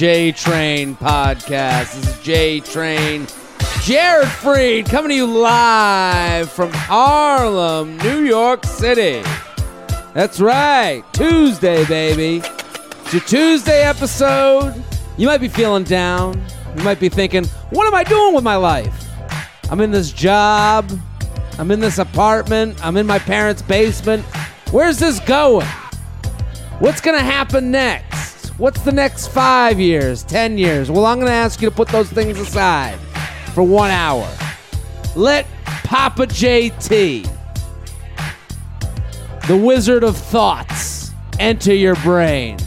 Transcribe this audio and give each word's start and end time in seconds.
J 0.00 0.32
Train 0.32 0.96
podcast. 0.96 1.92
This 1.92 2.08
is 2.08 2.22
J 2.22 2.60
Train. 2.60 3.26
Jared 3.82 4.28
Freid 4.28 4.88
coming 4.88 5.10
to 5.10 5.14
you 5.14 5.26
live 5.26 6.50
from 6.50 6.70
Harlem, 6.72 7.98
New 7.98 8.22
York 8.22 8.64
City. 8.64 9.20
That's 10.14 10.40
right, 10.40 11.04
Tuesday, 11.12 11.84
baby. 11.84 12.36
It's 12.38 13.12
your 13.12 13.22
Tuesday 13.24 13.82
episode. 13.82 14.82
You 15.18 15.26
might 15.26 15.42
be 15.42 15.48
feeling 15.48 15.84
down. 15.84 16.42
You 16.78 16.82
might 16.82 16.98
be 16.98 17.10
thinking, 17.10 17.44
what 17.68 17.86
am 17.86 17.94
I 17.94 18.02
doing 18.02 18.34
with 18.34 18.42
my 18.42 18.56
life? 18.56 19.06
I'm 19.70 19.82
in 19.82 19.90
this 19.90 20.12
job. 20.12 20.90
I'm 21.58 21.70
in 21.70 21.80
this 21.80 21.98
apartment. 21.98 22.82
I'm 22.82 22.96
in 22.96 23.06
my 23.06 23.18
parents' 23.18 23.60
basement. 23.60 24.24
Where's 24.70 24.98
this 24.98 25.20
going? 25.20 25.66
What's 26.78 27.02
going 27.02 27.18
to 27.18 27.22
happen 27.22 27.70
next? 27.70 28.09
What's 28.60 28.82
the 28.82 28.92
next 28.92 29.28
five 29.28 29.80
years, 29.80 30.22
ten 30.22 30.58
years? 30.58 30.90
Well, 30.90 31.06
I'm 31.06 31.16
going 31.16 31.28
to 31.28 31.32
ask 31.32 31.62
you 31.62 31.70
to 31.70 31.74
put 31.74 31.88
those 31.88 32.10
things 32.10 32.38
aside 32.38 32.98
for 33.54 33.62
one 33.62 33.90
hour. 33.90 34.28
Let 35.16 35.46
Papa 35.64 36.26
JT, 36.26 37.26
the 39.48 39.56
wizard 39.56 40.04
of 40.04 40.14
thoughts, 40.14 41.10
enter 41.38 41.72
your 41.72 41.94
brain. 41.96 42.58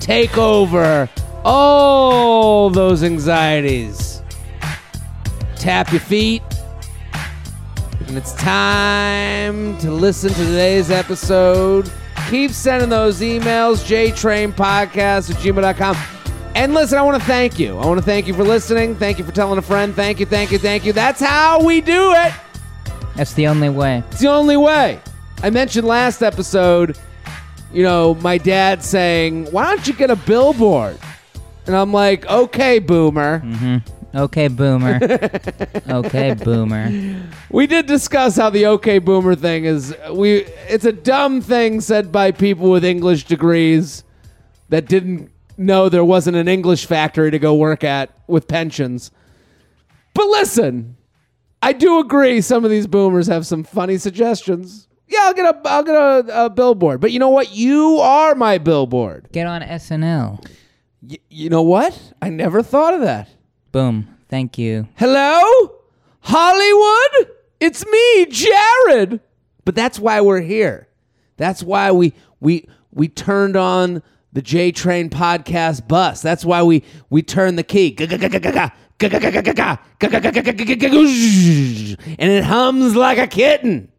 Take 0.00 0.36
over 0.36 1.08
all 1.44 2.68
those 2.68 3.04
anxieties. 3.04 4.20
Tap 5.54 5.92
your 5.92 6.00
feet. 6.00 6.42
And 8.08 8.16
it's 8.16 8.34
time 8.34 9.78
to 9.78 9.92
listen 9.92 10.30
to 10.30 10.44
today's 10.44 10.90
episode. 10.90 11.88
Keep 12.28 12.50
sending 12.50 12.90
those 12.90 13.20
emails, 13.20 13.82
jtrainpodcast 13.84 15.30
at 15.30 15.36
gmail.com. 15.36 15.96
And 16.54 16.74
listen, 16.74 16.98
I 16.98 17.02
want 17.02 17.18
to 17.18 17.26
thank 17.26 17.58
you. 17.58 17.78
I 17.78 17.86
want 17.86 17.98
to 17.98 18.04
thank 18.04 18.26
you 18.26 18.34
for 18.34 18.44
listening. 18.44 18.96
Thank 18.96 19.18
you 19.18 19.24
for 19.24 19.32
telling 19.32 19.58
a 19.58 19.62
friend. 19.62 19.94
Thank 19.94 20.20
you, 20.20 20.26
thank 20.26 20.50
you, 20.50 20.58
thank 20.58 20.84
you. 20.84 20.92
That's 20.92 21.20
how 21.20 21.64
we 21.64 21.80
do 21.80 22.12
it. 22.12 22.32
That's 23.16 23.32
the 23.32 23.46
only 23.46 23.68
way. 23.70 24.02
It's 24.10 24.20
the 24.20 24.28
only 24.28 24.56
way. 24.56 25.00
I 25.42 25.50
mentioned 25.50 25.86
last 25.86 26.22
episode, 26.22 26.98
you 27.72 27.82
know, 27.82 28.14
my 28.16 28.38
dad 28.38 28.84
saying, 28.84 29.46
Why 29.46 29.66
don't 29.74 29.86
you 29.86 29.94
get 29.94 30.10
a 30.10 30.16
billboard? 30.16 30.98
And 31.66 31.74
I'm 31.74 31.92
like, 31.92 32.26
Okay, 32.26 32.78
boomer. 32.78 33.40
Mm-hmm. 33.40 33.97
Okay, 34.14 34.48
boomer. 34.48 34.98
okay, 35.88 36.34
boomer. 36.34 36.90
We 37.50 37.66
did 37.66 37.86
discuss 37.86 38.36
how 38.36 38.50
the 38.50 38.66
OK 38.66 38.98
Boomer 39.00 39.34
thing 39.34 39.64
is 39.64 39.94
we 40.12 40.44
it's 40.68 40.84
a 40.86 40.92
dumb 40.92 41.40
thing 41.40 41.80
said 41.80 42.10
by 42.10 42.30
people 42.32 42.70
with 42.70 42.84
English 42.84 43.24
degrees 43.24 44.04
that 44.70 44.86
didn't 44.86 45.30
know 45.58 45.88
there 45.88 46.04
wasn't 46.04 46.36
an 46.36 46.48
English 46.48 46.86
factory 46.86 47.30
to 47.30 47.38
go 47.38 47.54
work 47.54 47.84
at 47.84 48.10
with 48.26 48.48
pensions. 48.48 49.10
But 50.14 50.26
listen, 50.28 50.96
I 51.62 51.72
do 51.72 51.98
agree 51.98 52.40
some 52.40 52.64
of 52.64 52.70
these 52.70 52.86
boomers 52.86 53.26
have 53.26 53.46
some 53.46 53.62
funny 53.62 53.98
suggestions. 53.98 54.88
Yeah, 55.06 55.20
I'll 55.22 55.34
get 55.34 55.54
a 55.54 55.68
I'll 55.68 55.82
get 55.82 55.94
a, 55.94 56.44
a 56.46 56.50
billboard. 56.50 57.00
But 57.00 57.12
you 57.12 57.18
know 57.18 57.28
what? 57.30 57.52
You 57.54 57.98
are 57.98 58.34
my 58.34 58.56
billboard. 58.58 59.28
Get 59.32 59.46
on 59.46 59.60
SNL. 59.62 60.44
Y- 61.02 61.18
you 61.28 61.50
know 61.50 61.62
what? 61.62 62.12
I 62.22 62.30
never 62.30 62.62
thought 62.62 62.94
of 62.94 63.00
that. 63.00 63.28
Boom. 63.72 64.08
Thank 64.28 64.58
you. 64.58 64.88
Hello? 64.96 65.72
Hollywood? 66.20 67.30
It's 67.60 67.84
me, 67.86 68.26
Jared. 68.26 69.20
But 69.64 69.74
that's 69.74 69.98
why 69.98 70.20
we're 70.20 70.40
here. 70.40 70.88
That's 71.36 71.62
why 71.62 71.92
we 71.92 72.14
we 72.40 72.68
we 72.92 73.08
turned 73.08 73.56
on 73.56 74.02
the 74.32 74.42
J 74.42 74.72
Train 74.72 75.10
podcast 75.10 75.86
bus. 75.88 76.22
That's 76.22 76.44
why 76.44 76.62
we 76.62 76.82
we 77.10 77.22
turned 77.22 77.58
the 77.58 77.62
key. 77.62 77.94
And 77.98 78.10
it 82.18 82.44
hums 82.44 82.96
like 82.96 83.18
a 83.18 83.26
kitten. 83.26 83.92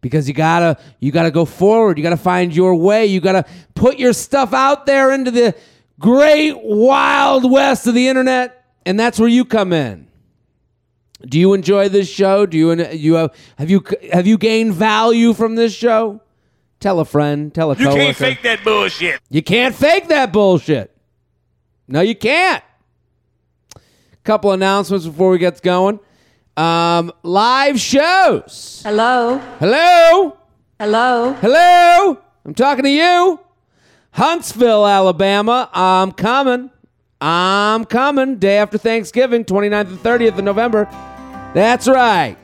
Because 0.00 0.28
you 0.28 0.34
gotta 0.34 0.78
you 1.00 1.10
gotta 1.12 1.30
go 1.30 1.44
forward. 1.44 1.98
You 1.98 2.04
gotta 2.04 2.16
find 2.16 2.54
your 2.54 2.74
way. 2.74 3.06
You 3.06 3.20
gotta 3.20 3.44
put 3.74 3.98
your 3.98 4.12
stuff 4.12 4.52
out 4.52 4.86
there 4.86 5.12
into 5.12 5.30
the 5.30 5.54
great 5.98 6.54
wild 6.62 7.50
west 7.50 7.86
of 7.86 7.94
the 7.94 8.08
internet. 8.08 8.54
And 8.86 8.98
that's 8.98 9.18
where 9.18 9.28
you 9.28 9.44
come 9.44 9.72
in. 9.72 10.08
Do 11.26 11.38
you 11.38 11.52
enjoy 11.52 11.88
this 11.88 12.08
show? 12.08 12.46
Do 12.46 12.56
you 12.56 12.72
you 12.92 13.14
have 13.14 13.34
have 13.58 13.68
you 13.70 13.84
have 14.12 14.26
you 14.26 14.38
gained 14.38 14.72
value 14.74 15.34
from 15.34 15.56
this 15.56 15.74
show? 15.74 16.20
Tell 16.80 17.00
a 17.00 17.04
friend. 17.04 17.52
Tell 17.52 17.72
a 17.72 17.74
You 17.76 17.84
coworker. 17.86 18.02
can't 18.04 18.16
fake 18.16 18.42
that 18.42 18.62
bullshit. 18.64 19.20
You 19.28 19.42
can't 19.42 19.74
fake 19.74 20.08
that 20.08 20.32
bullshit. 20.32 20.96
No, 21.88 22.00
you 22.02 22.14
can't. 22.14 22.62
Couple 24.22 24.52
announcements 24.52 25.06
before 25.06 25.30
we 25.30 25.38
get 25.38 25.60
going. 25.62 25.98
Um, 26.56 27.12
live 27.22 27.80
shows. 27.80 28.82
Hello? 28.84 29.38
Hello, 29.58 30.36
Hello? 30.78 31.32
hello. 31.34 32.18
I'm 32.44 32.54
talking 32.54 32.84
to 32.84 32.90
you. 32.90 33.40
Huntsville, 34.18 34.84
Alabama. 34.84 35.70
I'm 35.72 36.10
coming. 36.10 36.70
I'm 37.20 37.84
coming. 37.84 38.38
Day 38.38 38.58
after 38.58 38.76
Thanksgiving, 38.76 39.44
29th 39.44 39.90
and 39.90 39.98
30th 40.00 40.38
of 40.38 40.44
November. 40.44 40.88
That's 41.54 41.86
right. 41.86 42.36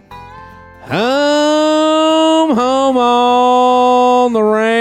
Home, 0.82 2.54
home 2.54 2.96
on 2.96 4.32
the 4.34 4.40
range, 4.40 4.78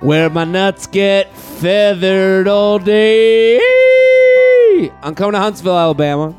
where 0.00 0.28
my 0.28 0.44
nuts 0.44 0.86
get 0.86 1.34
feathered 1.34 2.46
all 2.46 2.78
day. 2.78 3.56
I'm 5.00 5.14
coming 5.14 5.32
to 5.32 5.38
Huntsville, 5.38 5.78
Alabama. 5.78 6.34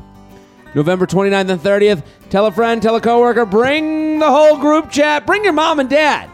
November 0.76 1.04
29th 1.04 1.50
and 1.50 1.60
30th. 1.60 2.04
Tell 2.28 2.46
a 2.46 2.52
friend, 2.52 2.80
tell 2.80 2.94
a 2.94 3.00
coworker, 3.00 3.44
bring 3.44 4.20
the 4.20 4.30
whole 4.30 4.56
group 4.56 4.88
chat, 4.88 5.26
bring 5.26 5.42
your 5.42 5.52
mom 5.52 5.80
and 5.80 5.90
dad. 5.90 6.30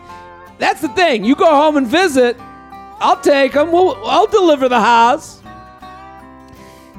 That's 0.59 0.81
the 0.81 0.89
thing. 0.89 1.25
You 1.25 1.35
go 1.35 1.47
home 1.55 1.77
and 1.77 1.87
visit, 1.87 2.37
I'll 2.99 3.21
take 3.21 3.53
them. 3.53 3.73
We'll, 3.73 3.95
I'll 4.05 4.27
deliver 4.27 4.69
the 4.69 4.81
house. 4.81 5.43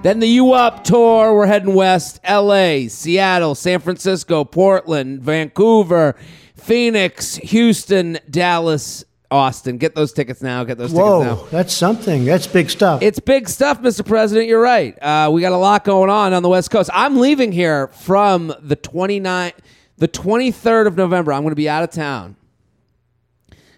Then 0.03 0.19
the 0.19 0.28
U 0.28 0.53
Up 0.53 0.84
tour. 0.84 1.34
We're 1.34 1.47
heading 1.47 1.73
west. 1.73 2.19
LA, 2.28 2.88
Seattle, 2.88 3.56
San 3.56 3.79
Francisco, 3.79 4.44
Portland, 4.44 5.22
Vancouver, 5.22 6.16
Phoenix, 6.56 7.35
Houston, 7.38 8.19
Dallas, 8.29 9.03
Austin. 9.31 9.78
Get 9.78 9.95
those 9.95 10.13
tickets 10.13 10.41
now. 10.41 10.63
Get 10.63 10.78
those 10.78 10.91
tickets 10.91 11.06
now. 11.06 11.35
Whoa, 11.35 11.47
that's 11.50 11.74
something. 11.74 12.25
That's 12.25 12.45
big 12.45 12.69
stuff. 12.69 13.01
It's 13.01 13.19
big 13.19 13.50
stuff, 13.50 13.81
Mr. 13.81 14.06
President. 14.06 14.47
You're 14.47 14.62
right. 14.62 14.97
Uh, 15.01 15.29
we 15.31 15.41
got 15.41 15.51
a 15.51 15.57
lot 15.57 15.84
going 15.84 16.09
on 16.09 16.31
on 16.34 16.44
the 16.44 16.50
West 16.50 16.69
Coast. 16.72 16.89
I'm 16.94 17.18
leaving 17.18 17.51
here 17.51 17.88
from 17.88 18.53
the 18.62 18.75
29th, 18.75 19.53
the 19.97 20.07
23rd 20.07 20.88
of 20.88 20.95
November. 20.95 21.34
I'm 21.34 21.41
going 21.41 21.51
to 21.51 21.56
be 21.56 21.68
out 21.68 21.84
of 21.84 21.89
town. 21.89 22.35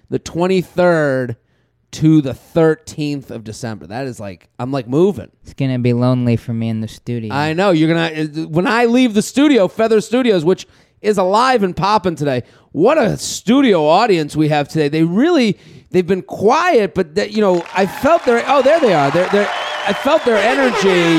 The 0.10 0.20
23rd 0.20 1.36
to 1.92 2.22
the 2.22 2.34
13th 2.34 3.32
of 3.32 3.44
December. 3.44 3.88
That 3.88 4.06
is 4.06 4.20
like 4.20 4.50
I'm 4.60 4.72
like 4.72 4.88
moving. 4.88 5.32
It's 5.44 5.54
gonna 5.54 5.80
be 5.80 5.94
lonely 5.94 6.36
for 6.36 6.54
me 6.54 6.70
in 6.70 6.82
the 6.82 6.88
studio. 6.88 7.34
I 7.34 7.54
know 7.54 7.72
you're 7.72 7.94
gonna. 7.94 8.48
When 8.48 8.68
I 8.68 8.86
leave 8.86 9.14
the 9.14 9.22
studio, 9.22 9.68
Feather 9.68 10.02
Studios, 10.02 10.46
which 10.46 10.68
is 11.02 11.18
alive 11.18 11.64
and 11.64 11.76
popping 11.76 12.16
today. 12.16 12.44
What 12.72 12.98
a 12.98 13.18
studio 13.18 13.86
audience 13.86 14.36
we 14.36 14.50
have 14.50 14.68
today. 14.68 14.90
They 14.90 15.04
really, 15.04 15.58
they've 15.92 16.06
been 16.06 16.22
quiet, 16.22 16.94
but 16.94 17.16
that 17.16 17.32
you 17.32 17.42
know, 17.42 17.66
I 17.74 17.88
felt 17.88 18.26
their. 18.26 18.44
Oh, 18.48 18.62
there 18.62 18.80
they 18.80 18.94
are. 18.94 19.10
They're, 19.12 19.30
they're, 19.30 19.50
I 19.88 19.94
felt 19.94 20.26
their 20.26 20.38
energy. 20.38 21.18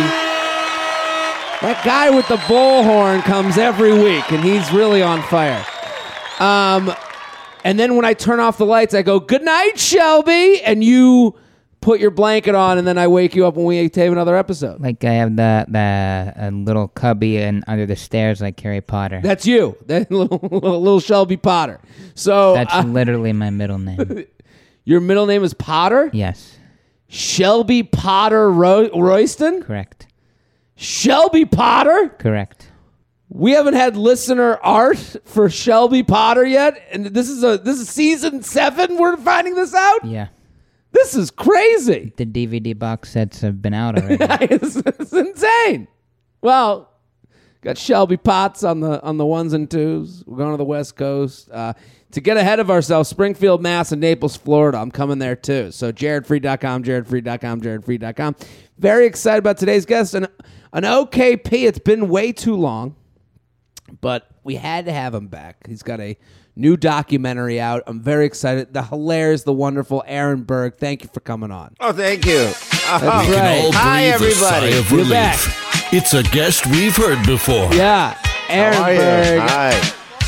That 1.62 1.82
guy 1.84 2.08
with 2.10 2.26
the 2.28 2.36
bullhorn 2.36 3.22
comes 3.22 3.58
every 3.58 3.92
week, 3.92 4.30
and 4.32 4.42
he's 4.42 4.72
really 4.72 5.02
on 5.02 5.22
fire. 5.24 5.64
Um, 6.38 6.94
and 7.64 7.78
then 7.78 7.96
when 7.96 8.04
I 8.04 8.14
turn 8.14 8.40
off 8.40 8.58
the 8.58 8.66
lights, 8.66 8.94
I 8.94 9.02
go, 9.02 9.20
"Good 9.20 9.42
night, 9.42 9.78
Shelby," 9.78 10.60
and 10.62 10.82
you 10.84 11.34
put 11.80 11.98
your 11.98 12.10
blanket 12.10 12.54
on, 12.54 12.76
and 12.76 12.86
then 12.86 12.98
I 12.98 13.06
wake 13.08 13.34
you 13.34 13.46
up 13.46 13.54
when 13.54 13.64
we 13.64 13.88
tape 13.88 14.12
another 14.12 14.36
episode. 14.36 14.80
like 14.82 15.02
I 15.04 15.12
have 15.14 15.34
the 15.36 15.64
the 15.68 16.32
a 16.36 16.50
little 16.50 16.88
cubby 16.88 17.38
and 17.38 17.64
under 17.66 17.86
the 17.86 17.96
stairs 17.96 18.40
like 18.40 18.60
Harry 18.60 18.80
Potter. 18.82 19.20
That's 19.22 19.46
you, 19.46 19.76
that 19.86 20.10
little, 20.10 20.38
little, 20.42 20.80
little 20.80 21.00
Shelby 21.00 21.36
Potter. 21.38 21.80
So 22.14 22.54
That's 22.54 22.74
uh, 22.74 22.82
literally 22.82 23.32
my 23.32 23.48
middle 23.50 23.78
name. 23.78 24.26
your 24.84 25.00
middle 25.00 25.26
name 25.26 25.42
is 25.42 25.54
Potter, 25.54 26.10
yes, 26.12 26.58
Shelby 27.08 27.82
Potter 27.82 28.50
Ro- 28.50 28.90
Royston, 28.94 29.62
correct, 29.62 30.06
Shelby 30.76 31.44
Potter. 31.44 32.10
correct. 32.18 32.69
We 33.32 33.52
haven't 33.52 33.74
had 33.74 33.96
listener 33.96 34.56
art 34.56 35.16
for 35.24 35.48
Shelby 35.48 36.02
Potter 36.02 36.44
yet, 36.44 36.82
and 36.90 37.06
this 37.06 37.28
is 37.28 37.44
a 37.44 37.58
this 37.58 37.78
is 37.78 37.88
season 37.88 38.42
seven. 38.42 38.96
We're 38.98 39.16
finding 39.16 39.54
this 39.54 39.72
out. 39.72 40.04
Yeah, 40.04 40.28
This 40.90 41.14
is 41.14 41.30
crazy. 41.30 42.12
the 42.16 42.26
DVD 42.26 42.76
box 42.76 43.10
sets 43.10 43.40
have 43.42 43.62
been 43.62 43.72
out 43.72 43.96
already. 44.02 44.16
it's, 44.54 44.74
it's 44.76 45.12
insane. 45.12 45.86
Well, 46.42 46.90
got 47.62 47.78
Shelby 47.78 48.16
Potts 48.16 48.64
on 48.64 48.80
the 48.80 49.00
on 49.02 49.16
the 49.16 49.26
ones 49.26 49.52
and 49.52 49.70
twos. 49.70 50.24
We're 50.26 50.38
going 50.38 50.50
to 50.52 50.56
the 50.56 50.64
West 50.64 50.96
Coast. 50.96 51.48
Uh, 51.52 51.74
to 52.10 52.20
get 52.20 52.36
ahead 52.36 52.58
of 52.58 52.68
ourselves, 52.68 53.08
Springfield, 53.08 53.62
Mass, 53.62 53.92
and 53.92 54.00
Naples, 54.00 54.36
Florida. 54.36 54.78
I'm 54.78 54.90
coming 54.90 55.20
there 55.20 55.36
too. 55.36 55.70
So 55.70 55.92
jaredfreid.com, 55.92 56.82
jaredfreid.com, 56.82 57.60
jaredfreid.com. 57.60 58.34
Very 58.76 59.06
excited 59.06 59.38
about 59.38 59.58
today's 59.58 59.86
guest. 59.86 60.14
and 60.14 60.26
an 60.72 60.82
OKP. 60.82 61.52
It's 61.52 61.78
been 61.78 62.08
way 62.08 62.32
too 62.32 62.56
long, 62.56 62.96
but 64.00 64.26
we 64.44 64.54
had 64.56 64.86
to 64.86 64.92
have 64.92 65.14
him 65.14 65.28
back. 65.28 65.66
He's 65.66 65.82
got 65.82 66.00
a 66.00 66.16
new 66.56 66.76
documentary 66.76 67.60
out. 67.60 67.82
I'm 67.86 68.00
very 68.00 68.26
excited. 68.26 68.72
The 68.74 68.82
hilarious, 68.82 69.42
the 69.44 69.52
wonderful 69.52 70.02
Aaron 70.06 70.42
Berg. 70.42 70.76
Thank 70.76 71.02
you 71.02 71.10
for 71.12 71.20
coming 71.20 71.50
on. 71.50 71.74
Oh, 71.80 71.92
thank 71.92 72.26
you. 72.26 72.38
That's 72.44 73.02
Oh, 73.02 73.06
right. 73.06 73.62
All 73.64 73.72
Hi, 73.72 74.16
breathe 74.18 74.32
a 74.32 74.34
sigh 74.34 74.56
everybody. 74.66 74.78
of 74.78 74.90
You're 74.90 74.98
relief. 75.00 75.12
back. 75.12 75.92
It's 75.92 76.14
a 76.14 76.22
guest 76.22 76.66
we've 76.66 76.96
heard 76.96 77.24
before. 77.26 77.72
Yeah, 77.74 78.16
Aaron 78.48 78.74
How 78.74 78.82
are 78.84 78.92
you? 78.92 78.98
Berg. 78.98 79.40
Hi. 79.40 79.70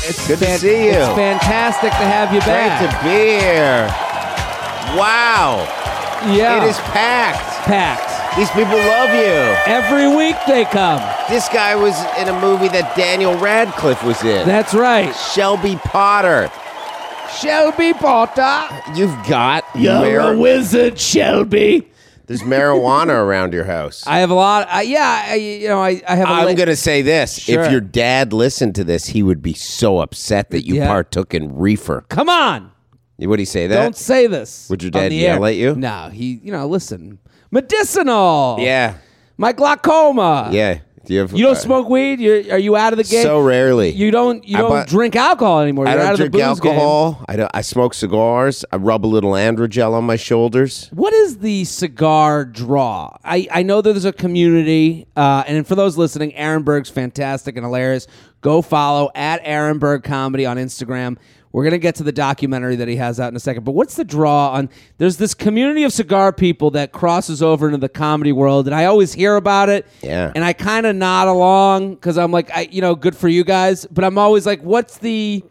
It's 0.05 0.27
Good 0.27 0.39
to 0.39 0.57
see 0.57 0.85
you. 0.87 0.91
It's 0.91 1.15
fantastic 1.15 1.89
to 1.91 1.95
have 1.95 2.33
you 2.33 2.41
Great 2.41 2.47
back. 2.67 2.81
to 2.81 3.03
be 3.03 3.39
here. 3.39 3.87
Wow. 4.97 5.65
yeah, 6.27 6.63
It 6.63 6.69
is 6.69 6.77
packed. 6.79 7.65
packed. 7.65 8.12
These 8.37 8.49
people 8.49 8.75
love 8.77 9.09
you. 9.13 9.71
Every 9.71 10.07
week 10.07 10.35
they 10.47 10.65
come. 10.65 10.99
This 11.29 11.47
guy 11.49 11.75
was 11.75 11.93
in 12.17 12.27
a 12.29 12.41
movie 12.41 12.67
that 12.69 12.95
Daniel 12.97 13.37
Radcliffe 13.37 14.03
was 14.03 14.23
in. 14.23 14.47
That's 14.47 14.73
right. 14.73 15.13
Shelby 15.13 15.75
Potter. 15.75 16.49
Shelby 17.39 17.93
Potter. 17.93 18.67
You've 18.95 19.15
got 19.27 19.65
You're 19.75 20.19
mar- 20.19 20.33
a 20.33 20.37
wizard, 20.37 20.99
Shelby. 20.99 21.87
There's 22.25 22.41
marijuana 22.41 23.09
around 23.09 23.53
your 23.53 23.65
house. 23.65 24.03
I 24.07 24.17
have 24.19 24.31
a 24.31 24.33
lot. 24.33 24.67
I, 24.67 24.81
yeah, 24.81 25.25
I, 25.27 25.35
you 25.35 25.67
know, 25.67 25.79
I, 25.81 26.01
I 26.07 26.15
have. 26.15 26.27
a 26.27 26.31
I'm 26.31 26.45
li- 26.47 26.55
going 26.55 26.69
to 26.69 26.75
say 26.75 27.03
this. 27.03 27.37
Sure. 27.37 27.61
If 27.61 27.71
your 27.71 27.81
dad 27.81 28.33
listened 28.33 28.73
to 28.75 28.83
this, 28.83 29.05
he 29.05 29.21
would 29.21 29.43
be 29.43 29.53
so 29.53 29.99
upset 29.99 30.49
that 30.49 30.65
you 30.65 30.75
Yeah. 30.75 30.87
partook 30.87 31.35
in 31.35 31.55
reefer. 31.55 32.03
Come 32.09 32.29
on, 32.29 32.71
Would 33.19 33.37
he 33.37 33.45
say 33.45 33.67
that? 33.67 33.75
don't 33.79 33.95
say 33.95 34.25
this. 34.25 34.67
Would 34.71 34.81
your 34.81 34.87
on 34.95 35.01
dad 35.03 35.11
the 35.11 35.15
yell 35.17 35.43
air. 35.45 35.51
at 35.51 35.55
you? 35.55 35.75
No, 35.75 36.09
he. 36.11 36.39
You 36.43 36.51
know, 36.51 36.65
listen, 36.65 37.19
medicinal. 37.53 38.57
Yeah. 38.59 38.95
my 39.37 39.53
glaucoma. 39.53 40.49
Yeah. 40.51 40.79
Do 41.05 41.13
you, 41.13 41.19
have, 41.19 41.33
You 41.33 41.43
don't 41.43 41.57
uh, 41.57 41.59
smoke 41.59 41.89
weed. 41.89 42.21
You're, 42.21 42.53
are 42.53 42.57
you 42.57 42.77
out 42.77 42.93
of 42.93 42.97
the 42.97 43.03
game? 43.03 43.23
So 43.23 43.41
rarely. 43.41 43.89
You 43.89 44.09
don't. 44.09 44.47
You 44.47 44.55
I 44.57 44.61
don't 44.61 44.87
drink 44.87 45.17
alcohol 45.17 45.59
anymore. 45.59 45.85
I 45.85 45.95
You're 45.95 45.99
out 45.99 46.03
don't 46.03 46.11
of 46.13 46.17
the 46.19 46.29
drink 46.29 46.49
booze 46.49 46.59
game. 46.61 46.71
alcohol. 46.71 47.25
I 47.27 47.35
don't. 47.35 47.51
I 47.53 47.59
smoke 47.59 47.93
cigars. 47.93 48.63
I 48.71 48.77
rub 48.77 49.05
a 49.05 49.07
little 49.07 49.31
androgel 49.31 49.91
on 49.93 50.05
my 50.05 50.15
shoulders. 50.15 50.87
What 50.93 51.11
is 51.11 51.39
the 51.39 51.65
cigar 51.65 52.45
draw? 52.45 53.17
I, 53.25 53.49
I 53.51 53.63
know 53.63 53.81
that 53.81 53.91
there's 53.91 54.05
a 54.05 54.13
community, 54.13 55.05
uh, 55.17 55.43
and 55.45 55.67
for 55.67 55.75
those 55.75 55.97
listening, 55.97 56.33
Aaron 56.35 56.63
Berg's 56.63 56.89
fantastic 56.89 57.57
and 57.57 57.65
hilarious. 57.65 58.07
Go 58.39 58.61
follow 58.61 59.11
at 59.13 59.41
Aaron 59.43 59.79
Berg 59.79 60.03
Comedy 60.03 60.45
on 60.45 60.55
Instagram. 60.55 61.17
We're 61.53 61.63
gonna 61.63 61.77
get 61.77 61.93
to 61.95 62.03
the 62.03 62.11
documentary 62.11 62.75
that 62.77 62.87
he 62.87 62.95
has 62.95 63.19
out 63.19 63.29
in 63.29 63.35
a 63.35 63.39
second. 63.39 63.63
But 63.63 63.73
what's 63.73 63.95
the 63.95 64.03
draw 64.03 64.49
on? 64.53 64.69
There's 64.97 65.17
this 65.17 65.35
community 65.35 65.83
of 65.83 65.93
cigar 65.93 66.33
people 66.33 66.71
that 66.71 66.91
crosses 66.91 67.43
over 67.43 67.67
into 67.67 67.77
the 67.77 67.89
comedy 67.89 68.31
world, 68.31 68.65
and 68.65 68.75
I 68.75 68.85
always 68.85 69.13
hear 69.13 69.35
about 69.35 69.69
it. 69.69 69.85
Yeah. 70.01 70.31
And 70.33 70.43
I 70.43 70.53
kind 70.53 70.87
of 70.87 70.95
nod 70.95 71.27
along 71.27 71.93
because 71.93 72.17
I'm 72.17 72.31
like, 72.31 72.49
I, 72.51 72.67
you 72.71 72.81
know, 72.81 72.95
good 72.95 73.15
for 73.15 73.29
you 73.29 73.43
guys. 73.43 73.85
But 73.85 74.03
I'm 74.03 74.17
always 74.17 74.47
like, 74.47 74.61
what's 74.61 74.97
the 74.97 75.43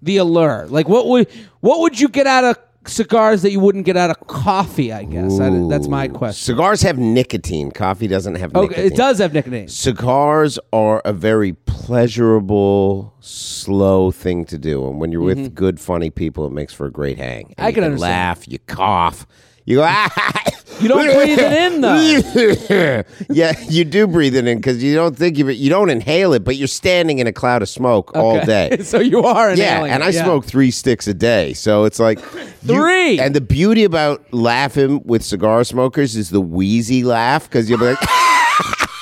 the 0.00 0.18
allure? 0.18 0.66
Like, 0.68 0.88
what 0.88 1.06
would 1.08 1.28
what 1.58 1.80
would 1.80 1.98
you 1.98 2.08
get 2.08 2.28
out 2.28 2.44
of 2.44 2.56
cigars 2.88 3.42
that 3.42 3.52
you 3.52 3.60
wouldn't 3.60 3.84
get 3.84 3.96
out 3.96 4.10
of 4.10 4.26
coffee? 4.26 4.92
I 4.92 5.04
guess 5.04 5.38
I, 5.38 5.50
that's 5.68 5.88
my 5.88 6.08
question. 6.08 6.44
Cigars 6.54 6.82
have 6.82 6.98
nicotine. 6.98 7.70
Coffee 7.70 8.06
doesn't 8.08 8.34
have 8.36 8.54
Okay, 8.54 8.68
nicotine. 8.68 8.92
it 8.92 8.96
does 8.96 9.18
have 9.18 9.32
nicotine. 9.34 9.68
Cigars 9.68 10.58
are 10.72 11.00
a 11.04 11.12
very 11.12 11.52
pleasurable, 11.52 13.14
slow 13.20 14.10
thing 14.10 14.44
to 14.46 14.58
do, 14.58 14.88
and 14.88 15.00
when 15.00 15.12
you're 15.12 15.20
with 15.22 15.54
good, 15.54 15.78
funny 15.80 16.10
people, 16.10 16.46
it 16.46 16.52
makes 16.52 16.72
for 16.74 16.86
a 16.86 16.90
great 16.90 17.18
hang. 17.18 17.54
And 17.56 17.58
Mm-hmm. 17.58 17.64
I 17.64 17.68
you 17.68 17.74
can 17.74 17.84
understand. 17.84 18.00
laugh. 18.12 18.48
You 18.48 18.58
cough. 18.60 19.26
You 19.64 19.76
go. 19.76 19.82
Ah! 19.86 20.44
You 20.80 20.88
don't 20.88 21.04
breathe 21.14 21.38
it 21.40 21.52
in 21.52 21.80
though. 21.80 23.02
yeah, 23.30 23.52
you 23.68 23.84
do 23.84 24.06
breathe 24.06 24.36
it 24.36 24.46
in 24.46 24.58
because 24.58 24.82
you 24.82 24.94
don't 24.94 25.16
think 25.16 25.38
it. 25.38 25.54
You 25.54 25.70
don't 25.70 25.90
inhale 25.90 26.32
it, 26.34 26.44
but 26.44 26.56
you're 26.56 26.68
standing 26.68 27.18
in 27.18 27.26
a 27.26 27.32
cloud 27.32 27.62
of 27.62 27.68
smoke 27.68 28.14
all 28.14 28.44
day. 28.44 28.78
so 28.82 28.98
you 29.00 29.22
are 29.24 29.54
Yeah, 29.54 29.84
and 29.84 30.04
I 30.04 30.10
yeah. 30.10 30.22
smoke 30.24 30.44
three 30.44 30.70
sticks 30.70 31.06
a 31.08 31.14
day, 31.14 31.52
so 31.54 31.84
it's 31.84 31.98
like 31.98 32.18
you- 32.62 32.74
Three? 32.74 33.18
and 33.18 33.34
the 33.34 33.40
beauty 33.40 33.84
about 33.84 34.22
laughing 34.32 35.02
with 35.04 35.24
cigar 35.24 35.64
smokers 35.64 36.14
is 36.16 36.30
the 36.30 36.40
wheezy 36.40 37.02
laugh 37.04 37.44
because 37.48 37.68
you'll 37.68 37.78
be 37.78 37.86
like, 37.86 37.98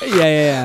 Yeah, 0.03 0.15
yeah, 0.17 0.25
yeah. 0.25 0.65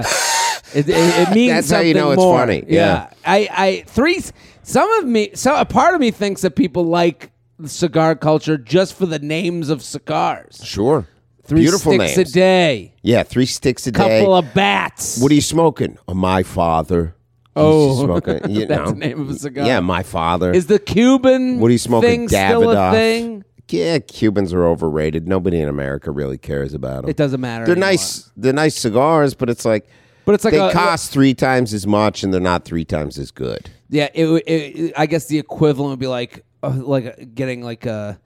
It, 0.73 0.87
it, 0.87 0.95
it 1.29 1.33
means 1.35 1.51
That's 1.53 1.71
how 1.71 1.79
you 1.79 1.93
know 1.93 2.11
it's 2.11 2.17
more. 2.19 2.37
funny. 2.37 2.63
Yeah. 2.67 3.09
I, 3.25 3.49
I 3.51 3.83
three. 3.87 4.21
Some 4.63 4.89
of 4.99 5.05
me, 5.05 5.31
so 5.33 5.55
a 5.59 5.65
part 5.65 5.95
of 5.95 5.99
me 5.99 6.11
thinks 6.11 6.41
that 6.43 6.55
people 6.55 6.83
like 6.85 7.30
cigar 7.67 8.15
culture 8.15 8.57
just 8.57 8.93
for 8.95 9.05
the 9.05 9.19
names 9.19 9.69
of 9.69 9.81
cigars. 9.83 10.61
sure, 10.63 11.07
Three 11.43 11.61
beautiful 11.61 11.93
sticks 11.93 12.17
names. 12.17 12.29
a 12.29 12.33
day, 12.33 12.93
Yeah, 13.01 13.23
three 13.23 13.45
sticks 13.45 13.85
a 13.87 13.91
day. 13.91 13.97
couple 14.19 14.35
of 14.35 14.53
bats. 14.53 15.21
what 15.21 15.31
are 15.31 15.35
you 15.35 15.41
smoking? 15.41 15.97
Oh, 16.07 16.13
my 16.13 16.43
father. 16.43 17.15
Oh, 17.55 18.03
smoking. 18.05 18.39
You 18.49 18.65
that's 18.65 18.79
know. 18.79 18.91
the 18.91 18.95
name 18.99 19.19
of 19.21 19.29
a 19.29 19.33
cigar. 19.35 19.65
Yeah, 19.65 19.79
my 19.81 20.03
father. 20.03 20.51
Is 20.53 20.67
the 20.67 20.79
Cuban 20.79 21.59
what 21.59 21.67
are 21.67 21.71
you 21.73 21.77
smoking? 21.77 22.09
thing 22.09 22.29
still 22.29 22.69
a 22.69 22.75
Davidoff. 22.75 22.91
thing? 22.93 23.43
Yeah, 23.69 23.99
Cubans 23.99 24.53
are 24.53 24.65
overrated. 24.65 25.27
Nobody 25.27 25.59
in 25.61 25.69
America 25.69 26.11
really 26.11 26.37
cares 26.37 26.73
about 26.73 27.01
them. 27.03 27.09
It 27.09 27.15
doesn't 27.17 27.39
matter. 27.41 27.65
They're 27.65 27.73
anymore. 27.75 27.89
nice. 27.91 28.29
They're 28.37 28.51
nice 28.53 28.75
cigars, 28.77 29.33
but 29.33 29.49
it's 29.49 29.63
like 29.65 29.87
But 30.25 30.35
it's 30.35 30.43
like 30.45 30.53
they 30.53 30.59
a- 30.59 30.71
cost 30.73 31.11
three 31.11 31.33
times 31.33 31.73
as 31.73 31.87
much, 31.87 32.21
and 32.23 32.33
they're 32.33 32.41
not 32.41 32.65
three 32.65 32.83
times 32.85 33.17
as 33.17 33.31
good. 33.31 33.69
Yeah, 33.89 34.07
it, 34.13 34.25
it, 34.47 34.93
I 34.97 35.05
guess 35.05 35.25
the 35.27 35.39
equivalent 35.39 35.89
would 35.91 35.99
be 35.99 36.07
like 36.07 36.43
uh, 36.63 36.69
like 36.69 37.33
getting 37.35 37.61
like 37.63 37.85
a, 37.85 38.19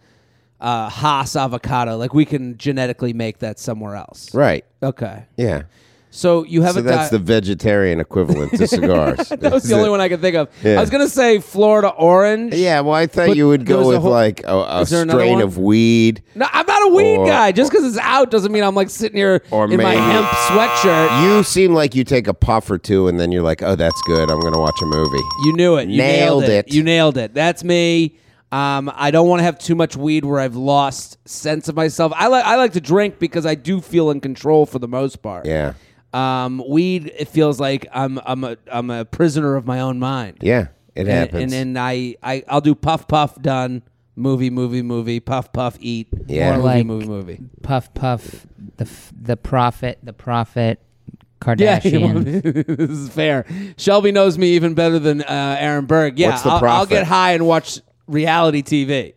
a 0.59 0.89
Hass 0.89 1.35
avocado. 1.35 1.97
Like 1.97 2.13
we 2.13 2.25
can 2.25 2.57
genetically 2.57 3.13
make 3.13 3.39
that 3.39 3.59
somewhere 3.59 3.95
else. 3.95 4.33
Right. 4.33 4.65
Okay. 4.83 5.25
Yeah. 5.37 5.63
So 6.11 6.45
you 6.45 6.61
have 6.61 6.75
So 6.75 6.79
a 6.79 6.83
that's 6.83 7.09
di- 7.11 7.17
the 7.17 7.23
vegetarian 7.25 7.99
equivalent 7.99 8.53
to 8.53 8.65
cigars. 8.69 9.27
that 9.27 9.51
was 9.51 9.63
the 9.63 9.75
only 9.75 9.89
one 9.89 9.99
I 9.99 10.07
could 10.07 10.21
think 10.21 10.37
of. 10.37 10.47
Yeah. 10.63 10.77
I 10.77 10.79
was 10.79 10.89
gonna 10.89 11.09
say 11.09 11.39
Florida 11.39 11.89
orange. 11.89 12.53
Yeah, 12.53 12.79
well, 12.79 12.93
I 12.93 13.05
thought 13.05 13.27
But 13.27 13.35
you 13.35 13.49
would 13.49 13.65
there 13.65 13.75
go 13.75 13.83
a 13.83 13.87
with 13.89 14.01
whole- 14.01 14.11
like 14.11 14.41
a, 14.45 14.55
a 14.55 14.81
Is 14.81 14.91
there 14.91 15.01
another 15.01 15.19
strain 15.19 15.33
one? 15.33 15.41
of 15.43 15.57
weed. 15.57 16.23
No, 16.33 16.47
I'm 16.53 16.65
not 16.67 16.89
a 16.89 16.95
weed 16.95 17.17
Or- 17.17 17.27
guy. 17.27 17.51
Just 17.51 17.69
because 17.69 17.83
it's 17.85 17.97
out 17.97 18.31
doesn't 18.31 18.53
mean 18.53 18.63
I'm 18.63 18.75
like 18.75 18.89
sitting 18.89 19.17
here 19.17 19.41
Or 19.51 19.65
in 19.65 19.71
my 19.71 19.83
maybe- 19.83 19.97
hemp 19.97 20.27
sweatshirt. 20.27 21.21
You 21.37 21.43
seem 21.43 21.73
like 21.73 21.95
you 21.95 22.05
take 22.05 22.27
a 22.29 22.33
puff 22.33 22.71
or 22.71 22.77
two, 22.77 23.09
and 23.09 23.19
then 23.19 23.33
you're 23.33 23.43
like, 23.43 23.61
"Oh, 23.61 23.75
that's 23.75 24.01
good. 24.03 24.31
I'm 24.31 24.39
going 24.39 24.53
to 24.53 24.59
watch 24.59 24.79
a 24.81 24.85
movie." 24.85 25.23
You 25.43 25.53
knew 25.57 25.75
it. 25.75 25.89
You 25.89 25.97
Nailed 25.97 26.43
nailed, 26.43 26.49
it. 26.67 26.73
You 26.73 26.81
nailed 26.83 27.17
it. 27.17 27.33
That's 27.33 27.61
me. 27.65 28.17
Um, 28.51 28.91
I 28.95 29.11
don't 29.11 29.27
want 29.27 29.39
to 29.39 29.43
have 29.43 29.57
too 29.59 29.75
much 29.75 29.97
weed 29.97 30.23
where 30.23 30.39
I've 30.39 30.55
lost 30.55 31.17
sense 31.27 31.67
of 31.67 31.75
myself. 31.75 32.13
I 32.15 32.27
like 32.27 32.45
I 32.45 32.55
like 32.55 32.73
to 32.73 32.81
drink 32.81 33.19
because 33.19 33.45
I 33.45 33.55
do 33.55 33.81
feel 33.81 34.11
in 34.11 34.21
control 34.21 34.65
for 34.65 34.79
the 34.79 34.87
most 34.87 35.21
part. 35.21 35.45
Yeah, 35.45 35.73
Um, 36.13 36.63
weed 36.69 37.11
it 37.17 37.27
feels 37.27 37.59
like 37.59 37.87
I'm 37.93 38.19
I'm 38.25 38.43
a 38.43 38.55
I'm 38.71 38.89
a 38.91 39.03
prisoner 39.03 39.55
of 39.55 39.65
my 39.65 39.81
own 39.81 39.99
mind. 39.99 40.37
yeah, 40.41 40.67
it 40.93 41.01
And, 41.01 41.09
happens. 41.09 41.43
and 41.43 41.51
then 41.51 41.77
I, 41.83 42.15
I 42.23 42.43
I'll 42.47 42.61
do 42.61 42.75
puff 42.75 43.07
puff 43.07 43.41
done 43.41 43.81
movie 44.15 44.49
movie 44.51 44.81
movie 44.83 45.19
puff 45.19 45.51
puff 45.51 45.75
eat 45.81 46.07
Yeah. 46.27 46.51
more 46.51 46.57
movie 46.59 46.67
Like- 46.77 46.85
movie 46.85 47.07
movie. 47.07 47.39
Puff 47.63 47.93
Puff, 47.93 48.45
the 48.77 48.85
f- 48.85 49.11
the 49.19 49.35
Profit, 49.35 49.97
the 50.03 50.13
Profit, 50.13 50.79
Yeah, 51.57 51.79
Kardashian. 51.79 52.67
this 52.77 52.89
is 52.89 53.09
fair. 53.09 53.45
Shelby 53.77 54.11
knows 54.11 54.37
me 54.37 54.51
even 54.55 54.73
better 54.75 54.99
than 54.99 55.21
uh, 55.23 55.57
Aaron 55.59 55.85
Berg. 55.85 56.17
Yeah, 56.17 56.29
What's 56.29 56.43
the 56.43 56.51
I'll, 56.51 56.65
I'll 56.65 56.85
get 56.85 57.05
high 57.05 57.33
and 57.33 57.45
watch 57.45 57.81
reality 58.07 58.61
TV. 58.61 59.13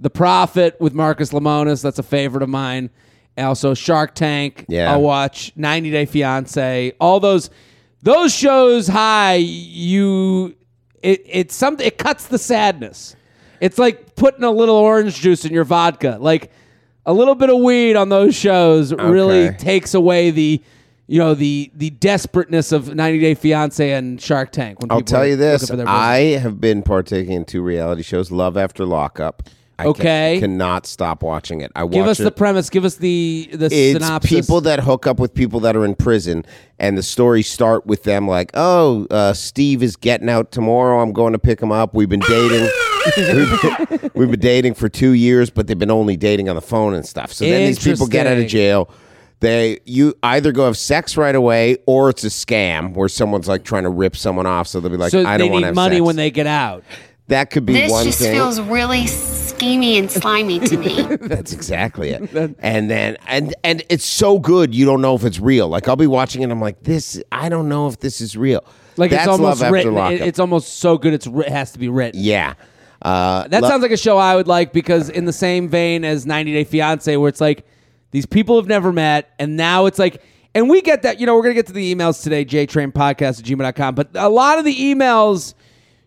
The 0.00 0.10
Profit 0.10 0.80
with 0.80 0.94
Marcus 0.94 1.32
Lemonis, 1.32 1.82
that's 1.82 1.98
a 1.98 2.04
favorite 2.04 2.42
of 2.42 2.48
mine. 2.48 2.90
Also 3.36 3.74
Shark 3.74 4.14
Tank. 4.14 4.64
Yeah. 4.68 4.92
I'll 4.92 5.02
watch 5.02 5.52
90 5.56 5.90
Day 5.90 6.06
Fiance. 6.06 6.92
All 7.00 7.20
those 7.20 7.50
those 8.02 8.32
shows 8.32 8.88
high, 8.88 9.34
you 9.36 10.56
it 11.02 11.22
it's 11.26 11.54
something 11.54 11.86
it 11.86 11.98
cuts 11.98 12.26
the 12.26 12.38
sadness. 12.38 13.16
It's 13.60 13.78
like 13.78 14.14
putting 14.14 14.44
a 14.44 14.50
little 14.50 14.76
orange 14.76 15.16
juice 15.16 15.44
in 15.44 15.52
your 15.52 15.64
vodka. 15.64 16.18
Like 16.20 16.50
a 17.06 17.12
little 17.12 17.34
bit 17.34 17.50
of 17.50 17.60
weed 17.60 17.96
on 17.96 18.08
those 18.08 18.36
shows 18.36 18.92
really 18.92 19.50
takes 19.54 19.94
away 19.94 20.30
the 20.30 20.62
you 21.08 21.18
know 21.18 21.34
the 21.34 21.70
the 21.74 21.90
desperateness 21.90 22.70
of 22.70 22.94
90 22.94 23.18
Day 23.18 23.34
Fiance 23.34 23.92
and 23.92 24.20
Shark 24.20 24.52
Tank. 24.52 24.80
When 24.80 24.92
I'll 24.92 25.00
tell 25.00 25.26
you 25.26 25.36
this: 25.36 25.62
looking 25.62 25.72
for 25.72 25.76
their 25.76 25.86
business. 25.86 26.00
I 26.00 26.16
have 26.38 26.60
been 26.60 26.82
partaking 26.82 27.32
in 27.32 27.44
two 27.44 27.62
reality 27.62 28.02
shows, 28.02 28.30
Love 28.30 28.56
After 28.56 28.84
Lockup. 28.84 29.42
I 29.80 29.86
Okay. 29.86 30.38
cannot 30.40 30.86
stop 30.86 31.22
watching 31.22 31.60
it. 31.60 31.70
I 31.76 31.86
give 31.86 32.06
us 32.08 32.18
it. 32.18 32.24
the 32.24 32.32
premise. 32.32 32.68
Give 32.68 32.84
us 32.84 32.96
the 32.96 33.48
the 33.52 33.66
it's 33.66 34.04
synopsis. 34.04 34.30
people 34.30 34.60
that 34.62 34.80
hook 34.80 35.06
up 35.06 35.20
with 35.20 35.32
people 35.32 35.60
that 35.60 35.76
are 35.76 35.84
in 35.84 35.94
prison, 35.94 36.44
and 36.80 36.98
the 36.98 37.02
stories 37.02 37.48
start 37.48 37.86
with 37.86 38.02
them 38.02 38.26
like, 38.26 38.50
"Oh, 38.54 39.06
uh, 39.10 39.32
Steve 39.34 39.82
is 39.82 39.94
getting 39.94 40.28
out 40.28 40.50
tomorrow. 40.50 41.00
I'm 41.00 41.12
going 41.12 41.32
to 41.32 41.38
pick 41.38 41.60
him 41.62 41.70
up. 41.70 41.94
We've 41.94 42.08
been 42.08 42.20
dating. 42.20 42.68
we've, 43.16 43.62
been, 44.00 44.10
we've 44.14 44.30
been 44.32 44.40
dating 44.40 44.74
for 44.74 44.88
two 44.88 45.12
years, 45.12 45.48
but 45.48 45.68
they've 45.68 45.78
been 45.78 45.92
only 45.92 46.16
dating 46.16 46.48
on 46.48 46.56
the 46.56 46.60
phone 46.62 46.92
and 46.92 47.06
stuff. 47.06 47.32
So 47.32 47.44
then 47.44 47.64
these 47.66 47.82
people 47.82 48.08
get 48.08 48.26
out 48.26 48.36
of 48.36 48.46
jail." 48.48 48.90
They 49.40 49.78
you 49.84 50.14
either 50.22 50.50
go 50.50 50.64
have 50.66 50.76
sex 50.76 51.16
right 51.16 51.34
away 51.34 51.78
or 51.86 52.10
it's 52.10 52.24
a 52.24 52.28
scam 52.28 52.94
where 52.94 53.08
someone's 53.08 53.46
like 53.46 53.62
trying 53.64 53.84
to 53.84 53.88
rip 53.90 54.16
someone 54.16 54.46
off. 54.46 54.66
So 54.66 54.80
they'll 54.80 54.90
be 54.90 54.96
like, 54.96 55.12
so 55.12 55.24
"I 55.24 55.36
they 55.36 55.44
don't 55.44 55.52
want 55.52 55.60
need 55.60 55.60
to 55.62 55.66
have 55.68 55.74
money 55.76 55.96
sex. 55.96 56.06
when 56.06 56.16
they 56.16 56.30
get 56.30 56.46
out. 56.48 56.82
That 57.28 57.50
could 57.50 57.64
be 57.66 57.74
This 57.74 57.92
one 57.92 58.04
just 58.04 58.18
thing. 58.20 58.32
feels 58.34 58.58
really 58.60 59.02
schemy 59.02 59.98
and 59.98 60.10
slimy 60.10 60.58
to 60.60 60.76
me. 60.78 61.02
That's 61.20 61.52
exactly 61.52 62.10
it. 62.10 62.30
and 62.58 62.90
then 62.90 63.16
and 63.28 63.54
and 63.62 63.84
it's 63.90 64.04
so 64.06 64.38
good 64.40 64.74
you 64.74 64.84
don't 64.86 65.00
know 65.02 65.14
if 65.14 65.24
it's 65.24 65.38
real. 65.38 65.68
Like 65.68 65.86
I'll 65.88 65.94
be 65.96 66.06
watching 66.08 66.42
it, 66.42 66.50
I'm 66.50 66.60
like, 66.60 66.82
this. 66.82 67.22
I 67.30 67.48
don't 67.48 67.68
know 67.68 67.86
if 67.86 68.00
this 68.00 68.20
is 68.20 68.36
real. 68.36 68.64
Like 68.96 69.10
That's 69.12 69.24
it's 69.24 69.28
almost 69.30 69.60
love 69.60 69.62
after 69.62 69.72
written. 69.74 69.94
lockup. 69.94 70.20
it's 70.26 70.38
almost 70.40 70.78
so 70.78 70.98
good. 70.98 71.12
It's 71.14 71.26
ri- 71.28 71.44
it 71.46 71.52
has 71.52 71.70
to 71.72 71.78
be 71.78 71.88
written. 71.88 72.20
yeah. 72.20 72.54
Uh, 73.00 73.46
That 73.46 73.62
lo- 73.62 73.68
sounds 73.68 73.82
like 73.82 73.92
a 73.92 73.96
show 73.96 74.18
I 74.18 74.34
would 74.34 74.48
like 74.48 74.72
because 74.72 75.08
in 75.08 75.24
the 75.26 75.32
same 75.32 75.68
vein 75.68 76.04
as 76.04 76.26
90 76.26 76.52
Day 76.52 76.64
Fiance, 76.64 77.16
where 77.16 77.28
it's 77.28 77.40
like 77.40 77.64
these 78.10 78.26
people 78.26 78.56
have 78.56 78.66
never 78.66 78.92
met, 78.92 79.34
and 79.38 79.56
now 79.56 79.86
it's 79.86 79.98
like, 79.98 80.22
and 80.54 80.68
we 80.68 80.80
get 80.80 81.02
that. 81.02 81.20
You 81.20 81.26
know, 81.26 81.36
we're 81.36 81.42
gonna 81.42 81.54
get 81.54 81.66
to 81.66 81.72
the 81.72 81.94
emails 81.94 82.22
today, 82.22 82.44
jtrainpodcast 82.44 83.40
at 83.40 83.44
gmail.com. 83.44 83.94
But 83.94 84.08
a 84.14 84.28
lot 84.28 84.58
of 84.58 84.64
the 84.64 84.74
emails, 84.74 85.54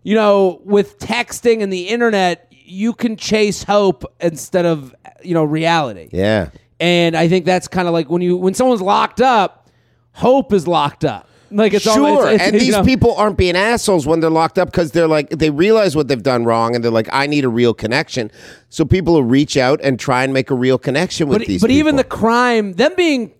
you 0.03 0.15
know, 0.15 0.61
with 0.65 0.97
texting 0.99 1.61
and 1.61 1.71
the 1.71 1.87
internet, 1.87 2.51
you 2.51 2.93
can 2.93 3.15
chase 3.17 3.63
hope 3.63 4.03
instead 4.19 4.65
of 4.65 4.95
you 5.23 5.33
know 5.33 5.43
reality. 5.43 6.09
yeah. 6.11 6.49
And 6.79 7.15
I 7.15 7.27
think 7.27 7.45
that's 7.45 7.67
kind 7.67 7.87
of 7.87 7.93
like 7.93 8.09
when 8.09 8.23
you 8.23 8.35
when 8.37 8.55
someone's 8.55 8.81
locked 8.81 9.21
up, 9.21 9.69
hope 10.13 10.51
is 10.51 10.67
locked 10.67 11.05
up. 11.05 11.29
Like 11.51 11.73
it's 11.73 11.85
all- 11.85 11.95
sure, 11.95 12.27
it's- 12.27 12.35
it's, 12.35 12.43
and 12.51 12.61
these 12.61 12.71
know- 12.71 12.83
people 12.83 13.13
aren't 13.15 13.37
being 13.37 13.55
assholes 13.55 14.07
when 14.07 14.19
they're 14.21 14.29
locked 14.29 14.57
up 14.57 14.71
because 14.71 14.91
they're 14.91 15.07
like 15.07 15.29
they 15.29 15.49
realize 15.49 15.95
what 15.95 16.07
they've 16.07 16.23
done 16.23 16.45
wrong, 16.45 16.75
and 16.75 16.83
they're 16.83 16.91
like, 16.91 17.09
I 17.11 17.27
need 17.27 17.43
a 17.43 17.49
real 17.49 17.73
connection. 17.73 18.31
So 18.69 18.85
people 18.85 19.13
will 19.13 19.23
reach 19.23 19.57
out 19.57 19.79
and 19.83 19.99
try 19.99 20.23
and 20.23 20.33
make 20.33 20.49
a 20.49 20.55
real 20.55 20.77
connection 20.77 21.27
with 21.27 21.39
but, 21.39 21.47
these. 21.47 21.61
but 21.61 21.69
even 21.71 21.97
the 21.97 22.03
crime, 22.05 22.73
them 22.73 22.93
being 22.95 23.33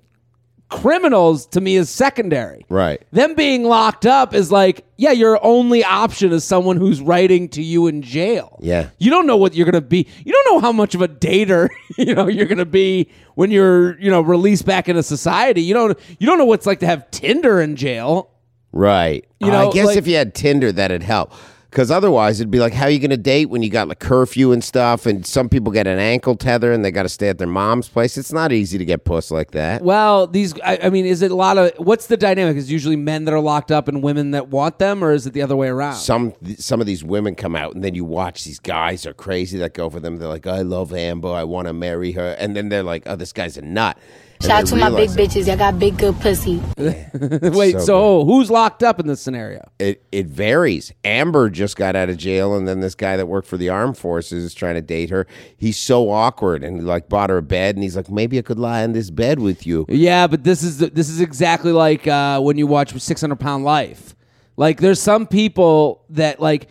criminals 0.72 1.46
to 1.48 1.62
me 1.62 1.76
is 1.76 1.90
secondary. 1.90 2.66
Right. 2.70 3.02
Them 3.12 3.36
being 3.36 3.64
locked 3.64 4.06
up 4.06 4.34
is 4.34 4.52
like, 4.52 4.86
yeah, 4.98 5.12
your 5.12 5.38
only 5.46 5.84
option 5.84 6.32
is 6.32 6.44
someone 6.44 6.78
who's 6.78 7.02
writing 7.02 7.50
to 7.50 7.62
you 7.62 7.88
in 7.88 8.02
jail. 8.02 8.58
Yeah. 8.62 8.90
You 8.98 9.12
don't 9.12 9.28
know 9.28 9.38
what 9.38 9.54
you're 9.54 9.66
going 9.66 9.74
to 9.74 9.88
be. 9.88 10.08
You 10.26 10.32
don't 10.34 10.54
know 10.56 10.60
how 10.60 10.72
much 10.72 10.96
of 10.96 11.02
a 11.02 11.08
dater, 11.08 11.70
you 11.98 12.16
know, 12.16 12.28
you're 12.28 12.48
going 12.48 12.58
to 12.58 12.66
be 12.66 13.10
when 13.36 13.52
you're, 13.52 14.00
you 14.00 14.10
know, 14.10 14.22
released 14.22 14.66
back 14.66 14.90
into 14.90 15.04
society. 15.04 15.62
You 15.62 15.74
don't 15.74 16.00
you 16.20 16.26
don't 16.26 16.38
know 16.38 16.46
what 16.46 16.60
it's 16.62 16.66
like 16.66 16.80
to 16.80 16.88
have 16.88 17.12
Tinder 17.12 17.62
in 17.62 17.76
jail. 17.76 18.32
Right. 18.72 19.26
You 19.40 19.48
know, 19.48 19.70
I 19.70 19.74
guess 19.74 19.88
like- 19.88 19.98
if 19.98 20.08
you 20.08 20.16
had 20.16 20.34
Tinder, 20.34 20.72
that'd 20.72 21.04
help. 21.04 21.34
Because 21.72 21.90
otherwise, 21.90 22.42
it'd 22.42 22.52
be 22.52 22.60
like, 22.60 22.74
how 22.74 22.84
are 22.84 22.90
you 22.90 23.00
going 23.00 23.12
to 23.12 23.18
date 23.18 23.46
when 23.46 23.64
you 23.64 23.70
got 23.70 23.88
like 23.88 24.00
curfew 24.00 24.52
and 24.52 24.62
stuff? 24.62 25.06
And 25.06 25.26
some 25.26 25.48
people 25.48 25.72
get 25.72 25.88
an 25.88 26.00
ankle 26.00 26.36
tether 26.36 26.74
and 26.74 26.84
they 26.84 26.92
got 26.92 27.04
to 27.04 27.10
stay 27.10 27.30
at 27.30 27.38
their 27.38 27.48
mom's 27.48 27.88
place. 27.88 28.18
It's 28.18 28.34
not 28.34 28.52
easy 28.52 28.78
to 28.78 28.84
get 28.84 29.06
puss 29.06 29.32
like 29.32 29.52
that. 29.52 29.82
Well, 29.82 30.28
these 30.28 30.54
I, 30.60 30.80
I 30.84 30.90
mean, 30.90 31.06
is 31.06 31.22
it 31.22 31.32
a 31.32 31.36
lot 31.36 31.58
of 31.58 31.72
what's 31.78 32.08
the 32.08 32.18
dynamic? 32.18 32.58
Is 32.58 32.70
it 32.70 32.74
usually 32.74 32.98
men 32.98 33.24
that 33.24 33.34
are 33.34 33.40
locked 33.40 33.72
up 33.72 33.88
and 33.88 34.04
women 34.04 34.32
that 34.32 34.50
want 34.50 34.80
them 34.80 35.02
or 35.02 35.14
is 35.14 35.26
it 35.26 35.32
the 35.32 35.42
other 35.42 35.56
way 35.56 35.70
around? 35.70 35.96
Some 35.96 36.34
some 36.58 36.82
of 36.82 36.88
these 36.88 37.06
women 37.06 37.36
come 37.36 37.56
out 37.56 37.74
and 37.74 37.82
then 37.86 37.96
you 37.96 38.04
watch 38.04 38.44
these 38.44 38.60
guys 38.60 39.06
are 39.06 39.14
crazy 39.14 39.58
that 39.60 39.74
go 39.74 39.90
for 39.90 40.02
them. 40.02 40.18
They're 40.18 40.28
like, 40.28 40.48
I 40.48 40.64
love 40.64 40.94
Amber, 40.94 41.30
I 41.30 41.46
want 41.46 41.68
to 41.68 41.74
marry 41.74 42.12
her, 42.12 42.36
and 42.38 42.54
then 42.54 42.68
they're 42.68 42.84
like, 42.84 43.04
oh, 43.06 43.16
this 43.16 43.32
guy's 43.32 43.56
a 43.56 43.62
nut. 43.62 43.98
And 44.42 44.50
Shout 44.50 44.62
out 44.64 44.68
to 44.70 44.76
my 44.76 44.90
big 44.90 45.12
it. 45.12 45.16
bitches. 45.16 45.46
Y'all 45.46 45.56
got 45.56 45.78
big 45.78 46.00
good 46.00 46.20
pussy. 46.20 46.60
Wait, 46.78 47.74
so, 47.74 47.80
So 47.80 48.26
who's 48.26 48.50
locked 48.50 48.82
up 48.82 49.00
in 49.00 49.06
this 49.06 49.22
scenario? 49.22 49.70
It 49.78 50.04
it 50.12 50.26
varies. 50.26 50.92
Amber 51.04 51.52
just 51.52 51.76
got 51.76 51.96
out 51.96 52.10
of 52.10 52.18
jail, 52.18 52.56
and 52.56 52.68
then 52.68 52.80
this 52.80 52.96
guy 52.96 53.18
that 53.18 53.28
worked 53.28 53.48
for 53.48 53.58
the 53.58 53.70
armed 53.70 54.00
forces 54.00 54.44
is 54.44 54.56
trying 54.56 54.74
to 54.74 54.82
date 54.82 55.12
her. 55.12 55.28
He's 55.58 55.78
so 55.78 56.10
awkward, 56.10 56.64
and 56.64 56.78
he 56.78 56.82
like 56.82 57.08
bought 57.08 57.30
her 57.30 57.38
a 57.38 57.44
bed, 57.44 57.76
and 57.76 57.84
he's 57.84 57.96
like, 57.96 58.10
maybe 58.10 58.40
I 58.40 58.42
could 58.42 58.58
lie 58.58 58.82
in 58.82 58.94
this 58.94 59.12
bed 59.12 59.38
with 59.38 59.68
you. 59.68 59.86
Yeah, 59.88 60.26
but 60.26 60.44
this 60.44 60.64
is 60.64 60.80
this 60.80 61.10
is 61.10 61.22
exactly 61.22 61.72
like 61.72 62.08
uh, 62.08 62.40
when 62.42 62.58
you 62.58 62.66
watch 62.66 63.00
Six 63.00 63.22
Hundred 63.22 63.40
Pound 63.40 63.64
Life. 63.64 64.16
Like, 64.58 64.80
there's 64.80 65.00
some 65.00 65.28
people 65.28 66.04
that 66.10 66.40
like 66.40 66.68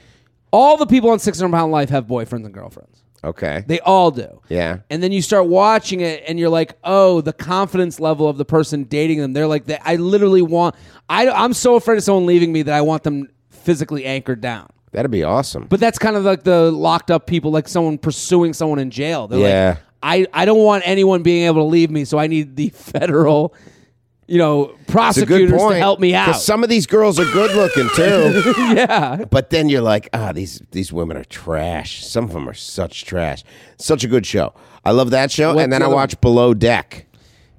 all 0.52 0.76
the 0.76 0.86
people 0.86 1.10
on 1.10 1.20
Six 1.20 1.38
Hundred 1.38 1.56
Pound 1.56 1.70
Life 1.70 1.90
have 1.90 2.08
boyfriends 2.08 2.46
and 2.46 2.52
girlfriends. 2.52 2.89
Okay. 3.22 3.64
They 3.66 3.80
all 3.80 4.10
do. 4.10 4.40
Yeah. 4.48 4.78
And 4.88 5.02
then 5.02 5.12
you 5.12 5.20
start 5.22 5.46
watching 5.46 6.00
it, 6.00 6.22
and 6.26 6.38
you're 6.38 6.48
like, 6.48 6.74
oh, 6.84 7.20
the 7.20 7.32
confidence 7.32 8.00
level 8.00 8.28
of 8.28 8.38
the 8.38 8.44
person 8.44 8.84
dating 8.84 9.18
them. 9.18 9.32
They're 9.34 9.46
like, 9.46 9.64
I 9.84 9.96
literally 9.96 10.42
want. 10.42 10.74
I, 11.08 11.28
I'm 11.28 11.52
so 11.52 11.74
afraid 11.76 11.98
of 11.98 12.04
someone 12.04 12.26
leaving 12.26 12.52
me 12.52 12.62
that 12.62 12.74
I 12.74 12.80
want 12.80 13.02
them 13.02 13.28
physically 13.50 14.04
anchored 14.06 14.40
down. 14.40 14.68
That'd 14.92 15.10
be 15.10 15.22
awesome. 15.22 15.66
But 15.68 15.80
that's 15.80 15.98
kind 15.98 16.16
of 16.16 16.24
like 16.24 16.42
the 16.44 16.70
locked 16.72 17.10
up 17.10 17.26
people, 17.26 17.50
like 17.50 17.68
someone 17.68 17.98
pursuing 17.98 18.52
someone 18.54 18.78
in 18.78 18.90
jail. 18.90 19.28
They're 19.28 19.38
Yeah. 19.38 19.68
like, 19.68 19.78
I, 20.02 20.26
I 20.42 20.44
don't 20.46 20.64
want 20.64 20.82
anyone 20.86 21.22
being 21.22 21.44
able 21.46 21.60
to 21.62 21.64
leave 21.68 21.90
me, 21.90 22.04
so 22.06 22.18
I 22.18 22.26
need 22.26 22.56
the 22.56 22.68
federal, 22.74 23.54
you 24.30 24.38
know, 24.38 24.62
It's 24.66 24.70
a 24.72 24.76
good 24.76 24.92
prosecutors 25.50 25.60
to 25.60 25.74
help 25.76 25.98
me 25.98 26.14
out. 26.14 26.36
some 26.36 26.62
of 26.62 26.70
these 26.70 26.86
girls 26.86 27.18
are 27.18 27.24
good 27.32 27.54
looking 27.56 27.88
too. 27.96 28.52
yeah. 28.74 29.24
but 29.24 29.50
then 29.50 29.68
you're 29.68 29.82
like, 29.82 30.08
ah, 30.12 30.32
these 30.32 30.62
these 30.70 30.92
women 30.92 31.16
are 31.16 31.24
trash. 31.24 32.06
Some 32.06 32.24
of 32.24 32.32
them 32.32 32.48
are 32.48 32.54
such 32.54 33.04
trash. 33.04 33.42
Such 33.76 34.04
a 34.04 34.08
good 34.08 34.24
show. 34.24 34.54
I 34.84 34.92
love 34.92 35.10
that 35.10 35.30
show. 35.32 35.48
What's 35.54 35.64
and 35.64 35.72
then 35.72 35.80
the 35.80 35.88
I 35.88 35.90
watch 35.90 36.20
Below 36.20 36.54
Deck. 36.54 37.06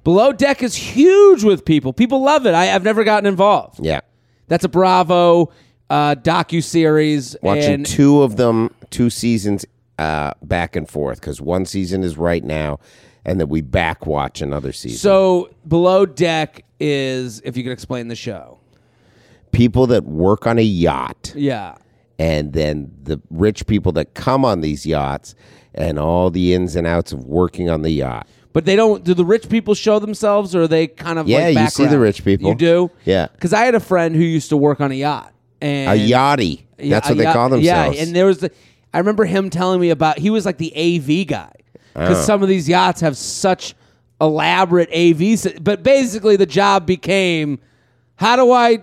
Below 0.02 0.32
Deck 0.32 0.62
is 0.62 0.74
huge 0.74 1.44
with 1.44 1.64
people. 1.64 1.92
People 1.92 2.22
love 2.22 2.46
it. 2.46 2.54
I, 2.54 2.74
I've 2.74 2.84
never 2.84 3.04
gotten 3.04 3.26
involved. 3.26 3.78
Yeah. 3.84 4.00
That's 4.48 4.64
a 4.64 4.68
Bravo 4.68 5.52
uh, 5.90 6.14
docu 6.16 6.62
series. 6.64 7.36
Watching 7.42 7.72
and 7.74 7.86
two 7.86 8.22
of 8.22 8.36
them, 8.36 8.74
two 8.90 9.10
seasons 9.10 9.64
uh, 9.98 10.32
back 10.42 10.74
and 10.74 10.88
forth 10.88 11.20
because 11.20 11.40
one 11.40 11.66
season 11.66 12.02
is 12.02 12.16
right 12.16 12.42
now, 12.42 12.80
and 13.24 13.40
then 13.40 13.48
we 13.48 13.60
back 13.60 14.06
watch 14.06 14.40
another 14.42 14.72
season. 14.72 14.98
so 14.98 15.50
Below 15.66 16.06
Deck 16.06 16.64
is, 16.80 17.40
if 17.44 17.56
you 17.56 17.62
could 17.62 17.72
explain 17.72 18.08
the 18.08 18.16
show. 18.16 18.58
people 19.52 19.86
that 19.88 20.04
work 20.04 20.46
on 20.46 20.58
a 20.58 20.62
yacht, 20.62 21.32
Yeah. 21.36 21.74
and 22.18 22.52
then 22.52 22.90
the 23.02 23.20
rich 23.30 23.66
people 23.66 23.92
that 23.92 24.14
come 24.14 24.44
on 24.44 24.60
these 24.62 24.86
yachts, 24.86 25.34
and 25.74 25.98
all 25.98 26.30
the 26.30 26.54
ins 26.54 26.74
and 26.76 26.86
outs 26.86 27.12
of 27.12 27.24
working 27.26 27.68
on 27.70 27.82
the 27.82 27.90
yacht. 27.90 28.26
But 28.52 28.66
they 28.66 28.76
don't. 28.76 29.02
Do 29.04 29.14
the 29.14 29.24
rich 29.24 29.48
people 29.48 29.74
show 29.74 29.98
themselves, 29.98 30.54
or 30.54 30.62
are 30.62 30.68
they 30.68 30.86
kind 30.86 31.18
of 31.18 31.26
Yeah, 31.28 31.46
like 31.48 31.58
you 31.58 31.68
see 31.68 31.86
the 31.86 31.98
rich 31.98 32.22
people. 32.24 32.50
You 32.50 32.54
do, 32.54 32.90
Yeah. 33.06 33.28
Because 33.32 33.52
I 33.54 33.64
had 33.64 33.74
a 33.74 33.80
friend 33.80 34.14
who 34.14 34.22
used 34.22 34.50
to 34.50 34.56
work 34.58 34.80
on 34.82 34.90
a 34.92 34.94
yacht, 34.94 35.32
and 35.62 35.90
A 35.98 36.10
yachty. 36.10 36.62
Yeah, 36.78 36.90
That's 36.96 37.08
what 37.08 37.16
they 37.18 37.24
yacht- 37.24 37.32
call 37.34 37.48
themselves. 37.48 37.96
Yeah, 37.96 38.02
and 38.02 38.14
there 38.14 38.26
was 38.26 38.38
the. 38.38 38.50
I 38.92 38.98
remember 38.98 39.24
him 39.24 39.48
telling 39.48 39.80
me 39.80 39.88
about. 39.88 40.18
He 40.18 40.28
was 40.28 40.44
like 40.44 40.58
the 40.58 40.72
AV 40.76 41.26
guy 41.26 41.52
because 41.94 42.18
Oh. 42.18 42.22
some 42.22 42.42
of 42.42 42.48
these 42.48 42.68
yachts 42.68 43.00
have 43.00 43.16
such 43.16 43.74
elaborate 44.20 44.90
AVs. 44.90 45.62
But 45.62 45.82
basically, 45.82 46.36
the 46.36 46.46
job 46.46 46.86
became, 46.86 47.58
how 48.16 48.36
do 48.36 48.52
I 48.52 48.78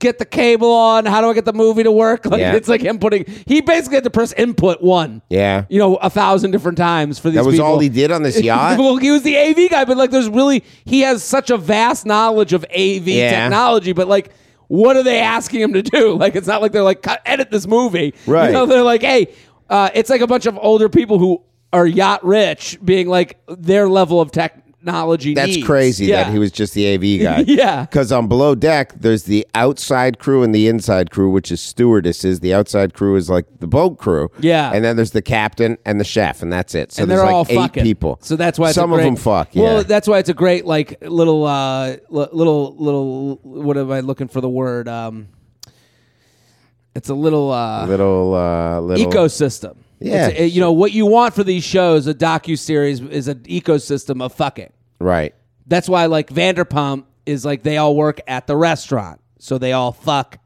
get 0.00 0.18
the 0.18 0.24
cable 0.24 0.70
on? 0.72 1.04
How 1.06 1.20
do 1.20 1.28
I 1.28 1.34
get 1.34 1.44
the 1.44 1.52
movie 1.52 1.82
to 1.82 1.90
work? 1.92 2.24
Like 2.30 2.40
Yeah. 2.40 2.54
it's 2.54 2.68
like 2.68 2.80
him 2.80 2.98
putting. 2.98 3.24
He 3.46 3.60
basically 3.60 3.96
had 3.96 4.04
to 4.04 4.10
press 4.10 4.32
input 4.34 4.80
one. 4.82 5.22
Yeah. 5.28 5.64
You 5.68 5.78
know, 5.78 5.96
a 5.96 6.08
thousand 6.08 6.52
different 6.52 6.78
times 6.78 7.18
for 7.18 7.28
these. 7.30 7.36
That 7.36 7.44
was 7.44 7.56
people. 7.56 7.66
all 7.66 7.78
he 7.80 7.88
did 7.88 8.10
on 8.12 8.22
this 8.22 8.40
yacht? 8.42 8.78
well, 8.78 8.96
he 8.96 9.10
was 9.10 9.22
the 9.22 9.36
AV 9.36 9.68
guy, 9.70 9.84
but 9.84 9.96
like, 9.96 10.10
there's 10.10 10.28
really 10.28 10.64
he 10.84 11.00
has 11.00 11.22
such 11.24 11.50
a 11.50 11.56
vast 11.56 12.06
knowledge 12.06 12.52
of 12.52 12.64
AV 12.70 13.08
Yeah. 13.08 13.42
technology, 13.42 13.92
but 13.92 14.08
like. 14.08 14.30
What 14.70 14.98
are 14.98 15.02
they 15.02 15.18
asking 15.18 15.62
him 15.62 15.72
to 15.72 15.80
do? 15.82 16.14
Like, 16.18 16.36
it's 16.36 16.46
not 16.46 16.60
like 16.60 16.72
they're 16.72 16.82
like, 16.82 17.00
"Cut- 17.00 17.22
edit 17.24 17.50
this 17.50 17.66
movie. 17.66 18.12
Right. 18.26 18.48
You 18.48 18.52
know, 18.52 18.66
they're 18.66 18.82
like, 18.82 19.00
hey, 19.00 19.28
uh, 19.70 19.88
it's 19.94 20.10
like 20.10 20.20
a 20.20 20.26
bunch 20.26 20.44
of 20.44 20.58
older 20.60 20.90
people 20.90 21.18
who 21.18 21.40
are 21.72 21.86
yacht 21.86 22.24
rich 22.24 22.78
being 22.84 23.08
like 23.08 23.38
their 23.46 23.88
level 23.88 24.20
of 24.20 24.30
technology. 24.32 25.34
That's 25.34 25.56
needs. 25.56 25.66
crazy 25.66 26.06
Yeah. 26.06 26.24
that 26.24 26.32
he 26.32 26.38
was 26.38 26.50
just 26.50 26.72
the 26.72 26.94
AV 26.94 27.20
guy. 27.22 27.44
Yeah. 27.46 27.82
Because 27.82 28.10
on 28.10 28.26
Below 28.26 28.54
Deck, 28.54 28.94
there's 28.94 29.24
the 29.24 29.46
outside 29.54 30.18
crew 30.18 30.42
and 30.42 30.54
the 30.54 30.66
inside 30.68 31.10
crew, 31.10 31.28
which 31.30 31.52
is 31.52 31.60
stewardesses. 31.60 32.40
The 32.40 32.54
outside 32.54 32.94
crew 32.94 33.16
is 33.16 33.28
like 33.28 33.44
the 33.60 33.66
boat 33.66 33.98
crew. 33.98 34.30
Yeah. 34.40 34.70
And 34.72 34.82
then 34.82 34.96
there's 34.96 35.10
the 35.10 35.20
captain 35.20 35.76
and 35.84 36.00
the 36.00 36.04
chef, 36.04 36.40
and 36.42 36.50
that's 36.50 36.74
it. 36.74 36.92
So 36.92 37.02
and 37.02 37.10
there's 37.10 37.18
they're 37.20 37.26
like 37.26 37.34
all 37.34 37.46
eight 37.50 37.54
fucking. 37.56 37.82
people. 37.84 38.18
So 38.22 38.36
that's 38.36 38.58
why 38.58 38.68
it's 38.68 38.78
a 38.78 38.80
some 38.80 38.92
of 38.92 38.98
great- 38.98 39.04
them 39.06 39.16
fuck. 39.16 39.54
Yeah. 39.54 39.62
Well, 39.64 39.84
that's 39.84 40.08
why 40.08 40.20
it's 40.20 40.30
a 40.30 40.34
great 40.34 40.64
like 40.64 40.96
little 41.02 41.44
uh 41.44 41.96
little 42.08 42.74
little 42.78 43.36
what 43.42 43.76
am 43.76 43.90
I 43.92 44.00
looking 44.00 44.28
for 44.28 44.40
the 44.40 44.48
word? 44.48 44.88
Um 44.88 45.28
It's 46.94 47.10
a 47.10 47.14
little 47.14 47.50
uh 47.52 47.84
little 47.86 48.34
uh, 48.34 48.80
little 48.80 49.12
ecosystem. 49.12 49.76
Yeah. 50.00 50.28
It's 50.28 50.54
you 50.54 50.60
know 50.60 50.72
what 50.72 50.92
you 50.92 51.06
want 51.06 51.34
for 51.34 51.44
these 51.44 51.64
shows, 51.64 52.06
a 52.06 52.14
docu 52.14 52.58
series 52.58 53.00
is 53.00 53.28
an 53.28 53.40
ecosystem 53.40 54.22
of 54.22 54.32
fucking. 54.32 54.72
Right. 55.00 55.34
That's 55.66 55.88
why 55.88 56.06
like 56.06 56.30
Vanderpump 56.30 57.04
is 57.26 57.44
like 57.44 57.62
they 57.62 57.76
all 57.76 57.94
work 57.96 58.20
at 58.26 58.46
the 58.46 58.56
restaurant, 58.56 59.20
so 59.38 59.58
they 59.58 59.72
all 59.72 59.92
fuck 59.92 60.38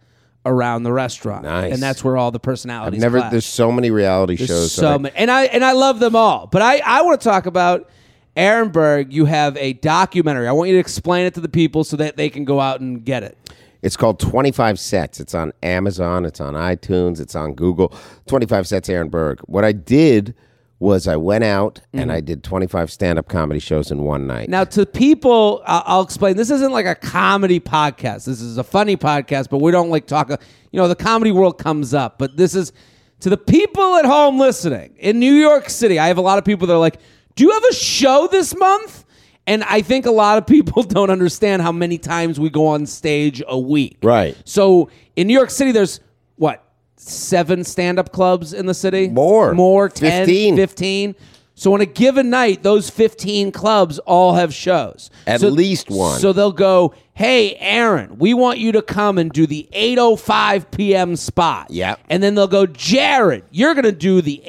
around 0.45 0.83
the 0.83 0.93
restaurant, 0.93 1.45
Nice. 1.45 1.73
and 1.73 1.81
that's 1.81 2.03
where 2.03 2.17
all 2.17 2.33
the 2.33 2.39
I've 2.39 2.43
personalities. 2.43 3.01
never. 3.01 3.19
clash. 3.19 3.31
There's 3.31 3.45
so 3.47 3.71
many 3.71 3.91
reality 3.93 4.35
There's 4.37 4.49
shows. 4.49 4.73
so 4.73 4.99
many, 4.99 5.15
and 5.17 5.31
I 5.31 5.45
and 5.45 5.65
I 5.65 5.73
love 5.73 6.01
them 6.01 6.17
all. 6.17 6.49
But 6.49 6.63
I 6.63 6.79
I 6.85 7.03
want 7.03 7.21
to 7.21 7.25
talk 7.29 7.47
about 7.47 7.89
Aaron 8.37 8.71
Berg. 8.71 9.13
You 9.13 9.27
have 9.27 9.57
a 9.57 9.75
documentary. 9.75 10.49
I 10.49 10.53
want 10.53 10.69
you 10.71 10.75
to 10.75 10.81
explain 10.81 11.27
it 11.27 11.35
to 11.35 11.41
the 11.41 11.49
people 11.49 11.85
so 11.85 11.97
that 11.99 12.17
they 12.17 12.29
can 12.29 12.45
go 12.45 12.59
out 12.59 12.81
and 12.81 13.05
get 13.05 13.23
it. 13.23 13.39
It's 13.83 13.97
called 13.97 14.21
25 14.21 14.79
Sets. 14.79 15.21
It's 15.21 15.35
on 15.35 15.53
Amazon, 15.63 16.25
it's 16.25 16.41
on 16.41 16.55
iTunes, 16.55 17.21
it's 17.21 17.35
on 17.35 17.55
Google. 17.55 17.93
25 18.27 18.69
Sets 18.69 18.89
Aaron 18.89 19.09
Berg. 19.09 19.41
What 19.41 19.65
I 19.65 19.73
did 19.73 20.35
was 20.83 21.07
I 21.07 21.15
went 21.15 21.45
out 21.45 21.81
and 21.93 22.11
I 22.11 22.21
did 22.21 22.43
25 22.43 22.91
stand 22.91 23.17
up 23.17 23.29
comedy 23.29 23.61
shows 23.61 23.93
in 23.93 24.03
one 24.03 24.27
night. 24.27 24.45
Mm-hmm. 24.45 24.51
Now, 24.51 24.65
to 24.65 24.85
people, 24.85 25.63
I'll 25.65 26.03
explain. 26.03 26.37
This 26.37 26.51
isn't 26.51 26.73
like 26.73 26.87
a 26.87 26.97
comedy 26.97 27.61
podcast. 27.61 28.25
This 28.25 28.41
is 28.41 28.59
a 28.59 28.65
funny 28.65 28.97
podcast, 28.97 29.49
but 29.49 29.59
we 29.59 29.71
don't 29.71 29.91
like 29.91 30.07
talk. 30.07 30.29
You 30.29 30.39
know, 30.73 30.89
the 30.89 30.97
comedy 30.97 31.31
world 31.31 31.59
comes 31.59 31.95
up, 31.95 32.19
but 32.19 32.37
this 32.37 32.57
is 32.57 32.73
to 33.21 33.31
the 33.31 33.37
people 33.37 33.95
at 33.95 34.05
home 34.05 34.41
listening 34.41 34.97
in 34.99 35.21
New 35.21 35.35
York 35.35 35.71
City, 35.71 36.01
I 36.01 36.09
have 36.09 36.19
a 36.19 36.23
lot 36.23 36.39
of 36.39 36.45
people 36.45 36.67
that 36.67 36.75
are 36.75 36.81
like, 36.81 36.99
"Do 37.37 37.45
you 37.45 37.53
have 37.53 37.65
a 37.65 37.75
show 37.75 38.29
this 38.31 38.53
month?" 38.57 39.05
And 39.47 39.65
I 39.65 39.83
think 39.83 40.07
a 40.07 40.11
lot 40.11 40.39
of 40.39 40.47
people 40.47 40.83
don't 40.85 41.11
understand 41.11 41.63
how 41.63 41.73
many 41.73 41.99
times 41.99 42.39
we 42.39 42.51
go 42.51 42.67
on 42.69 42.87
stage 42.87 43.43
a 43.47 43.59
week. 43.59 43.99
Right. 44.03 44.37
So 44.45 44.91
in 45.17 45.27
New 45.27 45.35
York 45.35 45.51
City, 45.51 45.73
there's 45.73 46.01
what 46.37 46.65
seven 46.97 47.65
stand-up 47.65 48.13
clubs 48.13 48.53
in 48.53 48.67
the 48.67 48.75
city? 48.75 49.09
More. 49.09 49.53
more, 49.55 49.89
10, 49.89 50.27
15. 50.27 50.57
15. 50.57 51.15
So 51.55 51.75
on 51.75 51.81
a 51.81 51.87
given 51.87 52.31
night, 52.31 52.63
those 52.63 52.89
15 52.91 53.53
clubs 53.53 53.99
all 54.01 54.35
have 54.35 54.55
shows. 54.55 55.11
At 55.27 55.41
So- 55.41 55.49
least 55.49 55.91
one. 55.91 56.19
So 56.19 56.33
they'll 56.33 56.51
go, 56.51 56.95
"Hey, 57.13 57.57
Aaron, 57.61 58.17
we 58.19 58.35
want 58.35 58.59
you 58.59 58.73
to 58.73 58.83
come 58.83 59.19
and 59.19 59.31
do 59.31 59.47
the 59.47 59.69
8:05 59.73 60.71
p.m. 60.71 61.15
spot." 61.15 61.67
Yep. 61.71 62.01
And 62.09 62.23
then 62.23 62.35
they'll 62.35 62.47
go, 62.49 62.67
"Jared, 62.67 63.45
you're 63.51 63.75
going 63.75 63.85
to 63.85 63.93
do 63.93 64.23
the 64.23 64.43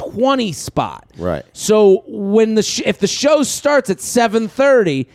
8:20 0.00 0.52
spot." 0.54 1.06
Right. 1.16 1.44
So 1.52 2.02
when 2.06 2.54
the 2.54 2.62
sh- 2.62 2.82
if 2.84 2.98
the 2.98 3.06
show 3.06 3.42
starts 3.42 3.90
at 3.90 3.98
7:30, 4.00 5.06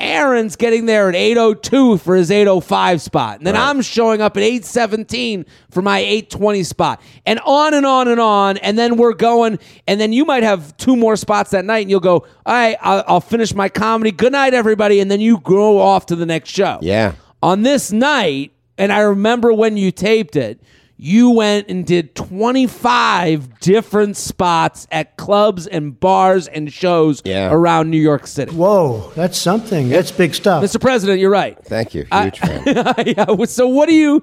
Aaron's 0.00 0.54
getting 0.54 0.86
there 0.86 1.08
at 1.08 1.16
8:02 1.16 1.98
for 1.98 2.14
his 2.14 2.30
8:05 2.30 3.00
spot. 3.00 3.38
And 3.38 3.46
then 3.46 3.54
Right. 3.54 3.68
I'm 3.68 3.82
showing 3.82 4.20
up 4.22 4.36
at 4.36 4.44
8:17 4.44 5.44
for 5.72 5.82
my 5.82 5.98
8:20 5.98 6.62
spot. 6.62 7.00
And 7.26 7.40
on 7.44 7.74
and 7.74 7.84
on 7.84 8.06
and 8.06 8.20
on 8.20 8.58
and 8.58 8.78
then 8.78 8.96
we're 8.96 9.12
going 9.12 9.58
and 9.88 10.00
then 10.00 10.12
you 10.12 10.24
might 10.24 10.44
have 10.44 10.76
two 10.76 10.94
more 10.94 11.16
spots 11.16 11.50
that 11.50 11.64
night 11.64 11.80
and 11.80 11.90
you'll 11.90 11.98
go, 11.98 12.18
"All 12.46 12.54
right, 12.54 12.76
I'll, 12.80 13.02
I'll 13.08 13.20
finish 13.20 13.52
my 13.54 13.68
comedy. 13.68 14.12
Good 14.12 14.32
night 14.32 14.54
everybody." 14.54 15.00
And 15.00 15.10
then 15.10 15.20
you 15.20 15.38
go 15.42 15.80
off 15.80 16.06
to 16.06 16.16
the 16.16 16.26
next 16.26 16.50
show. 16.50 16.78
Yeah. 16.80 17.12
On 17.42 17.62
this 17.62 17.90
night, 17.90 18.52
and 18.76 18.92
I 18.92 19.00
remember 19.00 19.52
when 19.52 19.76
you 19.76 19.90
taped 19.90 20.36
it, 20.36 20.60
you 21.00 21.30
went 21.30 21.68
and 21.68 21.86
did 21.86 22.14
25 22.16 23.60
different 23.60 24.16
spots 24.16 24.86
at 24.90 25.16
clubs 25.16 25.66
and 25.68 25.98
bars 25.98 26.48
and 26.48 26.72
shows 26.72 27.22
Yeah. 27.24 27.52
around 27.52 27.88
New 27.90 28.00
York 28.00 28.26
City. 28.26 28.52
Whoa, 28.52 29.12
that's 29.14 29.38
something. 29.38 29.88
That's 29.88 30.10
big 30.10 30.34
stuff. 30.34 30.62
Mr. 30.62 30.80
President, 30.80 31.20
you're 31.20 31.30
right. 31.30 31.56
Thank 31.64 31.94
you. 31.94 32.06
I- 32.10 32.24
Huge 32.24 32.38
fan. 32.40 32.62
yeah, 33.06 33.44
so 33.44 33.68
what 33.68 33.88
do 33.88 33.94
you 33.94 34.22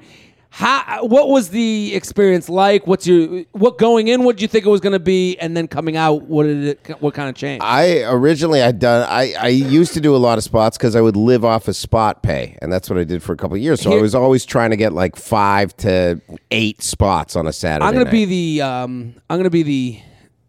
how 0.55 1.05
what 1.05 1.27
was 1.27 1.49
the 1.49 1.93
experience 1.93 2.47
like? 2.47 2.87
What's 2.87 3.05
your 3.05 3.43
what 3.51 3.77
going 3.77 4.07
in 4.07 4.23
what 4.23 4.37
did 4.37 4.41
you 4.41 4.47
think 4.47 4.65
it 4.65 4.69
was 4.69 4.79
going 4.79 4.93
to 4.93 4.99
be 4.99 5.37
and 5.39 5.55
then 5.55 5.67
coming 5.67 5.97
out 5.97 6.21
what 6.21 6.43
did 6.43 6.63
it 6.63 7.01
what 7.01 7.13
kind 7.13 7.27
of 7.27 7.35
change? 7.35 7.61
I 7.61 8.03
originally 8.03 8.61
I'd 8.61 8.79
done 8.79 9.05
I, 9.09 9.33
I 9.33 9.49
used 9.49 9.93
to 9.95 9.99
do 9.99 10.15
a 10.15 10.17
lot 10.17 10.37
of 10.37 10.45
spots 10.45 10.77
because 10.77 10.95
I 10.95 11.01
would 11.01 11.17
live 11.17 11.43
off 11.43 11.67
of 11.67 11.75
spot 11.75 12.23
pay, 12.23 12.57
and 12.61 12.71
that's 12.71 12.89
what 12.89 12.97
I 12.97 13.03
did 13.03 13.21
for 13.21 13.33
a 13.33 13.35
couple 13.35 13.57
of 13.57 13.61
years. 13.61 13.81
So 13.81 13.91
I 13.91 14.01
was 14.01 14.15
always 14.15 14.45
trying 14.45 14.69
to 14.69 14.77
get 14.77 14.93
like 14.93 15.17
five 15.17 15.75
to 15.77 16.21
eight 16.51 16.81
spots 16.81 17.35
on 17.35 17.47
a 17.47 17.53
Saturday. 17.53 17.87
I'm 17.87 17.93
going 17.93 18.05
to 18.05 18.11
be 18.11 18.23
the 18.23 18.61
um 18.61 19.15
I'm 19.29 19.35
going 19.35 19.43
to 19.43 19.49
be 19.49 19.63
the 19.63 19.99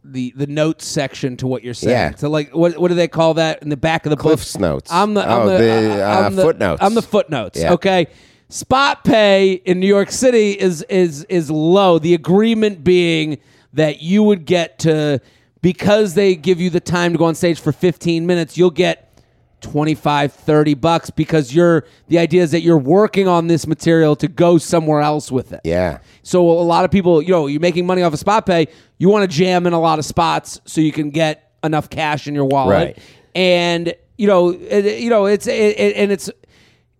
the 0.05 0.33
the 0.37 0.47
notes 0.47 0.87
section 0.87 1.37
to 1.39 1.49
what 1.49 1.65
you're 1.65 1.75
saying. 1.75 2.13
Yeah. 2.13 2.15
So 2.15 2.31
like 2.31 2.55
what 2.55 2.79
what 2.79 2.89
do 2.89 2.95
they 2.95 3.09
call 3.09 3.35
that 3.35 3.61
in 3.61 3.71
the 3.71 3.77
back 3.77 4.07
of 4.07 4.11
the 4.11 4.17
Cliff's 4.17 4.53
book? 4.53 4.61
notes. 4.61 4.93
I'm 4.93 5.15
the 5.15 5.29
I'm 5.29 5.41
Oh, 5.41 5.49
the, 5.49 5.59
the, 5.59 6.05
uh, 6.05 6.27
I'm 6.27 6.37
the 6.37 6.43
footnotes. 6.43 6.81
I'm 6.81 6.95
the 6.95 7.03
footnotes. 7.03 7.61
Yeah. 7.61 7.73
Okay. 7.73 8.07
Spot 8.49 9.03
pay 9.03 9.55
in 9.55 9.81
New 9.81 9.89
York 9.89 10.11
City 10.11 10.53
is 10.53 10.83
is 10.83 11.25
is 11.25 11.51
low. 11.51 11.99
The 11.99 12.15
agreement 12.15 12.85
being 12.85 13.39
that 13.73 14.03
you 14.03 14.23
would 14.23 14.45
get 14.45 14.79
to 14.81 15.21
because 15.63 16.15
they 16.15 16.37
give 16.37 16.61
you 16.61 16.71
the 16.71 16.81
time 16.81 17.13
to 17.13 17.19
go 17.19 17.25
on 17.25 17.35
stage 17.35 17.59
for 17.59 17.73
15 17.73 18.25
minutes, 18.25 18.57
you'll 18.57 18.71
get 18.71 19.21
25 19.63 20.33
30 20.33 20.75
bucks 20.75 21.11
because 21.11 21.53
you're 21.53 21.85
the 22.07 22.19
idea 22.19 22.43
is 22.43 22.53
that 22.53 22.61
you're 22.61 22.79
working 22.79 23.27
on 23.27 23.49
this 23.49 23.67
material 23.67 24.15
to 24.15 24.29
go 24.29 24.59
somewhere 24.59 25.01
else 25.01 25.33
with 25.33 25.53
it. 25.53 25.61
Yeah. 25.65 25.99
So 26.23 26.49
a 26.49 26.63
lot 26.63 26.85
of 26.85 26.93
people, 26.93 27.21
you 27.21 27.31
know, 27.31 27.49
you're 27.49 27.61
making 27.61 27.85
money 27.85 28.03
off 28.03 28.13
of 28.13 28.19
spot 28.21 28.47
pay. 28.47 28.69
You 28.99 29.09
want 29.09 29.29
to 29.29 29.37
jam 29.37 29.67
in 29.67 29.73
a 29.73 29.81
lot 29.81 29.99
of 29.99 30.05
spots 30.05 30.61
so 30.67 30.81
you 30.81 30.93
can 30.93 31.11
get 31.11 31.53
enough 31.65 31.91
cash 31.91 32.29
in 32.29 32.35
your 32.35 32.45
wallet. 32.45 32.97
Right. 32.97 32.99
And 33.35 33.95
you 34.19 34.27
know, 34.27 34.51
it, 34.51 35.01
you 35.01 35.11
know, 35.11 35.27
it's 35.27 35.47
it, 35.47 35.79
it, 35.79 35.97
and 35.97 36.13
it's 36.13 36.31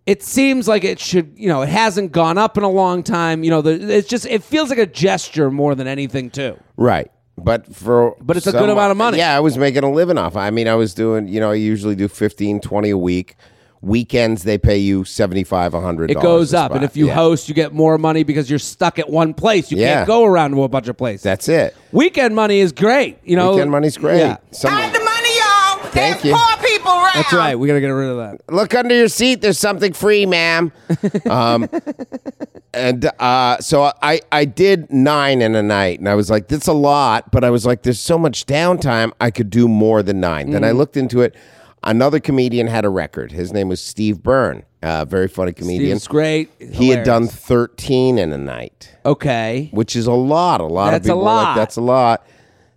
it 0.07 0.23
seems 0.23 0.69
like 0.69 0.85
it 0.85 1.01
should, 1.01 1.33
you 1.37 1.49
know, 1.49 1.63
it 1.63 1.69
hasn't 1.69 2.13
gone 2.13 2.39
up 2.39 2.57
in 2.57 2.63
a 2.65 2.71
long 2.71 3.03
time. 3.03 3.43
You 3.45 3.51
know, 3.51 3.61
the, 3.63 3.73
it's 3.97 4.09
just 4.09 4.25
it 4.27 4.43
feels 4.45 4.71
like 4.71 4.79
a 4.79 4.87
gesture 4.87 5.51
more 5.51 5.75
than 5.75 5.87
anything 5.87 6.31
too. 6.31 6.57
Right. 6.77 7.11
But 7.37 7.75
for 7.75 8.17
But 8.21 8.37
it's 8.39 8.47
a 8.47 8.53
good 8.53 8.71
amount 8.71 8.93
of 8.93 8.97
money. 8.97 9.19
Yeah, 9.19 9.37
I 9.37 9.41
was 9.41 9.59
making 9.59 9.85
a 9.85 9.91
living 9.91 10.17
off. 10.17 10.37
I 10.37 10.51
mean, 10.51 10.69
I 10.69 10.75
was 10.75 10.95
doing, 10.95 11.29
you 11.29 11.39
know, 11.41 11.51
I 11.51 11.55
usually 11.55 11.95
do 11.95 12.09
15, 12.09 12.61
20 12.61 12.91
a 12.91 12.97
week. 12.97 13.37
Weekends 13.83 14.43
they 14.43 14.57
pay 14.57 14.79
you 14.79 15.05
75, 15.05 15.75
100 15.75 16.11
It 16.11 16.21
goes 16.21 16.55
up, 16.55 16.73
and 16.73 16.83
if 16.83 16.97
you 16.97 17.09
yeah. 17.09 17.15
host, 17.15 17.49
you 17.49 17.55
get 17.55 17.73
more 17.75 17.99
money 17.99 18.25
because 18.25 18.49
you're 18.49 18.59
stuck 18.59 18.99
at 18.99 19.11
one 19.11 19.35
place. 19.35 19.71
You 19.71 19.77
Yeah. 19.79 19.97
can't 19.97 20.07
go 20.09 20.25
around 20.25 20.53
to 20.53 20.63
a 20.63 20.69
bunch 20.69 20.89
of 20.89 20.97
places. 20.97 21.23
That's 21.23 21.47
it. 21.49 21.77
Weekend 21.93 22.35
money 22.35 22.61
is 22.61 22.73
great. 22.73 23.19
You 23.23 23.37
know, 23.37 23.53
Weekend 23.53 23.71
money's 23.71 23.99
great. 23.99 24.19
Yeah. 24.19 24.39
Some- 24.51 24.73
Hide 24.73 24.93
the 24.95 24.99
money, 25.05 25.37
y'all. 25.39 25.86
Thank 25.97 26.23
There's 26.23 26.25
you. 26.25 26.35
poor 26.37 26.57
people 26.69 26.91
around. 26.93 27.13
That's 27.15 27.33
right. 27.33 27.55
We 27.59 27.67
got 27.67 27.75
to 27.75 27.81
get 27.81 27.89
rid 27.89 28.11
of 28.11 28.17
that. 28.19 28.53
look 28.53 28.75
under 28.75 28.95
your 28.95 29.09
seat. 29.09 29.41
There's 29.41 29.59
something 29.59 29.93
free, 29.93 30.27
ma'am. 30.27 30.71
um, 31.31 31.69
and 32.75 33.11
uh, 33.19 33.59
so 33.61 33.91
I, 34.03 34.21
I 34.31 34.45
did 34.45 34.91
nine 34.93 35.41
in 35.43 35.55
a 35.55 35.63
night, 35.63 35.99
and 35.99 36.09
I 36.09 36.15
was 36.15 36.31
like, 36.31 36.49
"That's 36.49 36.67
a 36.69 36.73
lot," 36.73 37.31
but 37.33 37.45
I 37.45 37.51
was 37.51 37.65
like, 37.65 37.83
"There's 37.83 37.99
so 38.01 38.19
much 38.19 38.47
downtime. 38.47 39.13
I 39.21 39.31
could 39.31 39.51
do 39.51 39.67
more 39.69 40.03
than 40.03 40.21
nine. 40.21 40.51
Then 40.51 40.65
I 40.65 40.71
Mm. 40.71 40.77
looked 40.77 40.97
into 40.97 41.23
it. 41.23 41.35
Another 41.83 42.19
comedian 42.21 42.67
had 42.67 42.85
a 42.85 42.89
record. 42.89 43.31
His 43.33 43.53
name 43.53 43.69
was 43.69 43.81
Steve 43.81 44.23
Byrne. 44.23 44.65
Uh, 44.83 45.05
very 45.05 45.29
funny 45.29 45.53
comedian. 45.53 45.99
Steve's 45.99 46.09
great. 46.09 46.51
He 46.59 46.89
had 46.89 47.05
done 47.05 47.29
13 47.29 48.19
in 48.19 48.33
a 48.33 48.39
night, 48.39 48.93
Okay. 49.07 49.69
which 49.73 49.95
is 49.97 50.07
a 50.07 50.13
lot. 50.13 50.61
A 50.61 50.65
lot 50.65 50.91
That's 50.91 51.07
of 51.07 51.11
people 51.15 51.21
are 51.29 51.35
like, 51.35 51.47
lot. 51.47 51.55
that's 51.57 51.77
a 51.77 51.81
lot. 51.81 52.27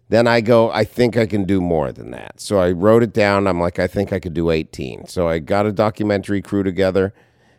Then 0.09 0.27
I 0.27 0.41
go, 0.41 0.71
I 0.71 0.83
think 0.83 1.17
I 1.17 1.25
can 1.27 1.45
do 1.45 1.61
more 1.61 1.91
than 1.91 2.11
that. 2.11 2.41
So 2.41 2.59
I 2.59 2.71
wrote 2.71 3.03
it 3.03 3.13
down. 3.13 3.47
I'm 3.47 3.59
like, 3.59 3.77
I 3.79 3.87
think 3.87 4.11
I 4.11 4.19
could 4.19 4.33
do 4.33 4.49
18. 4.49 5.07
So 5.07 5.27
I 5.27 5.39
got 5.39 5.65
a 5.65 5.71
documentary 5.71 6.41
crew 6.41 6.63
together. 6.63 7.13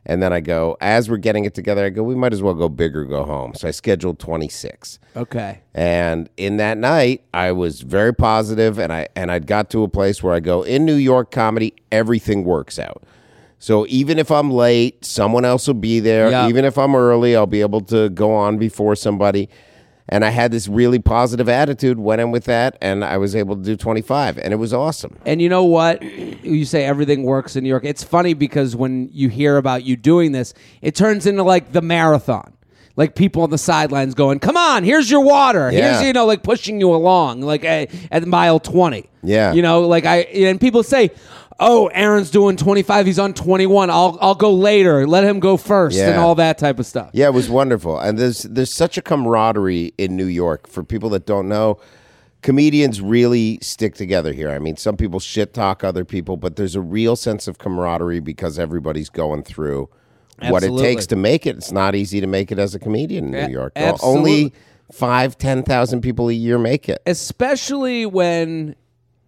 And 0.06 0.22
then 0.22 0.32
I 0.32 0.40
go, 0.40 0.76
as 0.80 1.10
we're 1.10 1.18
getting 1.18 1.44
it 1.44 1.54
together, 1.54 1.84
I 1.84 1.90
go, 1.90 2.02
we 2.02 2.14
might 2.14 2.32
as 2.32 2.42
well 2.42 2.54
go 2.54 2.68
big 2.68 2.96
or 2.96 3.04
go 3.04 3.22
home. 3.24 3.54
So 3.54 3.68
I 3.68 3.70
scheduled 3.70 4.18
26. 4.18 4.98
Okay. 5.14 5.60
And 5.74 6.28
in 6.36 6.56
that 6.56 6.78
night, 6.78 7.22
I 7.34 7.52
was 7.52 7.82
very 7.82 8.14
positive, 8.14 8.78
and 8.78 8.92
I 8.92 9.08
and 9.14 9.30
I'd 9.30 9.46
got 9.46 9.68
to 9.70 9.82
a 9.82 9.88
place 9.88 10.22
where 10.22 10.34
I 10.34 10.40
go 10.40 10.62
in 10.62 10.86
New 10.86 10.94
York 10.94 11.30
comedy, 11.30 11.74
everything 11.92 12.44
works 12.44 12.78
out. 12.78 13.04
So 13.58 13.86
even 13.88 14.18
if 14.18 14.30
I'm 14.30 14.50
late, 14.50 15.04
someone 15.04 15.44
else 15.44 15.66
will 15.66 15.74
be 15.74 16.00
there. 16.00 16.30
Yeah. 16.30 16.48
Even 16.48 16.64
if 16.64 16.78
I'm 16.78 16.96
early, 16.96 17.36
I'll 17.36 17.46
be 17.46 17.60
able 17.60 17.82
to 17.82 18.08
go 18.08 18.34
on 18.34 18.56
before 18.56 18.96
somebody. 18.96 19.50
And 20.12 20.24
I 20.24 20.30
had 20.30 20.50
this 20.50 20.66
really 20.66 20.98
positive 20.98 21.48
attitude, 21.48 21.98
went 22.00 22.20
in 22.20 22.32
with 22.32 22.44
that, 22.44 22.76
and 22.80 23.04
I 23.04 23.16
was 23.16 23.36
able 23.36 23.54
to 23.54 23.62
do 23.62 23.76
25, 23.76 24.38
and 24.38 24.52
it 24.52 24.56
was 24.56 24.74
awesome. 24.74 25.16
And 25.24 25.40
you 25.40 25.48
know 25.48 25.64
what? 25.64 26.02
You 26.02 26.64
say 26.64 26.84
everything 26.84 27.22
works 27.22 27.54
in 27.54 27.62
New 27.62 27.70
York. 27.70 27.84
It's 27.84 28.02
funny 28.02 28.34
because 28.34 28.74
when 28.74 29.08
you 29.12 29.28
hear 29.28 29.56
about 29.56 29.84
you 29.84 29.96
doing 29.96 30.32
this, 30.32 30.52
it 30.82 30.96
turns 30.96 31.26
into 31.26 31.44
like 31.44 31.70
the 31.72 31.80
marathon. 31.80 32.52
Like 32.96 33.14
people 33.14 33.44
on 33.44 33.50
the 33.50 33.56
sidelines 33.56 34.14
going, 34.14 34.40
"Come 34.40 34.56
on, 34.56 34.82
here's 34.82 35.10
your 35.10 35.20
water." 35.20 35.70
Yeah. 35.70 35.92
Here's 35.92 36.02
you 36.08 36.12
know, 36.12 36.26
like 36.26 36.42
pushing 36.42 36.80
you 36.80 36.92
along, 36.92 37.40
like 37.40 37.64
uh, 37.64 37.86
at 38.10 38.26
mile 38.26 38.58
twenty. 38.58 39.08
Yeah. 39.22 39.52
you 39.52 39.62
know, 39.62 39.82
like 39.82 40.04
I 40.04 40.16
and 40.16 40.60
people 40.60 40.82
say, 40.82 41.10
"Oh, 41.60 41.86
Aaron's 41.88 42.30
doing 42.30 42.56
twenty 42.56 42.82
five. 42.82 43.06
He's 43.06 43.18
on 43.18 43.34
twenty 43.34 43.66
one. 43.66 43.90
I'll 43.90 44.18
I'll 44.20 44.34
go 44.34 44.52
later. 44.52 45.06
Let 45.06 45.24
him 45.24 45.38
go 45.38 45.56
first, 45.56 45.98
and 45.98 46.18
all 46.18 46.34
that 46.36 46.58
type 46.58 46.78
of 46.78 46.86
stuff." 46.86 47.10
Yeah, 47.12 47.26
it 47.26 47.34
was 47.34 47.48
wonderful. 47.48 47.98
And 47.98 48.18
there's 48.18 48.42
there's 48.42 48.72
such 48.72 48.98
a 48.98 49.02
camaraderie 49.02 49.92
in 49.98 50.16
New 50.16 50.26
York. 50.26 50.66
For 50.66 50.82
people 50.82 51.10
that 51.10 51.26
don't 51.26 51.48
know, 51.48 51.78
comedians 52.42 53.00
really 53.00 53.58
stick 53.62 53.94
together 53.94 54.32
here. 54.32 54.50
I 54.50 54.58
mean, 54.58 54.76
some 54.76 54.96
people 54.96 55.20
shit 55.20 55.54
talk 55.54 55.84
other 55.84 56.04
people, 56.04 56.36
but 56.36 56.56
there's 56.56 56.74
a 56.74 56.80
real 56.80 57.14
sense 57.14 57.46
of 57.46 57.58
camaraderie 57.58 58.20
because 58.20 58.58
everybody's 58.58 59.10
going 59.10 59.42
through 59.42 59.88
what 60.48 60.62
it 60.62 60.76
takes 60.78 61.06
to 61.08 61.16
make 61.16 61.46
it. 61.46 61.56
It's 61.56 61.70
not 61.70 61.94
easy 61.94 62.20
to 62.20 62.26
make 62.26 62.50
it 62.50 62.58
as 62.58 62.74
a 62.74 62.78
comedian 62.78 63.34
in 63.34 63.46
New 63.46 63.52
York. 63.52 63.74
absolutely. 63.76 64.30
Only 64.30 64.52
five, 64.90 65.36
ten 65.38 65.62
thousand 65.62 66.00
people 66.00 66.28
a 66.28 66.32
year 66.32 66.58
make 66.58 66.88
it. 66.88 67.02
especially 67.06 68.06
when 68.06 68.74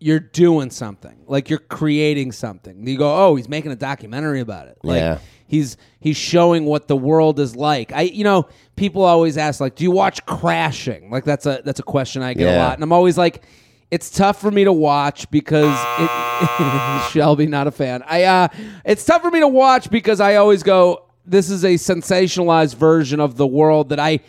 you're 0.02 0.20
doing 0.20 0.70
something 0.70 1.16
like 1.26 1.48
you're 1.48 1.58
creating 1.58 2.32
something. 2.32 2.86
You 2.86 2.98
go 2.98 3.26
oh 3.26 3.36
he's 3.36 3.48
making 3.48 3.72
a 3.72 3.76
documentary 3.76 4.40
about 4.40 4.68
it. 4.68 4.78
Like 4.82 4.98
Yeah. 5.00 5.18
he's 5.46 5.76
he's 6.00 6.16
showing 6.16 6.64
what 6.64 6.88
the 6.88 6.96
world 6.96 7.38
is 7.40 7.54
like. 7.56 7.92
I 7.92 8.02
you 8.02 8.24
know 8.24 8.48
people 8.76 9.02
always 9.04 9.36
ask 9.38 9.60
like 9.60 9.76
do 9.76 9.84
you 9.84 9.90
watch 9.90 10.24
crashing? 10.26 11.10
Like 11.10 11.24
that's 11.24 11.46
a 11.46 11.62
that's 11.64 11.80
a 11.80 11.84
question 11.84 12.22
i 12.22 12.34
get 12.34 12.54
a 12.54 12.58
lot 12.58 12.74
and 12.74 12.82
i'm 12.82 12.92
always 12.92 13.16
like 13.16 13.42
it's 13.90 14.08
tough 14.10 14.40
for 14.40 14.50
me 14.50 14.64
to 14.64 14.72
watch 14.72 15.30
because 15.30 15.76
it, 15.98 17.10
Shelby 17.12 17.46
not 17.46 17.66
a 17.66 17.70
fan. 17.70 18.02
I 18.06 18.24
uh 18.24 18.48
it's 18.84 19.04
tough 19.04 19.22
for 19.22 19.30
me 19.30 19.40
to 19.40 19.48
watch 19.48 19.90
because 19.90 20.20
I 20.20 20.36
always 20.36 20.62
go 20.62 21.04
this 21.26 21.50
is 21.50 21.62
a 21.64 21.74
sensationalized 21.74 22.74
version 22.74 23.20
of 23.20 23.36
the 23.36 23.46
world 23.46 23.90
that 23.90 24.00
I 24.00 24.20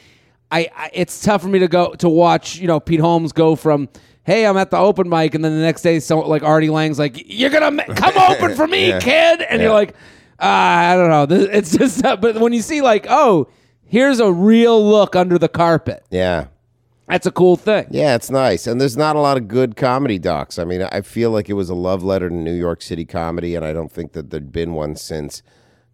I, 0.51 0.69
I 0.75 0.89
it's 0.93 1.21
tough 1.21 1.41
for 1.41 1.47
me 1.47 1.59
to 1.59 1.67
go 1.67 1.93
to 1.95 2.09
watch, 2.09 2.57
you 2.57 2.67
know, 2.67 2.79
Pete 2.79 2.99
Holmes 2.99 3.31
go 3.31 3.55
from 3.55 3.89
Hey, 4.25 4.45
I'm 4.45 4.55
at 4.57 4.71
the 4.71 4.77
open 4.77 5.09
mic, 5.09 5.35
and 5.35 5.43
then 5.43 5.53
the 5.55 5.61
next 5.61 5.81
day, 5.81 5.99
so 5.99 6.19
like 6.19 6.43
Artie 6.43 6.69
Lange's 6.69 6.97
like, 6.99 7.23
"You're 7.27 7.49
gonna 7.49 7.71
ma- 7.71 7.83
come 7.95 8.13
open 8.31 8.55
for 8.55 8.67
me, 8.67 8.89
Yeah. 8.89 8.99
kid," 8.99 9.41
and 9.41 9.61
you're 9.61 9.71
Yeah. 9.71 9.75
like, 9.75 9.95
ah, 10.39 10.91
"I 10.91 10.95
don't 10.95 11.09
know." 11.09 11.25
This, 11.25 11.49
it's 11.51 11.77
just, 11.77 12.05
uh, 12.05 12.15
but 12.15 12.39
when 12.39 12.53
you 12.53 12.61
see 12.61 12.81
like, 12.81 13.05
oh, 13.09 13.47
here's 13.85 14.19
a 14.19 14.31
real 14.31 14.81
look 14.83 15.15
under 15.15 15.37
the 15.37 15.49
carpet, 15.49 16.03
Yeah. 16.09 16.45
That's 17.09 17.27
a 17.27 17.31
cool 17.31 17.57
thing. 17.57 17.85
Yeah, 17.91 18.15
it's 18.15 18.31
nice. 18.31 18.65
And 18.65 18.79
there's 18.79 18.95
not 18.95 19.17
a 19.17 19.19
lot 19.19 19.35
of 19.35 19.49
good 19.49 19.75
comedy 19.75 20.17
docs. 20.17 20.57
I 20.57 20.63
mean, 20.63 20.83
I 20.89 21.01
feel 21.01 21.31
like 21.31 21.49
it 21.49 21.53
was 21.53 21.69
a 21.69 21.75
love 21.75 22.01
letter 22.01 22.29
to 22.29 22.33
New 22.33 22.53
York 22.53 22.81
City 22.81 23.03
comedy, 23.03 23.55
and 23.55 23.65
I 23.65 23.73
don't 23.73 23.91
think 23.91 24.13
that 24.13 24.29
there'd 24.29 24.53
been 24.53 24.73
one 24.73 24.95
since 24.95 25.43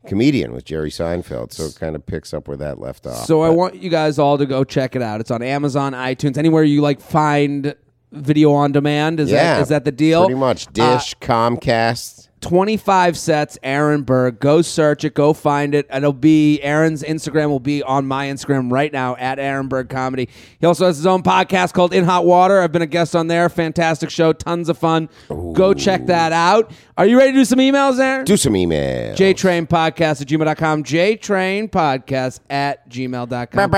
Comedian 0.06 0.54
with 0.54 0.66
Jerry 0.66 0.92
Seinfeld. 0.92 1.52
So 1.52 1.66
it 1.66 1.76
kind 1.80 1.96
of 1.96 2.06
picks 2.06 2.32
up 2.32 2.48
where 2.48 2.56
that 2.58 2.80
left 2.80 3.08
off. 3.08 3.26
So 3.26 3.42
I 3.42 3.50
want 3.50 3.82
you 3.82 3.90
guys 3.90 4.20
all 4.20 4.38
to 4.38 4.46
go 4.46 4.64
check 4.64 4.96
it 4.96 5.02
out. 5.02 5.20
It's 5.20 5.32
on 5.32 5.42
Amazon, 5.42 5.94
iTunes, 5.94 6.38
anywhere 6.38 6.64
you 6.64 6.80
like 6.82 7.02
find 7.02 7.74
video 8.12 8.52
on 8.54 8.72
demand. 8.72 9.20
Is 9.20 9.32
yeah, 9.32 9.56
that 9.56 9.62
is 9.62 9.70
that 9.70 9.86
the 9.86 9.92
deal? 9.92 10.26
Pretty 10.26 10.40
much. 10.40 10.68
Uh, 10.68 10.72
Dish, 10.98 11.16
Comcast. 11.16 12.30
25 12.42 13.18
sets, 13.18 13.58
Aaron 13.64 14.04
Berg. 14.04 14.40
Go 14.40 14.62
search 14.62 15.04
it, 15.04 15.14
go 15.14 15.34
find 15.34 15.76
it. 15.76 15.88
It'll 15.94 16.14
be 16.14 16.62
Aaron's 16.62 17.04
Instagram 17.04 17.50
will 17.50 17.60
be 17.60 17.84
on 17.84 18.06
my 18.06 18.28
Instagram 18.28 18.72
right 18.72 18.92
now 18.92 19.16
at 19.18 19.40
Aaron 19.40 19.68
Berg 19.68 19.90
Comedy. 19.90 20.30
He 20.60 20.66
also 20.66 20.86
has 20.86 20.98
his 20.98 21.06
own 21.06 21.24
podcast 21.24 21.74
called 21.74 21.94
In 21.94 22.06
Hot 22.06 22.26
Water. 22.26 22.62
I've 22.62 22.72
been 22.72 22.82
a 22.82 22.88
guest 22.88 23.16
on 23.16 23.28
there. 23.28 23.50
Fantastic 23.50 24.10
show, 24.10 24.34
tons 24.34 24.70
of 24.70 24.78
fun. 24.78 25.10
Go 25.28 25.74
check 25.74 26.06
that 26.08 26.32
out. 26.32 26.72
Are 26.98 27.06
you 27.06 27.18
ready 27.18 27.32
to 27.32 27.38
do 27.40 27.46
some 27.46 27.60
emails, 27.60 28.00
Aaron? 28.00 28.26
Do 28.26 28.38
some 28.38 28.56
email. 28.56 29.16
JTrain 29.16 29.68
Podcast 29.68 30.22
at 30.22 30.28
gmail.com. 30.28 30.84
JTrain 30.84 31.70
Podcast 31.70 32.40
at 32.50 32.90
gmail.com. 32.90 33.72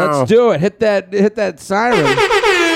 Let's 0.00 0.28
do 0.28 0.50
it. 0.50 0.60
Hit 0.60 0.80
that 0.80 1.12
hit 1.12 1.36
that 1.36 1.60
siren. 1.60 2.64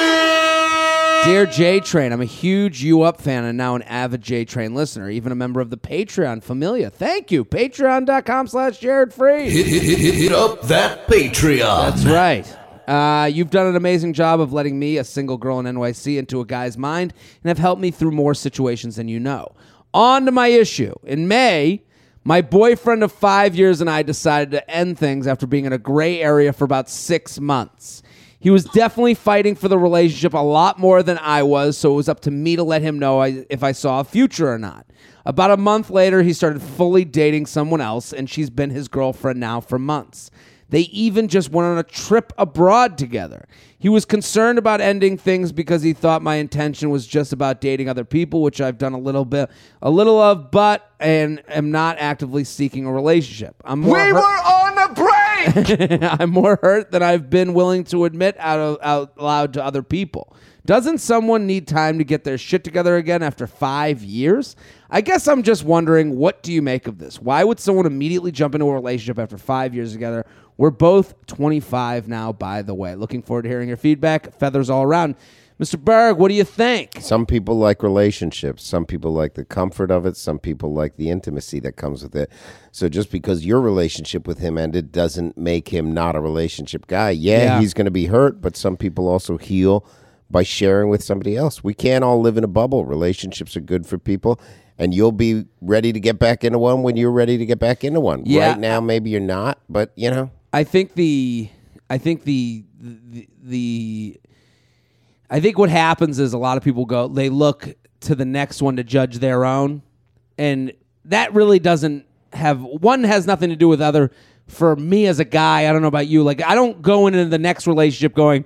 Dear 1.24 1.46
J 1.46 1.78
Train, 1.78 2.12
I'm 2.12 2.20
a 2.20 2.24
huge 2.24 2.82
You 2.82 3.02
Up 3.02 3.20
fan 3.20 3.44
and 3.44 3.56
now 3.56 3.76
an 3.76 3.82
avid 3.82 4.22
J 4.22 4.44
Train 4.44 4.74
listener, 4.74 5.08
even 5.08 5.30
a 5.30 5.36
member 5.36 5.60
of 5.60 5.70
the 5.70 5.76
Patreon 5.76 6.42
Familia. 6.42 6.90
Thank 6.90 7.30
you. 7.30 7.44
Patreon.com 7.44 8.48
slash 8.48 8.78
Jared 8.78 9.10
Freid. 9.10 9.48
Hit, 9.50 9.66
hit, 9.66 9.82
hit, 9.82 10.14
hit 10.14 10.32
up 10.32 10.62
that 10.62 11.06
Patreon. 11.06 11.90
That's 11.90 12.04
right. 12.06 12.58
Uh, 12.88 13.26
you've 13.26 13.50
done 13.50 13.68
an 13.68 13.76
amazing 13.76 14.14
job 14.14 14.40
of 14.40 14.52
letting 14.52 14.78
me, 14.80 14.96
a 14.98 15.04
single 15.04 15.36
girl 15.36 15.60
in 15.60 15.66
NYC, 15.66 16.18
into 16.18 16.40
a 16.40 16.44
guy's 16.44 16.76
mind 16.76 17.14
and 17.44 17.48
have 17.48 17.58
helped 17.58 17.80
me 17.80 17.92
through 17.92 18.10
more 18.10 18.34
situations 18.34 18.96
than 18.96 19.06
you 19.06 19.20
know. 19.20 19.54
On 19.94 20.26
to 20.26 20.32
my 20.32 20.48
issue. 20.48 20.92
In 21.04 21.28
May, 21.28 21.84
my 22.24 22.40
boyfriend 22.40 23.04
of 23.04 23.12
five 23.12 23.54
years 23.54 23.80
and 23.80 23.88
I 23.88 24.02
decided 24.02 24.50
to 24.52 24.70
end 24.70 24.98
things 24.98 25.28
after 25.28 25.46
being 25.46 25.66
in 25.66 25.72
a 25.72 25.78
gray 25.78 26.20
area 26.20 26.52
for 26.52 26.64
about 26.64 26.90
six 26.90 27.38
months. 27.38 28.01
He 28.42 28.50
was 28.50 28.64
definitely 28.64 29.14
fighting 29.14 29.54
for 29.54 29.68
the 29.68 29.78
relationship 29.78 30.34
a 30.34 30.38
lot 30.38 30.76
more 30.76 31.04
than 31.04 31.16
I 31.18 31.44
was, 31.44 31.78
so 31.78 31.92
it 31.92 31.96
was 31.96 32.08
up 32.08 32.18
to 32.20 32.30
me 32.32 32.56
to 32.56 32.64
let 32.64 32.82
him 32.82 32.98
know 32.98 33.20
I, 33.20 33.46
if 33.48 33.62
I 33.62 33.70
saw 33.70 34.00
a 34.00 34.04
future 34.04 34.52
or 34.52 34.58
not. 34.58 34.84
About 35.24 35.52
a 35.52 35.56
month 35.56 35.90
later, 35.90 36.22
he 36.22 36.32
started 36.32 36.60
fully 36.60 37.04
dating 37.04 37.46
someone 37.46 37.80
else, 37.80 38.12
and 38.12 38.28
she's 38.28 38.50
been 38.50 38.70
his 38.70 38.88
girlfriend 38.88 39.38
now 39.38 39.60
for 39.60 39.78
months. 39.78 40.28
They 40.70 40.80
even 40.80 41.28
just 41.28 41.52
went 41.52 41.66
on 41.66 41.78
a 41.78 41.84
trip 41.84 42.32
abroad 42.36 42.98
together. 42.98 43.46
He 43.78 43.88
was 43.88 44.04
concerned 44.04 44.58
about 44.58 44.80
ending 44.80 45.18
things 45.18 45.52
because 45.52 45.82
he 45.82 45.92
thought 45.92 46.20
my 46.20 46.36
intention 46.36 46.90
was 46.90 47.06
just 47.06 47.32
about 47.32 47.60
dating 47.60 47.88
other 47.88 48.04
people, 48.04 48.42
which 48.42 48.60
I've 48.60 48.78
done 48.78 48.94
a 48.94 48.98
little 48.98 49.24
bit, 49.24 49.50
a 49.82 49.90
little 49.90 50.18
of, 50.18 50.50
but 50.50 50.90
and 50.98 51.42
am 51.46 51.70
not 51.70 51.98
actively 51.98 52.42
seeking 52.42 52.86
a 52.86 52.92
relationship. 52.92 53.54
I'm 53.64 53.80
more 53.80 53.96
hurt- 53.98 54.16
on 54.16 54.78
a 54.78 54.94
break! 54.94 55.21
I'm 56.20 56.30
more 56.30 56.58
hurt 56.62 56.90
than 56.90 57.02
I've 57.02 57.30
been 57.30 57.54
willing 57.54 57.84
to 57.84 58.04
admit 58.04 58.36
out, 58.38 58.58
of, 58.60 58.78
out 58.82 59.18
loud 59.18 59.52
to 59.54 59.64
other 59.64 59.82
people. 59.82 60.36
Doesn't 60.64 60.98
someone 60.98 61.46
need 61.46 61.66
time 61.66 61.98
to 61.98 62.04
get 62.04 62.22
their 62.22 62.38
shit 62.38 62.62
together 62.62 62.96
again 62.96 63.22
after 63.22 63.48
five 63.48 64.02
years? 64.02 64.54
I 64.90 65.00
guess 65.00 65.26
I'm 65.26 65.42
just 65.42 65.64
wondering, 65.64 66.16
what 66.16 66.42
do 66.42 66.52
you 66.52 66.62
make 66.62 66.86
of 66.86 66.98
this? 66.98 67.20
Why 67.20 67.42
would 67.42 67.58
someone 67.58 67.86
immediately 67.86 68.30
jump 68.30 68.54
into 68.54 68.66
a 68.66 68.72
relationship 68.72 69.18
after 69.18 69.36
five 69.36 69.74
years 69.74 69.92
together? 69.92 70.24
We're 70.56 70.70
both 70.70 71.26
25 71.26 72.06
now, 72.06 72.32
by 72.32 72.62
the 72.62 72.74
way. 72.74 72.94
Looking 72.94 73.22
forward 73.22 73.42
to 73.42 73.48
hearing 73.48 73.66
your 73.66 73.76
feedback. 73.76 74.38
Feathers 74.38 74.70
all 74.70 74.84
around. 74.84 75.16
Mr. 75.62 75.78
Berg, 75.78 76.18
what 76.18 76.26
do 76.26 76.34
you 76.34 76.42
think? 76.42 76.90
Some 76.98 77.24
people 77.24 77.56
like 77.56 77.84
relationships. 77.84 78.64
Some 78.64 78.84
people 78.84 79.12
like 79.12 79.34
the 79.34 79.44
comfort 79.44 79.92
of 79.92 80.04
it. 80.06 80.16
Some 80.16 80.40
people 80.40 80.74
like 80.74 80.96
the 80.96 81.08
intimacy 81.08 81.60
that 81.60 81.76
comes 81.76 82.02
with 82.02 82.16
it. 82.16 82.32
So 82.72 82.88
just 82.88 83.12
because 83.12 83.46
your 83.46 83.60
relationship 83.60 84.26
with 84.26 84.38
him 84.40 84.58
ended 84.58 84.90
doesn't 84.90 85.38
make 85.38 85.68
him 85.68 85.94
not 85.94 86.16
a 86.16 86.20
relationship 86.20 86.88
guy. 86.88 87.10
Yeah, 87.10 87.42
Yeah. 87.44 87.60
he's 87.60 87.74
going 87.74 87.84
to 87.84 87.92
be 87.92 88.06
hurt, 88.06 88.40
but 88.40 88.56
some 88.56 88.76
people 88.76 89.06
also 89.06 89.38
heal 89.38 89.86
by 90.28 90.42
sharing 90.42 90.88
with 90.88 91.04
somebody 91.04 91.36
else. 91.36 91.62
We 91.62 91.74
can't 91.74 92.02
all 92.02 92.20
live 92.20 92.36
in 92.36 92.42
a 92.42 92.48
bubble. 92.48 92.84
Relationships 92.84 93.56
are 93.56 93.60
good 93.60 93.86
for 93.86 93.98
people. 93.98 94.40
And 94.78 94.92
you'll 94.92 95.12
be 95.12 95.44
ready 95.60 95.92
to 95.92 96.00
get 96.00 96.18
back 96.18 96.42
into 96.42 96.58
one 96.58 96.82
when 96.82 96.96
you're 96.96 97.12
ready 97.12 97.38
to 97.38 97.46
get 97.46 97.60
back 97.60 97.84
into 97.84 98.00
one. 98.00 98.24
Yeah. 98.26 98.48
Right 98.48 98.58
now, 98.58 98.80
maybe 98.80 99.10
you're 99.10 99.20
not, 99.20 99.60
but 99.68 99.92
you 99.94 100.10
know, 100.10 100.32
I 100.52 100.64
think 100.64 100.94
the 100.94 101.50
I 101.88 101.98
think 101.98 102.24
the, 102.24 102.64
the 102.80 103.28
the 103.44 104.20
I 105.32 105.40
think 105.40 105.56
what 105.56 105.70
happens 105.70 106.18
is 106.18 106.34
a 106.34 106.38
lot 106.38 106.58
of 106.58 106.62
people 106.62 106.84
go 106.84 107.08
they 107.08 107.28
look 107.30 107.74
to 108.00 108.14
the 108.14 108.26
next 108.26 108.60
one 108.60 108.76
to 108.76 108.84
judge 108.84 109.18
their 109.18 109.44
own 109.44 109.82
and 110.36 110.72
that 111.06 111.32
really 111.32 111.58
doesn't 111.58 112.04
have 112.34 112.60
one 112.62 113.02
has 113.04 113.26
nothing 113.26 113.48
to 113.50 113.56
do 113.56 113.66
with 113.66 113.80
other 113.80 114.10
for 114.46 114.76
me 114.76 115.06
as 115.06 115.18
a 115.20 115.24
guy 115.24 115.68
I 115.68 115.72
don't 115.72 115.80
know 115.82 115.88
about 115.88 116.06
you 116.06 116.22
like 116.22 116.42
I 116.42 116.54
don't 116.54 116.82
go 116.82 117.06
into 117.06 117.24
the 117.24 117.38
next 117.38 117.66
relationship 117.66 118.14
going 118.14 118.44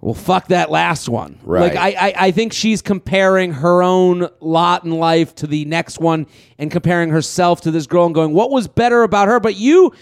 well 0.00 0.14
fuck 0.14 0.48
that 0.48 0.70
last 0.70 1.08
one 1.08 1.38
Right. 1.44 1.74
like 1.74 1.76
I, 1.76 2.08
I 2.08 2.14
I 2.26 2.30
think 2.32 2.52
she's 2.52 2.82
comparing 2.82 3.52
her 3.52 3.82
own 3.82 4.28
lot 4.40 4.84
in 4.84 4.90
life 4.90 5.34
to 5.36 5.46
the 5.46 5.64
next 5.66 6.00
one 6.00 6.26
and 6.58 6.70
comparing 6.70 7.10
herself 7.10 7.60
to 7.62 7.70
this 7.70 7.86
girl 7.86 8.06
and 8.06 8.14
going 8.14 8.32
what 8.32 8.50
was 8.50 8.66
better 8.66 9.02
about 9.04 9.28
her 9.28 9.38
but 9.38 9.54
you 9.56 9.92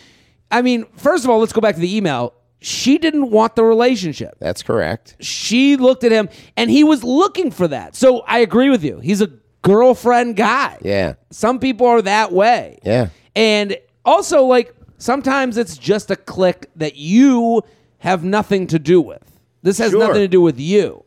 I 0.53 0.63
mean, 0.63 0.87
first 0.97 1.23
of 1.23 1.31
all, 1.31 1.39
let's 1.39 1.53
go 1.53 1.61
back 1.61 1.77
to 1.77 1.81
the 1.81 1.97
email. 1.97 2.35
She 2.61 2.99
didn't 2.99 3.31
want 3.31 3.57
the 3.57 3.65
relationship. 3.65 4.37
that's 4.39 4.63
correct. 4.63 5.17
She 5.21 5.77
looked 5.77 6.05
at 6.05 6.13
him 6.13 6.29
and 6.57 6.71
he 6.71 6.85
was 6.85 7.03
looking 7.03 7.51
for 7.51 7.67
that. 7.69 7.97
So 7.97 8.21
I 8.27 8.41
agree 8.41 8.69
with 8.69 8.85
you. 8.85 9.01
He's 9.01 9.23
a 9.23 9.31
girlfriend 9.63 10.37
guy. 10.37 10.79
Yeah. 10.83 11.15
Some 11.31 11.59
people 11.59 11.87
are 11.87 12.03
that 12.03 12.33
way. 12.33 12.79
Yeah. 12.85 13.09
And 13.35 13.79
also, 14.05 14.45
like, 14.45 14.75
sometimes 14.99 15.57
it's 15.57 15.79
just 15.79 16.11
a 16.11 16.17
click 16.17 16.71
that 16.77 16.97
you 16.97 17.63
have 17.99 18.25
nothing 18.25 18.67
to 18.69 18.79
do 18.79 19.01
with. 19.01 19.25
This 19.63 19.79
has 19.79 19.91
Sure. 19.93 20.01
nothing 20.01 20.23
to 20.23 20.29
do 20.29 20.41
with 20.43 20.59
you. 20.61 21.03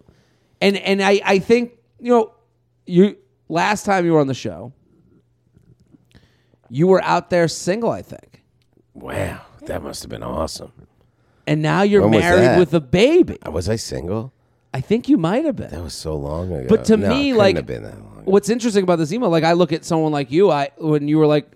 And 0.62 0.78
and 0.78 1.02
I, 1.04 1.20
I 1.26 1.40
think, 1.40 1.74
you 2.00 2.12
know, 2.12 2.34
you 2.86 3.18
last 3.50 3.86
time 3.86 4.06
you 4.06 4.14
were 4.14 4.22
on 4.22 4.28
the 4.28 4.34
show, 4.34 4.72
you 6.70 6.88
were 6.88 7.04
out 7.04 7.30
there 7.30 7.48
single, 7.48 7.92
I 7.92 8.02
think. 8.02 8.44
Wow. 8.94 9.42
That 9.64 9.84
must 9.84 10.02
have 10.04 10.10
been 10.10 10.24
awesome. 10.24 10.72
And 11.46 11.62
now 11.62 11.82
you're 11.82 12.02
When 12.02 12.12
was 12.12 12.22
married 12.22 12.42
that? 12.44 12.60
with 12.60 12.74
a 12.74 12.80
baby. 12.80 13.38
Uh, 13.46 13.52
was 13.52 13.68
I 13.70 13.76
single? 13.76 14.32
I 14.74 14.82
think 14.82 15.08
you 15.10 15.18
might 15.18 15.46
have 15.46 15.56
been. 15.56 15.70
That 15.72 15.84
was 15.84 15.94
so 15.94 16.16
long 16.16 16.52
ago. 16.52 16.66
But 16.70 16.86
to 16.86 16.98
No, 16.98 17.10
me, 17.10 17.24
couldn't 17.26 17.38
like, 17.38 17.56
have 17.58 17.66
been 17.66 17.84
that 17.84 17.98
long. 18.00 18.22
what's 18.26 18.50
interesting 18.50 18.84
about 18.84 18.96
this 18.98 19.12
email, 19.12 19.30
like, 19.30 19.44
I 19.44 19.54
look 19.54 19.72
at 19.74 19.84
someone 19.86 20.12
like 20.12 20.32
you, 20.32 20.50
I 20.50 20.70
when 20.78 21.08
you 21.08 21.18
were 21.18 21.28
like, 21.28 21.52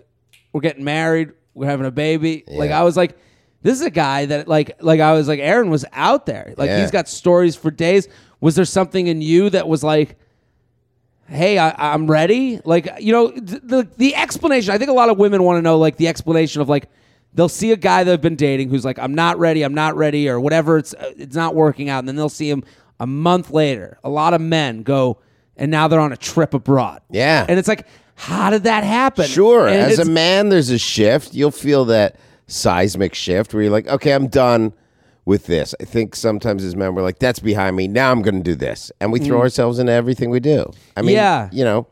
we're 0.52 0.60
getting 0.60 0.84
married, 0.84 1.32
we're 1.54 1.66
having 1.66 1.86
a 1.86 1.90
baby. 1.90 2.44
Like, 2.46 2.70
Yeah. 2.70 2.80
I 2.80 2.84
was 2.84 2.96
like, 2.96 3.16
this 3.62 3.74
is 3.80 3.84
a 3.84 3.90
guy 3.90 4.26
that, 4.26 4.46
like, 4.46 4.76
like 4.80 5.00
I 5.00 5.14
was 5.14 5.26
like, 5.26 5.40
Aaron 5.40 5.68
was 5.70 5.84
out 5.92 6.26
there. 6.26 6.54
Like, 6.56 6.68
Yeah. 6.68 6.80
he's 6.80 6.90
got 6.92 7.08
stories 7.08 7.56
for 7.56 7.70
days. 7.70 8.06
Was 8.40 8.54
there 8.54 8.64
something 8.64 9.06
in 9.08 9.20
you 9.20 9.50
that 9.50 9.66
was 9.66 9.82
like, 9.82 10.16
hey, 11.28 11.58
I, 11.58 11.74
I'm 11.94 12.06
ready? 12.10 12.60
Like, 12.64 12.88
you 13.00 13.12
know, 13.12 13.30
th- 13.30 13.62
the 13.64 13.88
the 13.96 14.14
explanation. 14.14 14.72
I 14.72 14.78
think 14.78 14.90
a 14.90 14.94
lot 14.94 15.08
of 15.10 15.18
women 15.18 15.42
want 15.42 15.58
to 15.58 15.62
know, 15.62 15.78
like, 15.78 15.96
the 15.96 16.08
explanation 16.08 16.60
of 16.62 16.68
like. 16.68 16.88
They'll 17.38 17.48
see 17.48 17.70
a 17.70 17.76
guy 17.76 18.02
they've 18.02 18.20
been 18.20 18.34
dating 18.34 18.68
who's 18.70 18.84
like, 18.84 18.98
"I'm 18.98 19.14
not 19.14 19.38
ready, 19.38 19.62
I'm 19.62 19.72
not 19.74 19.96
ready," 19.96 20.28
or 20.28 20.40
whatever. 20.40 20.76
It's 20.76 20.92
uh, 20.92 21.12
it's 21.16 21.36
not 21.36 21.54
working 21.54 21.88
out, 21.88 22.00
and 22.00 22.08
then 22.08 22.16
they'll 22.16 22.28
see 22.28 22.50
him 22.50 22.64
a 22.98 23.06
month 23.06 23.52
later. 23.52 23.96
A 24.02 24.10
lot 24.10 24.34
of 24.34 24.40
men 24.40 24.82
go, 24.82 25.18
and 25.56 25.70
now 25.70 25.86
they're 25.86 26.00
on 26.00 26.12
a 26.12 26.16
trip 26.16 26.52
abroad. 26.52 27.00
Yeah. 27.10 27.46
and 27.48 27.56
it's 27.56 27.68
like, 27.68 27.86
how 28.16 28.50
did 28.50 28.64
that 28.64 28.82
happen? 28.82 29.26
Sure. 29.26 29.68
And 29.68 29.76
As 29.78 30.00
a 30.00 30.04
man, 30.04 30.48
there's 30.48 30.70
a 30.70 30.78
shift. 30.78 31.32
You'll 31.32 31.52
feel 31.52 31.84
that 31.84 32.16
seismic 32.48 33.14
shift 33.14 33.54
where 33.54 33.62
you're 33.62 33.70
like, 33.72 33.86
okay, 33.86 34.10
I'm 34.12 34.26
done 34.26 34.72
with 35.24 35.46
this. 35.46 35.76
I 35.80 35.84
think 35.84 36.16
sometimes 36.16 36.64
as 36.64 36.74
men, 36.74 36.96
we're 36.96 37.02
like, 37.02 37.20
that's 37.20 37.38
behind 37.38 37.76
me. 37.76 37.86
Now 37.86 38.10
I'm 38.10 38.22
going 38.22 38.34
to 38.34 38.42
do 38.42 38.56
this. 38.56 38.90
And 39.00 39.12
we 39.12 39.20
throw 39.20 39.38
ourselves 39.40 39.78
into 39.78 39.92
everything 39.92 40.30
we 40.30 40.40
do. 40.40 40.72
I 40.96 41.02
mean, 41.02 41.10
Mm. 41.10 41.18
Yeah. 41.18 41.48
you 41.52 41.62
know, 41.62 41.86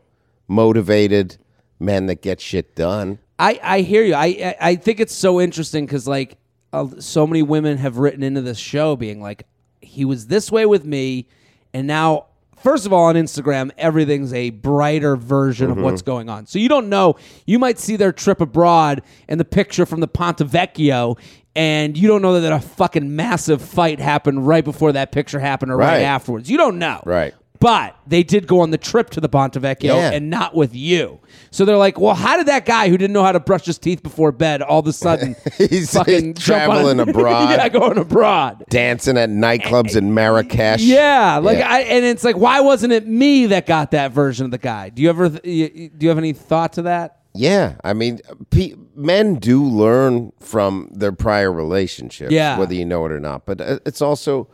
motivated 0.49 1.37
men 1.79 2.05
that 2.07 2.21
get 2.21 2.39
shit 2.41 2.75
done. 2.75 3.19
I, 3.39 3.59
I 3.61 3.81
hear 3.81 4.03
you. 4.03 4.13
I 4.15 4.25
I, 4.25 4.55
I 4.61 4.75
think 4.75 4.99
it's 4.99 5.13
so 5.13 5.39
interesting 5.39 5.85
because 5.85 6.07
like 6.07 6.37
uh, 6.73 6.87
so 6.99 7.25
many 7.27 7.43
women 7.43 7.77
have 7.77 7.97
written 7.97 8.23
into 8.23 8.41
this 8.41 8.57
show 8.57 8.95
being 8.95 9.21
like, 9.21 9.45
he 9.81 10.05
was 10.05 10.27
this 10.27 10.51
way 10.51 10.65
with 10.65 10.85
me, 10.85 11.27
and 11.73 11.87
now 11.87 12.25
first 12.57 12.85
of 12.87 12.91
all 12.93 13.03
on 13.05 13.15
Instagram 13.15 13.69
everything's 13.77 14.33
a 14.33 14.49
brighter 14.49 15.15
version 15.15 15.69
of 15.69 15.77
what's 15.77 16.01
going 16.01 16.27
on. 16.29 16.47
So 16.47 16.57
you 16.59 16.67
don't 16.67 16.89
know. 16.89 17.15
You 17.45 17.59
might 17.59 17.77
see 17.77 17.95
their 17.95 18.11
trip 18.11 18.41
abroad 18.41 19.03
and 19.27 19.39
the 19.39 19.45
picture 19.45 19.85
from 19.85 19.99
the 19.99 20.07
Ponte 20.07 20.39
Vecchio. 20.39 21.17
And 21.55 21.97
you 21.97 22.07
don't 22.07 22.21
know 22.21 22.39
that 22.39 22.51
a 22.51 22.59
fucking 22.59 23.15
massive 23.15 23.63
fight 23.63 23.99
happened 23.99 24.45
right 24.45 24.63
before 24.63 24.91
that 24.91 25.11
picture 25.11 25.39
happened 25.39 25.71
or 25.71 25.77
right, 25.77 25.87
Right. 25.93 26.01
afterwards. 26.01 26.49
You 26.51 26.57
don't 26.57 26.77
know. 26.77 27.01
Right. 27.03 27.33
But 27.59 27.95
they 28.05 28.23
did 28.23 28.45
go 28.47 28.59
on 28.59 28.71
the 28.71 28.77
trip 28.77 29.09
to 29.11 29.21
the 29.21 29.29
Ponte 29.29 29.53
Vecchio 29.53 29.83
Yeah. 29.83 30.11
and 30.11 30.29
not 30.29 30.53
with 30.55 30.75
you. 30.75 31.19
So 31.51 31.65
they're 31.65 31.77
like, 31.77 31.99
well, 31.99 32.13
how 32.13 32.37
did 32.37 32.45
that 32.47 32.65
guy 32.65 32.89
who 32.89 32.97
didn't 32.97 33.13
know 33.13 33.23
how 33.23 33.31
to 33.31 33.39
brush 33.39 33.65
his 33.65 33.77
teeth 33.77 34.03
before 34.03 34.31
bed 34.31 34.61
all 34.61 34.79
of 34.79 34.87
a 34.87 34.93
sudden 34.93 35.35
He's 35.57 35.93
fucking 35.93 36.35
jump 36.35 36.69
on- 36.69 36.75
traveling 36.75 36.99
abroad. 37.09 37.49
yeah, 37.49 37.69
going 37.69 37.97
abroad. 37.97 38.63
Dancing 38.69 39.17
at 39.17 39.29
nightclubs 39.29 39.95
in 39.95 40.13
Marrakesh. 40.13 40.81
Yeah, 40.81 41.37
like 41.37 41.57
Yeah. 41.59 41.69
I, 41.71 41.79
and 41.81 42.05
it's 42.05 42.23
like, 42.23 42.37
why 42.37 42.59
wasn't 42.59 42.93
it 42.93 43.07
me 43.07 43.47
that 43.47 43.65
got 43.65 43.91
that 43.91 44.11
version 44.11 44.45
of 44.45 44.51
the 44.51 44.57
guy? 44.57 44.89
Do 44.89 45.01
you 45.01 45.09
ever, 45.09 45.29
th- 45.29 45.43
you- 45.45 45.71
you- 45.83 45.89
do 45.89 46.03
you 46.05 46.09
have 46.09 46.17
any 46.17 46.33
thought 46.33 46.73
to 46.73 46.83
that? 46.83 47.13
Yeah, 47.33 47.75
I 47.83 47.93
mean, 47.93 48.19
pe- 48.49 48.73
men 48.95 49.35
do 49.35 49.63
learn 49.63 50.31
from 50.39 50.89
their 50.91 51.11
prior 51.11 51.51
relationships, 51.51 52.31
Yeah. 52.31 52.57
whether 52.57 52.73
you 52.73 52.83
know 52.85 53.05
it 53.05 53.11
or 53.11 53.19
not. 53.19 53.45
But 53.45 53.61
uh, 53.61 53.79
it's 53.85 54.01
also 54.01 54.47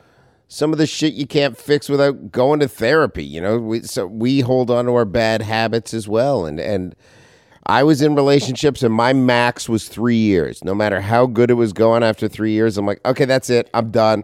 some 0.53 0.71
of 0.71 0.77
the 0.77 0.85
shit 0.85 1.13
you 1.13 1.25
can't 1.25 1.57
fix 1.57 1.89
without 1.89 2.31
going 2.31 2.59
to 2.59 2.67
therapy. 2.67 3.25
You 3.25 3.41
know, 3.41 3.57
we 3.57 3.81
so 3.81 4.05
we 4.05 4.41
hold 4.41 4.69
on 4.69 4.85
to 4.85 4.93
our 4.93 5.05
bad 5.05 5.41
habits 5.41 5.95
as 5.95 6.07
well. 6.07 6.45
And 6.45 6.59
and 6.59 6.95
I 7.65 7.81
was 7.81 8.03
in 8.03 8.13
relationships, 8.13 8.83
and 8.83 8.93
my 8.93 9.13
max 9.13 9.67
was 9.67 9.89
three 9.89 10.17
years. 10.17 10.63
No 10.63 10.75
matter 10.75 11.01
how 11.01 11.25
good 11.25 11.49
it 11.49 11.55
was 11.55 11.73
going, 11.73 12.03
after 12.03 12.27
three 12.27 12.51
years, 12.51 12.77
I'm 12.77 12.85
like, 12.85 13.01
okay, 13.03 13.25
that's 13.25 13.49
it, 13.49 13.69
I'm 13.73 13.89
done. 13.89 14.23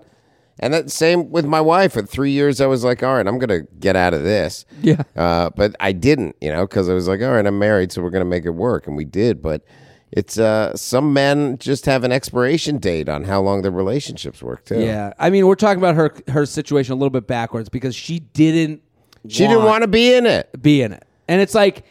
And 0.60 0.74
that 0.74 0.92
same 0.92 1.32
with 1.32 1.46
my 1.46 1.62
wife. 1.62 1.98
At 1.98 2.10
three 2.10 2.32
years, 2.32 2.62
I 2.62 2.68
was 2.68 2.84
like, 2.84 3.02
all 3.02 3.16
right, 3.16 3.26
I'm 3.26 3.40
gonna 3.40 3.62
get 3.80 3.96
out 3.96 4.14
of 4.14 4.22
this. 4.24 4.66
Yeah. 4.84 5.02
Uh, 5.16 5.50
but 5.56 5.76
I 5.80 5.94
didn't, 5.94 6.36
you 6.42 6.52
know, 6.52 6.68
because 6.68 6.90
I 6.90 6.94
was 6.94 7.08
like, 7.08 7.22
all 7.22 7.32
right, 7.32 7.46
I'm 7.46 7.58
married, 7.58 7.92
so 7.92 8.04
we're 8.04 8.12
gonna 8.12 8.26
make 8.26 8.46
it 8.46 8.52
work, 8.52 8.86
and 8.86 8.96
we 8.96 9.06
did. 9.06 9.42
But 9.42 9.64
it's 10.12 10.40
uh, 10.40 10.76
some 10.76 11.14
men 11.14 11.58
just 11.60 11.86
have 11.86 12.04
an 12.04 12.12
expiration 12.12 12.78
date 12.78 13.08
on 13.10 13.26
how 13.26 13.42
long 13.42 13.62
their 13.62 13.72
relationships 13.72 14.42
work 14.42 14.66
too. 14.66 14.82
Yeah, 14.82 15.14
I 15.20 15.30
mean, 15.30 15.46
we're 15.46 15.56
talking 15.56 15.80
about 15.80 15.96
her 15.96 16.16
her 16.30 16.46
situation 16.46 16.94
a 16.94 16.96
little 16.96 17.12
bit 17.12 17.28
backwards 17.28 17.70
because 17.70 17.96
she 17.96 18.20
didn't. 18.20 18.82
she 19.28 19.48
didn't 19.48 19.66
want 19.66 19.84
to 19.84 19.88
be 19.88 20.14
in 20.14 20.26
it. 20.26 20.50
be 20.62 20.82
in 20.82 20.94
it, 20.94 21.06
and 21.28 21.42
it's 21.42 21.54
like, 21.54 21.86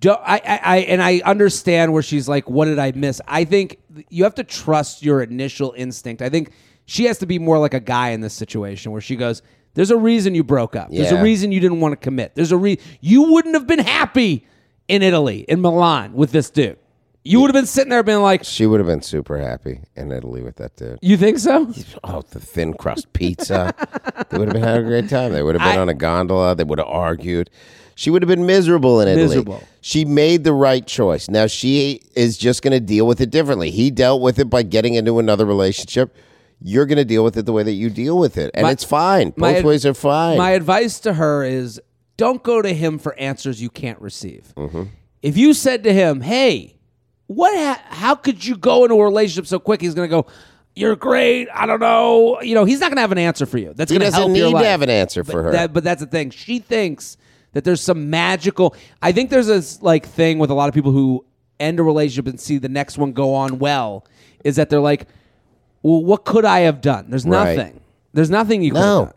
do, 0.00 0.10
I, 0.10 0.36
I, 0.36 0.60
I, 0.62 0.76
and 0.78 1.02
I 1.02 1.20
understand 1.24 1.92
where 1.92 2.02
she's 2.02 2.28
like, 2.28 2.50
what 2.50 2.64
did 2.64 2.78
I 2.78 2.92
miss? 2.92 3.20
I 3.28 3.44
think 3.44 3.78
you 4.10 4.24
have 4.24 4.34
to 4.36 4.44
trust 4.44 5.02
your 5.04 5.22
initial 5.22 5.72
instinct. 5.76 6.22
I 6.22 6.28
think 6.28 6.52
she 6.84 7.04
has 7.04 7.18
to 7.18 7.26
be 7.26 7.38
more 7.38 7.58
like 7.58 7.74
a 7.74 7.80
guy 7.80 8.10
in 8.10 8.20
this 8.20 8.34
situation 8.34 8.90
where 8.90 9.00
she 9.00 9.14
goes, 9.14 9.42
"There's 9.74 9.90
a 9.92 9.96
reason 9.96 10.34
you 10.34 10.42
broke 10.42 10.74
up. 10.74 10.90
There's 10.90 11.12
a 11.12 11.22
reason 11.22 11.52
you 11.52 11.60
didn't 11.60 11.80
want 11.80 11.92
to 11.92 11.96
commit. 11.96 12.34
There's 12.34 12.52
a 12.52 12.56
re 12.56 12.78
you 13.00 13.32
wouldn't 13.32 13.54
have 13.54 13.66
been 13.68 13.78
happy 13.78 14.46
in 14.88 15.02
Italy 15.02 15.44
in 15.48 15.60
Milan 15.60 16.12
with 16.12 16.32
this 16.32 16.50
dude. 16.50 16.78
You 17.26 17.40
would 17.40 17.48
have 17.48 17.54
been 17.54 17.66
sitting 17.66 17.90
there 17.90 18.02
being 18.02 18.20
like, 18.22 18.44
She 18.44 18.66
would 18.66 18.78
have 18.80 18.86
been 18.86 19.02
super 19.02 19.38
happy 19.38 19.80
in 19.96 20.12
Italy 20.12 20.42
with 20.42 20.56
that 20.56 20.76
dude. 20.76 20.98
you 21.02 21.16
think 21.16 21.38
so? 21.38 21.72
Oh, 22.04 22.22
the 22.30 22.40
thin 22.40 22.74
crust 22.74 23.12
pizza. 23.12 23.74
they 24.30 24.38
would 24.38 24.48
have 24.48 24.54
been 24.54 24.62
having 24.62 24.86
a 24.86 24.88
great 24.88 25.08
time. 25.08 25.32
They 25.32 25.42
would 25.42 25.54
have 25.56 25.68
been 25.68 25.78
I- 25.78 25.82
on 25.82 25.88
a 25.88 25.94
gondola. 25.94 26.54
They 26.54 26.64
would 26.64 26.78
have 26.78 26.88
argued. 26.88 27.50
She 27.96 28.10
would 28.10 28.20
have 28.22 28.28
been 28.28 28.44
miserable 28.46 29.00
in 29.00 29.08
Italy. 29.08 29.22
Miserable. 29.24 29.62
She 29.80 30.04
made 30.04 30.44
the 30.44 30.52
right 30.52 30.86
choice. 30.86 31.28
Now 31.30 31.46
she 31.46 32.02
is 32.14 32.36
just 32.36 32.62
going 32.62 32.72
to 32.72 32.80
deal 32.80 33.06
with 33.06 33.20
it 33.22 33.30
differently. 33.30 33.70
He 33.70 33.90
dealt 33.90 34.20
with 34.20 34.38
it 34.38 34.50
by 34.50 34.62
getting 34.62 34.94
into 34.94 35.18
another 35.18 35.46
relationship. 35.46 36.14
You're 36.62 36.86
going 36.86 36.98
to 36.98 37.04
deal 37.06 37.24
with 37.24 37.36
it 37.38 37.46
the 37.46 37.52
way 37.52 37.62
that 37.62 37.72
you 37.72 37.88
deal 37.90 38.18
with 38.18 38.36
it, 38.38 38.50
and 38.54 38.64
My- 38.64 38.70
it's 38.70 38.84
fine. 38.84 39.32
my 39.36 39.50
Both 39.52 39.58
ad- 39.58 39.64
ways 39.64 39.86
are 39.86 39.94
fine. 39.94 40.38
My 40.38 40.50
advice 40.50 41.00
to 41.00 41.14
her 41.14 41.42
is 41.44 41.80
don't 42.16 42.42
go 42.42 42.62
to 42.62 42.72
him 42.72 42.98
for 42.98 43.18
answers 43.18 43.60
you 43.60 43.68
can't 43.70 44.00
receive. 44.00 44.52
Mm-hmm. 44.56 44.84
If 45.22 45.36
you 45.36 45.52
said 45.54 45.82
to 45.84 45.92
him, 45.92 46.20
"Hey, 46.22 46.75
what? 47.26 47.54
Ha- 47.56 47.82
how 47.88 48.14
could 48.14 48.44
you 48.44 48.56
go 48.56 48.84
into 48.84 48.94
a 48.96 49.04
relationship 49.04 49.46
so 49.46 49.58
quick?" 49.58 49.80
He's 49.80 49.94
going 49.94 50.08
to 50.08 50.14
go, 50.22 50.26
"You're 50.74 50.96
great. 50.96 51.48
I 51.52 51.66
don't 51.66 51.80
know." 51.80 52.40
You 52.40 52.54
know, 52.54 52.64
he's 52.64 52.80
not 52.80 52.86
going 52.88 52.96
to 52.96 53.00
have 53.02 53.12
an 53.12 53.18
answer 53.18 53.46
for 53.46 53.58
you. 53.58 53.72
That's 53.74 53.90
he 53.90 53.98
going 53.98 54.10
to 54.10 54.16
doesn't 54.16 54.28
help 54.30 54.36
your 54.36 54.46
need 54.48 54.54
life. 54.54 54.62
to 54.64 54.68
have 54.68 54.82
an 54.82 54.90
answer 54.90 55.24
for 55.24 55.32
But 55.42 55.44
her. 55.44 55.52
that- 55.52 55.72
but 55.72 55.84
that's 55.84 56.00
the 56.00 56.06
thing. 56.06 56.30
She 56.30 56.58
thinks 56.58 57.16
that 57.52 57.64
there's 57.64 57.80
some 57.80 58.10
magical. 58.10 58.74
I 59.02 59.12
think 59.12 59.30
there's 59.30 59.46
this 59.46 59.80
like 59.82 60.06
thing 60.06 60.38
with 60.38 60.50
a 60.50 60.54
lot 60.54 60.68
of 60.68 60.74
people 60.74 60.92
who 60.92 61.24
end 61.58 61.80
a 61.80 61.82
relationship 61.82 62.26
and 62.28 62.38
see 62.40 62.58
the 62.58 62.68
next 62.68 62.98
one 62.98 63.12
go 63.12 63.32
on 63.34 63.58
well. 63.58 64.04
Is 64.44 64.56
that 64.56 64.68
they're 64.70 64.78
like, 64.80 65.06
well, 65.82 66.04
what 66.04 66.24
could 66.24 66.44
I 66.44 66.60
have 66.60 66.80
done? 66.80 67.06
There's 67.08 67.24
Right. 67.24 67.56
nothing. 67.56 67.80
There's 68.12 68.30
nothing 68.30 68.62
you 68.62 68.72
could 68.72 68.80
No. 68.80 68.98
have 68.98 69.08
done. 69.08 69.14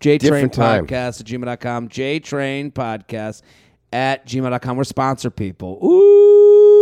JTrain 0.00 0.18
Different 0.18 0.52
time. 0.52 0.86
Podcast 0.86 1.20
at 1.20 1.26
gmail.com. 1.26 1.88
JTrain 1.88 2.72
Podcast 2.72 3.42
at 3.92 4.26
gmail.com. 4.26 4.76
We're 4.76 4.84
sponsor 4.84 5.30
people. 5.30 5.78
Ooh, 5.84 6.39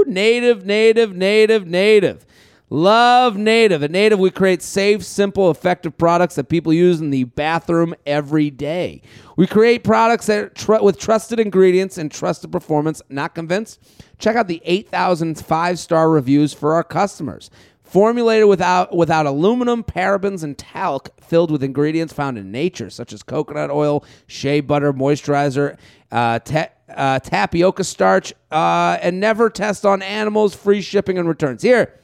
native, 0.09 0.65
native, 0.65 1.15
native, 1.15 1.67
native. 1.67 2.27
Love 2.71 3.39
Native. 3.39 3.83
At 3.83 3.91
Native, 3.91 4.19
we 4.19 4.31
create 4.31 4.61
safe, 4.61 5.03
simple, 5.03 5.51
effective 5.51 5.97
products 5.97 6.35
that 6.35 6.51
people 6.51 6.71
use 6.71 7.01
in 7.01 7.09
the 7.09 7.25
bathroom 7.25 7.95
every 8.05 8.51
day. 8.51 9.01
We 9.37 9.47
create 9.47 9.85
products 9.85 10.27
that 10.27 10.55
tr- 10.55 10.83
with 10.83 10.99
trusted 10.99 11.41
ingredients 11.41 11.97
and 11.97 12.13
trusted 12.13 12.53
performance. 12.53 13.01
Not 13.09 13.35
convinced? 13.35 13.81
Check 14.19 14.37
out 14.37 14.49
the 14.49 14.61
8,000 14.67 15.39
five 15.39 15.79
star 15.79 16.11
reviews 16.11 16.53
for 16.53 16.75
our 16.75 16.85
customers. 16.85 17.49
Formulated 17.85 18.47
without 18.47 18.95
without 18.95 19.25
aluminum, 19.25 19.83
parabens, 19.83 20.43
and 20.45 20.59
talc, 20.59 21.09
filled 21.23 21.51
with 21.51 21.63
ingredients 21.63 22.13
found 22.13 22.37
in 22.37 22.53
nature, 22.53 22.91
such 22.91 23.15
as 23.15 23.23
coconut 23.23 23.71
oil, 23.71 24.05
shea 24.27 24.61
butter, 24.61 24.93
moisturizer, 24.93 25.79
uh, 26.13 26.39
ta- 26.41 26.69
uh, 26.95 27.19
tapioca 27.21 27.85
starch, 27.85 28.33
uh, 28.51 28.99
and 29.03 29.21
never 29.21 29.51
test 29.51 29.85
on 29.85 30.03
animals. 30.03 30.55
Free 30.55 30.81
shipping 30.81 31.19
and 31.19 31.29
returns. 31.29 31.63
Here, 31.63 32.01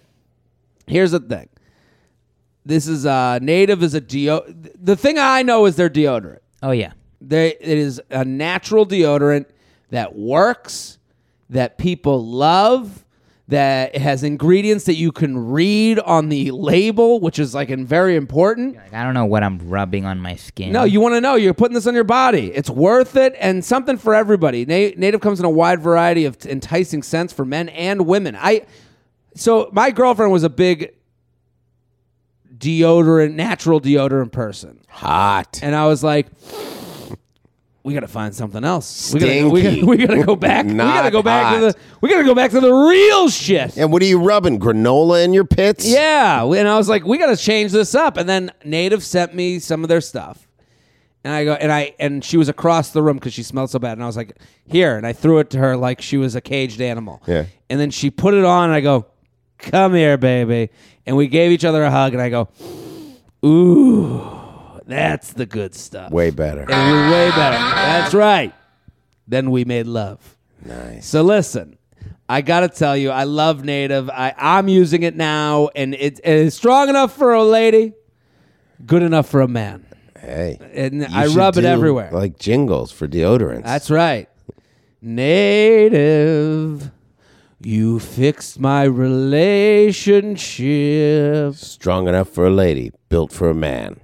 here's 0.87 1.13
the 1.13 1.21
thing. 1.21 1.49
This 2.67 2.89
is 2.89 3.05
uh, 3.05 3.39
native 3.41 3.83
is 3.83 3.95
a 3.95 4.01
deo. 4.01 4.45
The 4.49 4.97
thing 4.97 5.19
I 5.19 5.43
know 5.43 5.67
is 5.67 5.77
their 5.77 5.91
deodorant. 5.91 6.39
Oh 6.63 6.71
yeah. 6.71 6.93
They 7.21 7.49
it 7.49 7.79
is 7.79 8.01
a 8.11 8.25
natural 8.25 8.87
deodorant 8.87 9.47
that 9.91 10.17
works, 10.17 10.99
that 11.51 11.79
people 11.79 12.25
love, 12.25 13.04
that 13.49 13.95
has 13.97 14.23
ingredients 14.23 14.85
that 14.85 14.95
you 14.95 15.13
can 15.13 15.51
read 15.51 15.99
on 15.99 16.31
the 16.31 16.51
label, 16.51 17.21
which 17.21 17.39
is 17.39 17.55
like 17.55 17.69
and 17.69 17.87
very 17.87 18.17
important. 18.17 18.77
Like, 18.77 18.95
I 18.95 19.05
don't 19.05 19.13
know 19.13 19.27
what 19.27 19.43
I'm 19.43 19.59
rubbing 19.69 20.07
on 20.07 20.19
my 20.19 20.35
skin. 20.37 20.73
No, 20.73 20.85
you 20.85 20.99
want 21.01 21.15
to 21.15 21.21
know. 21.21 21.35
You're 21.35 21.53
putting 21.53 21.75
this 21.75 21.87
on 21.87 21.95
your 21.95 22.05
body. 22.05 22.51
It's 22.55 22.71
worth 22.71 23.17
it 23.17 23.35
and 23.39 23.63
something 23.63 23.99
for 23.99 24.15
everybody. 24.15 24.65
Na- 24.65 24.95
Native 24.97 25.21
comes 25.21 25.41
in 25.41 25.45
a 25.45 25.51
wide 25.51 25.81
variety 25.83 26.25
of 26.25 26.39
t- 26.39 26.51
enticing 26.51 27.03
scents 27.03 27.35
for 27.35 27.45
men 27.45 27.69
and 27.69 28.07
women. 28.07 28.35
I 28.39 28.65
so 29.35 29.69
my 29.73 29.91
girlfriend 29.91 30.33
was 30.33 30.43
a 30.45 30.49
big 30.51 30.95
deodorant, 32.57 33.35
natural 33.35 33.81
deodorant 33.81 34.33
person, 34.33 34.81
Hot. 34.89 35.61
and 35.63 35.75
I 35.75 35.87
was 35.87 36.03
like. 36.03 36.29
We 37.85 37.93
gotta 37.93 38.09
find 38.09 38.35
something 38.35 38.65
else. 38.65 39.13
We 39.13 39.21
gotta, 39.21 39.49
we 39.51 39.63
gotta, 39.63 39.87
we 39.87 39.97
gotta 39.99 40.25
go 40.25 40.37
back. 40.37 40.65
we 40.65 40.73
gotta 40.73 41.11
go 41.11 41.23
back 41.23 41.55
to 41.55 41.61
the. 41.61 41.77
We 42.01 42.09
gotta 42.09 42.25
go 42.25 42.35
back 42.35 42.51
to 42.53 42.61
the 42.61 42.73
real 42.73 43.29
shit. 43.29 43.77
and 43.77 43.93
what 43.93 44.01
are 44.01 44.07
you 44.07 44.19
rubbing? 44.23 44.59
Granola 44.59 45.23
in 45.23 45.35
your 45.35 45.45
pits? 45.45 45.87
Yeah, 45.87 46.45
and 46.45 46.67
I 46.67 46.79
was 46.79 46.89
like, 46.89 47.05
we 47.05 47.19
got 47.19 47.27
to 47.27 47.37
change 47.37 47.73
this 47.73 47.95
up. 47.95 48.17
And 48.17 48.27
then 48.27 48.53
Native 48.65 49.03
sent 49.03 49.35
me 49.35 49.59
some 49.59 49.83
of 49.83 49.89
their 49.91 50.01
stuff, 50.01 50.49
and 51.25 51.35
I 51.35 51.45
go, 51.45 51.53
and 51.53 51.71
I, 51.71 51.95
and 52.01 52.25
she 52.25 52.39
was 52.39 52.49
across 52.49 52.89
the 52.89 53.03
room 53.03 53.19
because 53.19 53.35
she 53.35 53.43
smelled 53.43 53.69
so 53.69 53.79
bad, 53.79 53.93
and 53.93 54.03
I 54.03 54.07
was 54.07 54.17
like, 54.17 54.35
here, 54.65 54.97
and 54.97 55.07
I 55.07 55.13
threw 55.13 55.39
it 55.41 55.51
to 55.51 55.59
her 55.59 55.77
like 55.77 56.01
she 56.01 56.17
was 56.17 56.35
a 56.35 56.41
caged 56.41 56.81
animal. 56.81 57.23
Yeah. 57.27 57.45
And 57.69 57.79
then 57.79 57.91
she 57.91 58.11
put 58.11 58.33
it 58.33 58.47
on, 58.47 58.71
and 58.71 58.75
I 58.75 58.81
go, 58.81 59.07
come 59.59 59.93
here, 59.93 60.17
baby, 60.17 60.71
and 61.05 61.19
we 61.19 61.27
gave 61.27 61.51
each 61.53 61.67
other 61.67 61.83
a 61.83 61.91
hug, 61.91 62.15
and 62.15 62.23
I 62.23 62.31
go, 62.31 62.49
ooh, 63.45 64.44
that's 64.87 65.33
the 65.33 65.47
good 65.47 65.75
stuff. 65.75 66.11
Way 66.11 66.31
better. 66.31 66.63
It 66.63 66.69
was 66.69 67.13
way 67.13 67.31
better. 67.31 67.57
That's 67.57 68.15
right. 68.15 68.55
Then 69.27 69.51
we 69.51 69.65
made 69.65 69.87
love. 69.87 70.37
Nice. 70.65 71.07
So 71.07 71.23
listen, 71.23 71.79
I 72.29 72.41
gotta 72.41 72.69
tell 72.69 72.97
you, 72.97 73.11
I 73.11 73.25
love 73.25 73.65
Native. 73.65 74.09
I, 74.11 74.35
I'm 74.37 74.69
using 74.69 75.03
it 75.03 75.17
now, 75.17 75.69
and 75.75 75.95
it, 75.95 76.21
it 76.21 76.25
is 76.25 76.55
strong 76.55 76.89
enough 76.89 77.17
for 77.17 77.33
a 77.33 77.45
lady, 77.45 77.95
good 78.85 79.03
enough 79.03 79.29
for 79.29 79.41
a 79.41 79.49
man. 79.49 79.87
Hey. 80.19 80.59
And 80.73 81.05
I 81.05 81.29
should 81.29 81.37
rub 81.37 81.57
it 81.59 81.63
do, 81.63 81.67
everywhere. 81.67 82.11
Like 82.13 82.39
jingles 82.39 82.93
for 82.93 83.07
deodorants. 83.07 83.65
That's 83.65 83.91
right. 83.91 84.29
Native, 85.03 86.91
you 87.61 87.99
fixed 87.99 88.59
my 88.59 88.85
relationship. 88.85 91.55
strong 91.57 92.09
enough 92.09 92.31
for 92.31 92.47
a 92.47 92.51
lady, 92.51 92.91
built 93.11 93.33
for 93.33 93.51
a 93.51 93.55
man. 93.55 94.01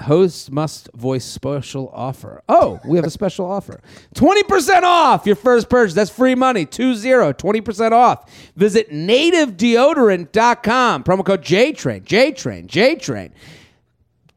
Host 0.00 0.50
must 0.50 0.90
voice 0.94 1.24
special 1.24 1.90
offer. 1.92 2.42
Oh, 2.48 2.80
we 2.84 2.96
have 2.96 3.04
a 3.04 3.10
special 3.10 3.48
offer. 3.50 3.80
20% 4.14 4.82
off 4.82 5.26
your 5.26 5.36
first 5.36 5.68
purchase. 5.68 5.94
That's 5.94 6.10
free 6.10 6.34
money. 6.34 6.64
20, 6.66 7.00
20% 7.00 7.92
off. 7.92 8.52
Visit 8.56 8.90
nativedeodorant.com. 8.90 11.04
Promo 11.04 11.24
code 11.24 11.42
JTRAIN, 11.42 12.04
JTRAIN, 12.04 12.66
JTRAIN. 12.66 13.30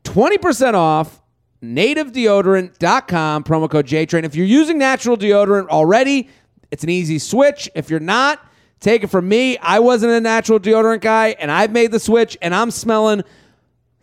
20% 0.04 0.74
off 0.74 1.21
nativedeodorant.com. 1.63 3.43
Promo 3.43 3.69
code 3.69 3.88
JTRAIN. 3.88 4.24
If 4.24 4.36
you're 4.36 4.45
using 4.45 4.78
natural 4.78 5.17
deodorant 5.17 5.69
already, 5.69 6.30
it's 6.71 6.84
an 6.84 6.89
easy 6.89 7.19
switch. 7.19 7.69
If 7.76 7.89
you're 7.89 8.00
not, 8.00 8.43
take 8.80 9.04
it 9.04 9.08
from 9.08 9.28
me. 9.30 9.58
I 9.58 9.80
wasn't 9.80 10.13
a 10.13 10.21
natural 10.21 10.60
deodorant 10.60 11.02
guy, 11.02 11.36
and 11.39 11.52
I've 11.52 11.71
made 11.71 11.91
the 11.91 12.00
switch, 12.00 12.38
and 12.41 12.56
I'm 12.56 12.71
smelling 12.71 13.24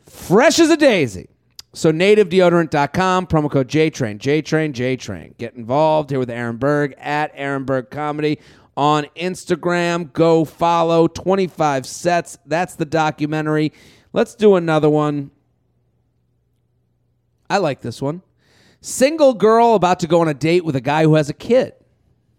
fresh 0.07 0.59
as 0.59 0.71
a 0.71 0.77
daisy. 0.77 1.29
So 1.75 1.93
nativedeodorant.com, 1.93 3.27
promo 3.27 3.51
code 3.51 3.69
JTrain, 3.69 4.19
JTrain, 4.19 4.73
JTrain. 4.73 5.37
Get 5.37 5.55
involved 5.55 6.11
here 6.11 6.19
with 6.19 6.31
Aaron 6.31 6.57
Berg 6.57 6.95
at 6.99 7.31
Aaron 7.35 7.65
Berg 7.65 7.91
Comedy 7.91 8.39
on 8.77 9.07
Instagram. 9.17 10.13
Go 10.13 10.45
follow 10.45 11.09
25 11.09 11.87
sets. 11.87 12.39
That's 12.47 12.75
the 12.75 12.85
documentary. 12.87 13.73
Let's 14.13 14.35
do 14.35 14.55
another 14.57 14.89
one. 14.89 15.31
I 17.51 17.59
like 17.59 17.81
this 17.83 18.01
one. 18.01 18.23
Single 18.81 19.35
girl 19.35 19.75
about 19.75 20.01
to 20.01 20.07
go 20.07 20.21
on 20.21 20.29
a 20.29 20.35
date 20.35 20.65
with 20.65 20.77
a 20.77 20.81
guy 20.81 21.03
who 21.03 21.15
has 21.15 21.29
a 21.29 21.35
kid. 21.35 21.75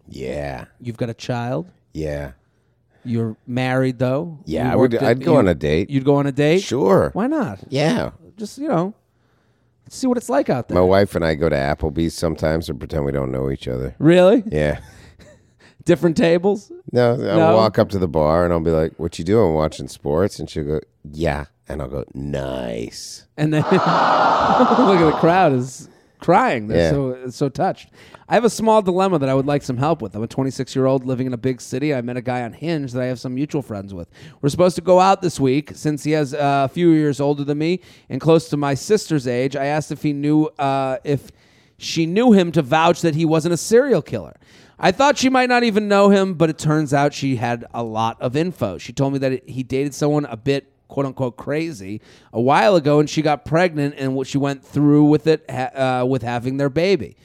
Yeah. 0.08 0.66
You've 0.80 0.96
got 0.96 1.08
a 1.10 1.14
child. 1.14 1.70
Yeah. 1.92 2.32
You're 3.04 3.36
married 3.46 3.98
though. 3.98 4.38
Yeah, 4.44 4.72
I 4.72 4.76
would- 4.76 4.94
I'd 4.96 5.24
go 5.24 5.36
on 5.36 5.48
a 5.48 5.54
date. 5.54 5.88
You'd 5.88 6.04
go 6.04 6.16
on 6.16 6.26
a 6.26 6.32
date. 6.32 6.62
Sure. 6.62 7.10
Why 7.12 7.26
not? 7.28 7.60
Yeah. 7.68 8.10
Just 8.36 8.58
you 8.58 8.68
know, 8.68 8.94
see 9.90 10.06
what 10.06 10.16
it's 10.16 10.28
like 10.30 10.48
out 10.48 10.68
there. 10.68 10.76
My 10.76 10.80
wife 10.84 11.14
and 11.14 11.24
I 11.24 11.34
go 11.34 11.48
to 11.48 11.56
Applebee's 11.56 12.14
sometimes 12.14 12.68
and 12.68 12.78
pretend 12.78 13.04
we 13.04 13.12
don't 13.12 13.30
know 13.30 13.50
each 13.50 13.68
other. 13.68 13.94
Really? 13.98 14.42
Yeah. 14.46 14.80
Different 15.84 16.16
tables? 16.16 16.70
No, 16.92 17.12
I'll 17.12 17.16
No? 17.18 17.56
walk 17.56 17.78
up 17.78 17.88
to 17.90 17.98
the 17.98 18.08
bar 18.08 18.44
and 18.44 18.52
I'll 18.52 18.60
be 18.60 18.70
like, 18.70 18.92
"What 18.98 19.18
you 19.18 19.24
doing? 19.24 19.54
Watching 19.54 19.88
sports?" 19.88 20.38
And 20.38 20.48
she'll 20.48 20.64
go, 20.64 20.80
"Yeah," 21.10 21.46
and 21.68 21.80
I'll 21.80 21.88
go, 21.88 22.04
"Nice." 22.14 23.26
And 23.36 23.52
then 23.54 23.62
look 23.72 23.72
at 23.72 25.04
the 25.10 25.16
crowd 25.18 25.52
is 25.54 25.88
crying. 26.20 26.68
They're 26.68 26.78
Yeah. 26.78 26.90
so 26.90 27.30
so 27.30 27.48
touched. 27.48 27.88
I 28.28 28.34
have 28.34 28.44
a 28.44 28.50
small 28.50 28.80
dilemma 28.82 29.18
that 29.18 29.28
I 29.28 29.34
would 29.34 29.46
like 29.46 29.62
some 29.62 29.76
help 29.76 30.00
with. 30.02 30.14
I'm 30.14 30.22
a 30.22 30.26
26 30.28 30.76
year 30.76 30.86
old 30.86 31.04
living 31.04 31.26
in 31.26 31.32
a 31.32 31.36
big 31.38 31.60
city. 31.60 31.94
I 31.94 32.00
met 32.00 32.16
a 32.16 32.22
guy 32.22 32.42
on 32.42 32.52
Hinge 32.52 32.92
that 32.92 33.02
I 33.02 33.06
have 33.06 33.18
some 33.18 33.34
mutual 33.34 33.62
friends 33.62 33.92
with. 33.92 34.08
We're 34.40 34.48
supposed 34.50 34.76
to 34.76 34.82
go 34.82 35.00
out 35.00 35.20
this 35.22 35.40
week. 35.40 35.72
Since 35.74 36.04
he 36.04 36.12
has 36.12 36.32
uh, 36.34 36.62
a 36.64 36.68
few 36.68 36.90
years 36.90 37.20
older 37.20 37.42
than 37.44 37.58
me 37.58 37.80
and 38.08 38.20
close 38.20 38.48
to 38.50 38.56
my 38.56 38.74
sister's 38.74 39.26
age, 39.26 39.56
I 39.56 39.64
asked 39.66 39.90
if 39.90 40.02
he 40.02 40.12
knew 40.12 40.44
uh, 40.58 40.98
if 41.02 41.30
she 41.76 42.06
knew 42.06 42.32
him 42.32 42.52
to 42.52 42.62
vouch 42.62 43.00
that 43.00 43.14
he 43.14 43.24
wasn't 43.24 43.54
a 43.54 43.56
serial 43.56 44.02
killer. 44.02 44.36
I 44.78 44.92
thought 44.92 45.18
she 45.18 45.28
might 45.28 45.48
not 45.48 45.62
even 45.62 45.88
know 45.88 46.08
him, 46.10 46.34
but 46.34 46.48
it 46.50 46.56
turns 46.56 46.94
out 46.94 47.12
she 47.12 47.36
had 47.36 47.66
a 47.74 47.82
lot 47.82 48.16
of 48.20 48.34
info. 48.36 48.78
She 48.78 48.92
told 48.92 49.12
me 49.12 49.18
that 49.18 49.32
it, 49.32 49.48
he 49.48 49.62
dated 49.62 49.94
someone 49.94 50.24
a 50.26 50.36
bit 50.36 50.72
quote 50.90 51.06
unquote 51.06 51.36
crazy 51.38 52.00
a 52.32 52.40
while 52.40 52.76
ago, 52.76 53.00
and 53.00 53.08
she 53.08 53.22
got 53.22 53.44
pregnant, 53.46 53.94
and 53.96 54.14
what 54.14 54.26
she 54.26 54.36
went 54.38 54.62
through 54.64 55.04
with 55.04 55.26
it 55.26 55.44
ha- 55.50 56.00
uh, 56.02 56.04
with 56.04 56.22
having 56.22 56.58
their 56.58 56.68
baby. 56.70 57.16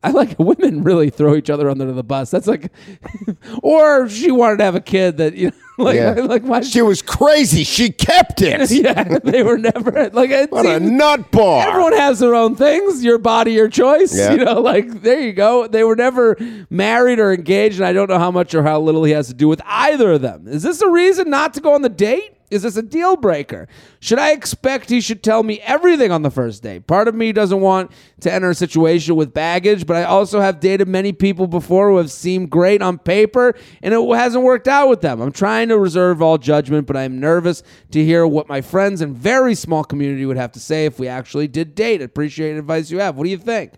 I 0.00 0.10
like 0.12 0.36
women 0.38 0.84
really 0.84 1.10
throw 1.10 1.34
each 1.34 1.50
other 1.50 1.68
under 1.68 1.90
the 1.92 2.04
bus. 2.04 2.30
That's 2.30 2.46
like, 2.46 2.70
or 3.64 4.08
she 4.08 4.30
wanted 4.30 4.58
to 4.58 4.64
have 4.64 4.76
a 4.76 4.80
kid 4.80 5.16
that 5.16 5.34
you 5.34 5.46
know, 5.50 5.56
like 5.84 5.96
Yeah. 5.96 6.12
like 6.12 6.42
why? 6.44 6.60
She 6.60 6.82
was 6.82 7.02
crazy. 7.02 7.64
She 7.64 7.90
kept 7.90 8.40
it. 8.40 8.70
yeah, 8.70 9.18
they 9.18 9.42
were 9.42 9.58
never 9.58 10.08
like 10.10 10.30
it 10.30 10.52
What 10.52 10.66
a 10.66 10.78
seems- 10.78 10.90
nut 10.92 11.32
bar. 11.32 11.66
Everyone 11.68 11.94
has 11.96 12.20
their 12.20 12.36
own 12.36 12.54
things. 12.54 13.02
Your 13.02 13.18
body, 13.18 13.52
your 13.54 13.68
choice. 13.68 14.16
Yeah. 14.16 14.32
You 14.34 14.44
know, 14.44 14.60
like 14.60 15.02
there 15.02 15.20
you 15.20 15.32
go. 15.32 15.66
They 15.66 15.82
were 15.82 15.96
never 15.96 16.36
married 16.70 17.18
or 17.18 17.32
engaged, 17.32 17.76
and 17.80 17.84
I 17.86 17.92
don't 17.92 18.08
know 18.08 18.18
how 18.20 18.30
much 18.30 18.54
or 18.54 18.62
how 18.62 18.80
little 18.80 19.02
he 19.02 19.12
has 19.14 19.26
to 19.28 19.34
do 19.34 19.48
with 19.48 19.60
either 19.66 20.12
of 20.12 20.20
them. 20.20 20.46
Is 20.46 20.62
this 20.62 20.80
a 20.80 20.88
reason 20.88 21.28
not 21.28 21.54
to 21.54 21.60
go 21.60 21.74
on 21.74 21.82
the 21.82 21.88
date? 21.88 22.34
Is 22.50 22.62
this 22.62 22.76
a 22.76 22.82
deal 22.82 23.16
breaker? 23.16 23.68
Should 24.00 24.18
I 24.18 24.32
expect 24.32 24.88
he 24.88 25.02
should 25.02 25.22
tell 25.22 25.42
me 25.42 25.60
everything 25.60 26.10
on 26.10 26.22
the 26.22 26.30
first 26.30 26.62
date? 26.62 26.86
Part 26.86 27.06
of 27.06 27.14
me 27.14 27.32
doesn't 27.32 27.60
want 27.60 27.90
to 28.20 28.32
enter 28.32 28.50
a 28.50 28.54
situation 28.54 29.16
with 29.16 29.34
baggage, 29.34 29.86
but 29.86 29.96
I 29.96 30.04
also 30.04 30.40
have 30.40 30.58
dated 30.58 30.88
many 30.88 31.12
people 31.12 31.46
before 31.46 31.90
who 31.90 31.98
have 31.98 32.10
seemed 32.10 32.50
great 32.50 32.80
on 32.80 32.98
paper 32.98 33.54
and 33.82 33.92
it 33.92 34.16
hasn't 34.16 34.44
worked 34.44 34.66
out 34.66 34.88
with 34.88 35.02
them. 35.02 35.20
I'm 35.20 35.32
trying 35.32 35.68
to 35.68 35.78
reserve 35.78 36.22
all 36.22 36.38
judgment, 36.38 36.86
but 36.86 36.96
I'm 36.96 37.20
nervous 37.20 37.62
to 37.90 38.02
hear 38.02 38.26
what 38.26 38.48
my 38.48 38.62
friends 38.62 39.02
and 39.02 39.14
very 39.16 39.54
small 39.54 39.84
community 39.84 40.24
would 40.24 40.38
have 40.38 40.52
to 40.52 40.60
say 40.60 40.86
if 40.86 40.98
we 40.98 41.06
actually 41.06 41.48
did 41.48 41.74
date. 41.74 42.00
Appreciate 42.00 42.56
advice 42.56 42.90
you 42.90 43.00
have. 43.00 43.16
What 43.16 43.24
do 43.24 43.30
you 43.30 43.38
think? 43.38 43.74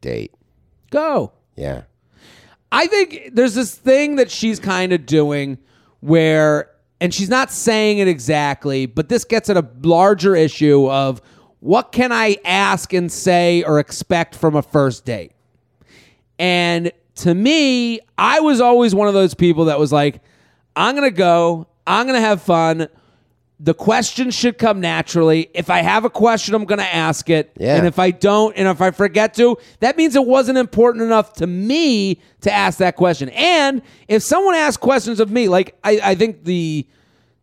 Date. 0.00 0.34
Go. 0.90 1.32
Yeah. 1.54 1.82
I 2.72 2.88
think 2.88 3.30
there's 3.32 3.54
this 3.54 3.72
thing 3.72 4.16
that 4.16 4.32
she's 4.32 4.58
kind 4.58 4.92
of 4.92 5.06
doing 5.06 5.58
where, 6.00 6.70
and 7.04 7.12
she's 7.12 7.28
not 7.28 7.52
saying 7.52 7.98
it 7.98 8.08
exactly, 8.08 8.86
but 8.86 9.10
this 9.10 9.26
gets 9.26 9.50
at 9.50 9.58
a 9.58 9.68
larger 9.82 10.34
issue 10.34 10.90
of 10.90 11.20
what 11.60 11.92
can 11.92 12.12
I 12.12 12.38
ask 12.46 12.94
and 12.94 13.12
say 13.12 13.62
or 13.62 13.78
expect 13.78 14.34
from 14.34 14.56
a 14.56 14.62
first 14.62 15.04
date? 15.04 15.32
And 16.38 16.92
to 17.16 17.34
me, 17.34 18.00
I 18.16 18.40
was 18.40 18.62
always 18.62 18.94
one 18.94 19.06
of 19.06 19.12
those 19.12 19.34
people 19.34 19.66
that 19.66 19.78
was 19.78 19.92
like, 19.92 20.22
I'm 20.76 20.96
going 20.96 21.06
to 21.06 21.14
go, 21.14 21.66
I'm 21.86 22.06
going 22.06 22.18
to 22.18 22.26
have 22.26 22.40
fun. 22.40 22.88
The 23.64 23.72
questions 23.72 24.34
should 24.34 24.58
come 24.58 24.80
naturally. 24.80 25.48
If 25.54 25.70
I 25.70 25.80
have 25.80 26.04
a 26.04 26.10
question, 26.10 26.54
I'm 26.54 26.66
going 26.66 26.80
to 26.80 26.94
ask 26.94 27.30
it. 27.30 27.50
Yeah. 27.58 27.76
And 27.76 27.86
if 27.86 27.98
I 27.98 28.10
don't, 28.10 28.54
and 28.58 28.68
if 28.68 28.82
I 28.82 28.90
forget 28.90 29.32
to, 29.34 29.56
that 29.80 29.96
means 29.96 30.14
it 30.14 30.26
wasn't 30.26 30.58
important 30.58 31.02
enough 31.02 31.32
to 31.34 31.46
me 31.46 32.20
to 32.42 32.52
ask 32.52 32.78
that 32.80 32.94
question. 32.94 33.30
And 33.30 33.80
if 34.06 34.22
someone 34.22 34.54
asks 34.54 34.76
questions 34.76 35.18
of 35.18 35.30
me, 35.30 35.48
like 35.48 35.78
I, 35.82 35.98
I 36.02 36.14
think 36.14 36.44
the 36.44 36.86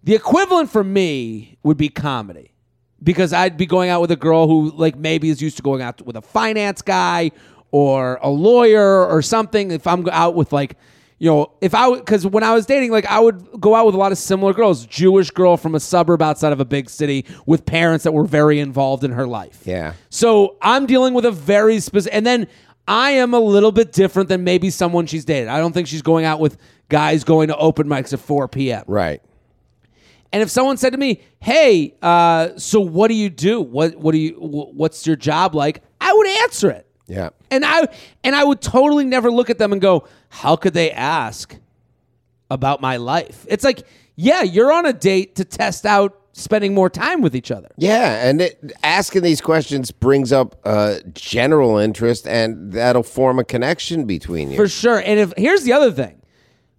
the 0.03 0.13
equivalent 0.13 0.69
for 0.69 0.83
me 0.83 1.57
would 1.63 1.77
be 1.77 1.89
comedy 1.89 2.53
because 3.01 3.33
I'd 3.33 3.57
be 3.57 3.65
going 3.65 3.89
out 3.89 4.01
with 4.01 4.11
a 4.11 4.15
girl 4.15 4.47
who 4.47 4.69
like 4.75 4.95
maybe 4.95 5.29
is 5.29 5.41
used 5.41 5.57
to 5.57 5.63
going 5.63 5.81
out 5.81 6.03
with 6.03 6.15
a 6.15 6.21
finance 6.21 6.83
guy 6.83 7.31
or 7.71 8.19
a 8.21 8.29
lawyer 8.29 9.07
or 9.07 9.23
something. 9.23 9.71
If 9.71 9.87
I'm 9.87 10.07
out 10.09 10.35
with 10.35 10.53
like, 10.53 10.77
you 11.21 11.29
know, 11.29 11.51
if 11.61 11.75
I 11.75 11.87
because 11.93 12.25
when 12.25 12.43
I 12.43 12.51
was 12.51 12.65
dating, 12.65 12.89
like 12.89 13.05
I 13.05 13.19
would 13.19 13.47
go 13.59 13.75
out 13.75 13.85
with 13.85 13.93
a 13.93 13.97
lot 13.99 14.11
of 14.11 14.17
similar 14.17 14.53
girls. 14.53 14.87
Jewish 14.87 15.29
girl 15.29 15.55
from 15.55 15.75
a 15.75 15.79
suburb 15.79 16.19
outside 16.19 16.51
of 16.51 16.59
a 16.59 16.65
big 16.65 16.89
city 16.89 17.27
with 17.45 17.63
parents 17.63 18.05
that 18.05 18.11
were 18.11 18.23
very 18.23 18.59
involved 18.59 19.03
in 19.03 19.11
her 19.11 19.27
life. 19.27 19.61
Yeah. 19.63 19.93
So 20.09 20.57
I'm 20.63 20.87
dealing 20.87 21.13
with 21.13 21.25
a 21.25 21.31
very 21.31 21.79
specific, 21.79 22.15
and 22.15 22.25
then 22.25 22.47
I 22.87 23.11
am 23.11 23.35
a 23.35 23.39
little 23.39 23.71
bit 23.71 23.91
different 23.91 24.29
than 24.29 24.43
maybe 24.43 24.71
someone 24.71 25.05
she's 25.05 25.23
dated. 25.23 25.47
I 25.47 25.59
don't 25.59 25.73
think 25.73 25.87
she's 25.87 26.01
going 26.01 26.25
out 26.25 26.39
with 26.39 26.57
guys 26.89 27.23
going 27.23 27.49
to 27.49 27.55
open 27.55 27.85
mics 27.85 28.13
at 28.13 28.19
4 28.19 28.47
p.m. 28.47 28.83
Right. 28.87 29.21
And 30.33 30.41
if 30.41 30.49
someone 30.49 30.77
said 30.77 30.89
to 30.93 30.97
me, 30.97 31.21
"Hey, 31.39 31.93
uh, 32.01 32.57
so 32.57 32.79
what 32.79 33.09
do 33.09 33.13
you 33.13 33.29
do? 33.29 33.61
What 33.61 33.95
what 33.95 34.13
do 34.13 34.17
you 34.17 34.31
what's 34.39 35.05
your 35.05 35.17
job 35.17 35.53
like?" 35.53 35.83
I 36.01 36.11
would 36.11 36.27
answer 36.41 36.71
it. 36.71 36.87
Yeah. 37.05 37.29
And 37.51 37.65
I 37.65 37.89
and 38.23 38.35
I 38.35 38.43
would 38.43 38.61
totally 38.61 39.05
never 39.05 39.29
look 39.29 39.49
at 39.49 39.57
them 39.57 39.71
and 39.71 39.81
go, 39.81 40.07
"How 40.31 40.55
could 40.55 40.73
they 40.73 40.91
ask 40.91 41.55
about 42.49 42.81
my 42.81 42.97
life?" 42.97 43.45
It's 43.47 43.63
like, 43.63 43.83
"Yeah, 44.15 44.41
you're 44.41 44.71
on 44.71 44.85
a 44.85 44.93
date 44.93 45.35
to 45.35 45.45
test 45.45 45.85
out 45.85 46.17
spending 46.33 46.73
more 46.73 46.89
time 46.89 47.21
with 47.21 47.35
each 47.35 47.51
other." 47.51 47.69
Yeah, 47.77 48.27
and 48.27 48.41
it, 48.41 48.73
asking 48.83 49.21
these 49.23 49.41
questions 49.41 49.91
brings 49.91 50.31
up 50.31 50.55
uh, 50.65 50.95
general 51.13 51.77
interest, 51.77 52.27
and 52.27 52.71
that'll 52.73 53.03
form 53.03 53.39
a 53.39 53.43
connection 53.43 54.05
between 54.05 54.49
you. 54.51 54.57
For 54.57 54.67
sure. 54.67 54.97
And 54.99 55.19
if 55.19 55.33
here's 55.37 55.63
the 55.63 55.73
other 55.73 55.91
thing. 55.91 56.17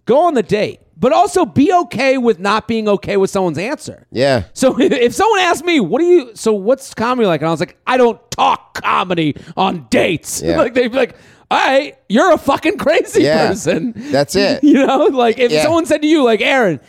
Go 0.05 0.27
on 0.27 0.33
the 0.33 0.43
date, 0.43 0.81
but 0.97 1.13
also 1.13 1.45
be 1.45 1.71
okay 1.73 2.17
with 2.17 2.37
not 2.37 2.67
being 2.67 2.89
okay 2.89 3.15
with 3.15 3.29
someone's 3.29 3.57
answer. 3.57 4.05
yeah, 4.11 4.43
So 4.51 4.77
if 4.79 5.13
someone 5.15 5.39
asked 5.39 5.63
me, 5.63 5.79
"What 5.79 5.99
do 5.99 6.05
you?" 6.05 6.31
So 6.35 6.51
what's 6.51 6.93
comedy 6.93 7.25
like? 7.25 7.39
And 7.39 7.47
I 7.47 7.51
was 7.51 7.61
like, 7.61 7.77
"I 7.87 7.95
don't 7.95 8.19
talk 8.29 8.81
comedy 8.81 9.33
on 9.55 9.87
dates." 9.89 10.41
Yeah. 10.45 10.57
like 10.57 10.73
they'd 10.73 10.89
be 10.89 10.97
like, 10.97 11.15
"All 11.53 11.59
right, 11.59 11.95
you're 12.09 12.31
a 12.33 12.37
fucking 12.37 12.77
crazy 12.77 13.23
Yeah. 13.23 13.47
person." 13.47 13.93
That's 13.95 14.35
it. 14.47 14.63
you 14.63 14.85
know, 14.85 15.05
like 15.05 15.37
if 15.39 15.51
Yeah. 15.51 15.63
someone 15.63 15.85
said 15.85 16.01
to 16.01 16.07
you, 16.07 16.23
like 16.23 16.41
Aaron, 16.41 16.79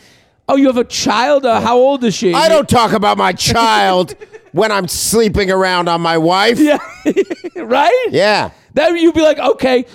"Oh, 0.49 0.55
you 0.55 0.67
have 0.67 0.77
a 0.77 0.83
child? 0.83 1.45
Uh, 1.45 1.61
how 1.61 1.77
old 1.77 2.03
is 2.03 2.13
she?" 2.15 2.33
I 2.33 2.49
don't 2.49 2.67
talk 2.67 2.91
about 2.93 3.17
my 3.17 3.31
child 3.33 4.15
when 4.51 4.71
I'm 4.71 4.87
sleeping 4.87 5.51
around 5.51 5.87
on 5.89 6.01
my 6.01 6.17
wife. 6.17 6.59
Yeah, 6.59 6.77
right. 7.55 8.07
Yeah. 8.11 8.51
Then 8.73 8.97
you'd 8.97 9.13
be 9.15 9.21
like, 9.21 9.39
okay, 9.39 9.85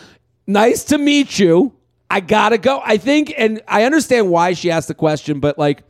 nice 0.46 0.84
to 0.84 0.98
meet 0.98 1.38
you. 1.38 1.72
I 2.10 2.20
gotta 2.20 2.58
go. 2.58 2.80
I 2.84 2.96
think, 2.96 3.32
and 3.36 3.60
I 3.68 3.84
understand 3.84 4.30
why 4.30 4.54
she 4.54 4.70
asked 4.70 4.88
the 4.88 4.94
question, 4.94 5.38
but 5.40 5.58
like 5.58 5.82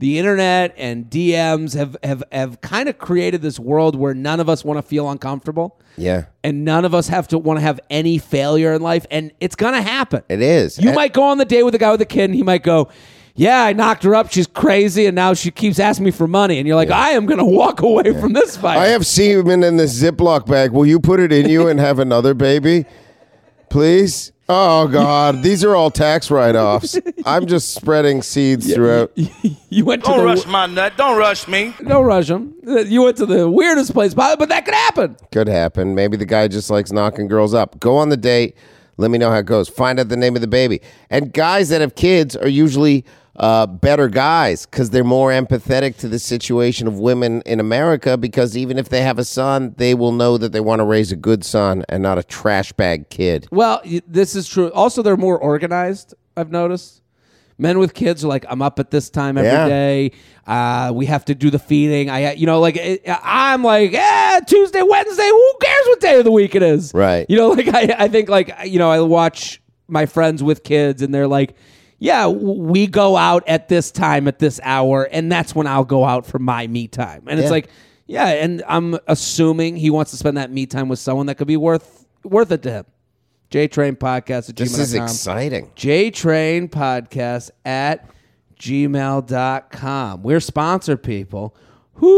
the 0.00 0.18
internet 0.18 0.74
and 0.76 1.04
DMs 1.08 1.74
have 1.76 1.96
have 2.02 2.24
have 2.32 2.60
kind 2.60 2.88
of 2.88 2.98
created 2.98 3.42
this 3.42 3.60
world 3.60 3.94
where 3.94 4.14
none 4.14 4.40
of 4.40 4.48
us 4.48 4.64
want 4.64 4.78
to 4.78 4.82
feel 4.82 5.08
uncomfortable, 5.10 5.78
Yeah. 5.96 6.24
and 6.42 6.64
none 6.64 6.84
of 6.84 6.94
us 6.94 7.06
have 7.08 7.28
to 7.28 7.38
want 7.38 7.58
to 7.58 7.62
have 7.62 7.78
any 7.90 8.18
failure 8.18 8.72
in 8.72 8.82
life, 8.82 9.06
and 9.10 9.30
it's 9.40 9.54
gonna 9.54 9.82
happen. 9.82 10.22
It 10.28 10.42
is. 10.42 10.78
You 10.78 10.88
And- 10.88 10.96
might 10.96 11.12
go 11.12 11.22
on 11.22 11.38
the 11.38 11.44
date 11.44 11.62
with 11.62 11.74
a 11.74 11.78
guy 11.78 11.92
with 11.92 12.00
a 12.00 12.06
kid, 12.06 12.24
and 12.24 12.34
he 12.34 12.42
might 12.42 12.64
go. 12.64 12.88
Yeah, 13.36 13.62
I 13.62 13.72
knocked 13.72 14.02
her 14.02 14.14
up. 14.14 14.30
She's 14.32 14.46
crazy, 14.48 15.06
and 15.06 15.14
now 15.14 15.34
she 15.34 15.50
keeps 15.52 15.78
asking 15.78 16.04
me 16.04 16.10
for 16.10 16.26
money. 16.26 16.58
And 16.58 16.66
you're 16.66 16.76
like, 16.76 16.90
I 16.90 17.10
am 17.10 17.26
gonna 17.26 17.46
walk 17.46 17.80
away 17.80 18.12
from 18.20 18.32
this 18.32 18.56
fight. 18.56 18.76
I 18.76 18.88
have 18.88 19.06
semen 19.06 19.62
in 19.62 19.76
this 19.76 20.02
Ziploc 20.02 20.46
bag. 20.46 20.72
Will 20.72 20.84
you 20.84 20.98
put 20.98 21.20
it 21.20 21.32
in 21.32 21.48
you 21.48 21.68
and 21.68 21.78
have 21.78 21.98
another 22.00 22.34
baby? 22.34 22.86
Please? 23.68 24.32
Oh, 24.52 24.88
God. 24.88 25.44
These 25.44 25.62
are 25.62 25.76
all 25.76 25.92
tax 25.92 26.28
write 26.28 26.56
offs. 26.56 26.98
I'm 27.24 27.46
just 27.46 27.72
spreading 27.72 28.20
seeds 28.20 28.74
throughout. 28.74 29.12
you 29.14 29.84
went 29.84 30.02
to 30.02 30.10
Don't 30.10 30.18
the 30.18 30.24
rush 30.24 30.46
my 30.46 30.66
nut. 30.66 30.94
Don't 30.96 31.16
rush 31.16 31.46
me. 31.46 31.72
Don't 31.86 32.04
rush 32.04 32.28
him. 32.28 32.56
You 32.66 33.02
went 33.02 33.16
to 33.18 33.26
the 33.26 33.48
weirdest 33.48 33.92
place, 33.92 34.12
but 34.12 34.40
but 34.40 34.48
that 34.48 34.64
could 34.64 34.74
happen. 34.74 35.16
Could 35.30 35.46
happen. 35.46 35.94
Maybe 35.94 36.16
the 36.16 36.26
guy 36.26 36.48
just 36.48 36.68
likes 36.68 36.90
knocking 36.90 37.28
girls 37.28 37.54
up. 37.54 37.78
Go 37.78 37.96
on 37.96 38.08
the 38.08 38.16
date. 38.16 38.56
Let 39.00 39.10
me 39.10 39.16
know 39.16 39.30
how 39.30 39.38
it 39.38 39.46
goes. 39.46 39.66
Find 39.68 39.98
out 39.98 40.10
the 40.10 40.16
name 40.16 40.34
of 40.34 40.42
the 40.42 40.46
baby. 40.46 40.82
And 41.08 41.32
guys 41.32 41.70
that 41.70 41.80
have 41.80 41.94
kids 41.94 42.36
are 42.36 42.48
usually 42.48 43.06
uh, 43.36 43.66
better 43.66 44.08
guys 44.08 44.66
because 44.66 44.90
they're 44.90 45.02
more 45.02 45.30
empathetic 45.30 45.96
to 45.96 46.08
the 46.08 46.18
situation 46.18 46.86
of 46.86 46.98
women 46.98 47.40
in 47.46 47.60
America. 47.60 48.18
Because 48.18 48.58
even 48.58 48.76
if 48.76 48.90
they 48.90 49.00
have 49.00 49.18
a 49.18 49.24
son, 49.24 49.74
they 49.78 49.94
will 49.94 50.12
know 50.12 50.36
that 50.36 50.52
they 50.52 50.60
want 50.60 50.80
to 50.80 50.84
raise 50.84 51.10
a 51.10 51.16
good 51.16 51.44
son 51.44 51.82
and 51.88 52.02
not 52.02 52.18
a 52.18 52.22
trash 52.22 52.72
bag 52.72 53.08
kid. 53.08 53.48
Well, 53.50 53.80
this 54.06 54.36
is 54.36 54.46
true. 54.46 54.70
Also, 54.72 55.02
they're 55.02 55.16
more 55.16 55.38
organized. 55.38 56.12
I've 56.36 56.50
noticed. 56.50 56.99
Men 57.60 57.78
with 57.78 57.94
kids 57.94 58.24
are 58.24 58.28
like, 58.28 58.44
I'm 58.48 58.62
up 58.62 58.78
at 58.78 58.90
this 58.90 59.10
time 59.10 59.36
every 59.38 59.50
Yeah. 59.50 59.68
day. 59.68 60.12
Uh, 60.46 60.90
we 60.94 61.06
have 61.06 61.24
to 61.26 61.34
do 61.34 61.50
the 61.50 61.58
feeding. 61.58 62.08
I, 62.10 62.32
you 62.32 62.46
know, 62.46 62.58
like 62.58 62.76
it, 62.76 63.02
I'm 63.06 63.62
like, 63.62 63.92
eh, 63.92 64.40
Tuesday, 64.46 64.82
Wednesday. 64.82 65.28
Who 65.28 65.52
cares 65.62 65.86
what 65.86 66.00
day 66.00 66.18
of 66.18 66.24
the 66.24 66.32
week 66.32 66.54
it 66.54 66.62
is? 66.62 66.92
Right. 66.94 67.26
You 67.28 67.36
know, 67.36 67.50
like 67.50 67.68
I, 67.68 67.94
I 67.98 68.08
think 68.08 68.28
like 68.28 68.50
you 68.64 68.78
know, 68.78 68.90
I 68.90 69.00
watch 69.00 69.60
my 69.86 70.06
friends 70.06 70.42
with 70.42 70.62
kids, 70.64 71.02
and 71.02 71.12
they're 71.14 71.28
like, 71.28 71.54
yeah, 71.98 72.22
w- 72.22 72.62
we 72.62 72.86
go 72.86 73.16
out 73.16 73.44
at 73.46 73.68
this 73.68 73.90
time 73.90 74.26
at 74.26 74.38
this 74.38 74.58
hour, 74.62 75.04
and 75.12 75.30
that's 75.30 75.54
when 75.54 75.66
I'll 75.66 75.84
go 75.84 76.04
out 76.04 76.24
for 76.26 76.38
my 76.38 76.66
me 76.66 76.88
time. 76.88 77.24
And 77.28 77.38
it's 77.38 77.46
Yeah. 77.46 77.50
like, 77.50 77.68
yeah, 78.06 78.26
and 78.28 78.62
I'm 78.66 78.98
assuming 79.06 79.76
he 79.76 79.90
wants 79.90 80.10
to 80.12 80.16
spend 80.16 80.36
that 80.36 80.50
me 80.50 80.66
time 80.66 80.88
with 80.88 80.98
someone 80.98 81.26
that 81.26 81.36
could 81.36 81.46
be 81.48 81.56
worth 81.58 82.06
worth 82.24 82.50
it 82.52 82.62
to 82.62 82.70
him. 82.70 82.84
J 83.50 83.66
Train 83.66 83.96
Podcast 83.96 84.48
at 84.48 84.56
This 84.56 84.78
is 84.78 84.94
exciting. 84.94 85.72
JTrain 85.74 86.70
Podcast 86.70 87.50
at 87.64 88.08
gmail.com. 88.56 90.22
We're 90.22 90.38
sponsor 90.38 90.96
people. 90.96 91.56
Hoo-wee! 91.94 92.12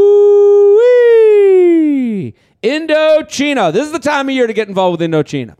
Indochino. 2.62 3.72
This 3.72 3.86
is 3.86 3.92
the 3.92 3.98
time 3.98 4.28
of 4.28 4.34
year 4.34 4.46
to 4.46 4.52
get 4.52 4.68
involved 4.68 5.00
with 5.00 5.10
Indochino. 5.10 5.56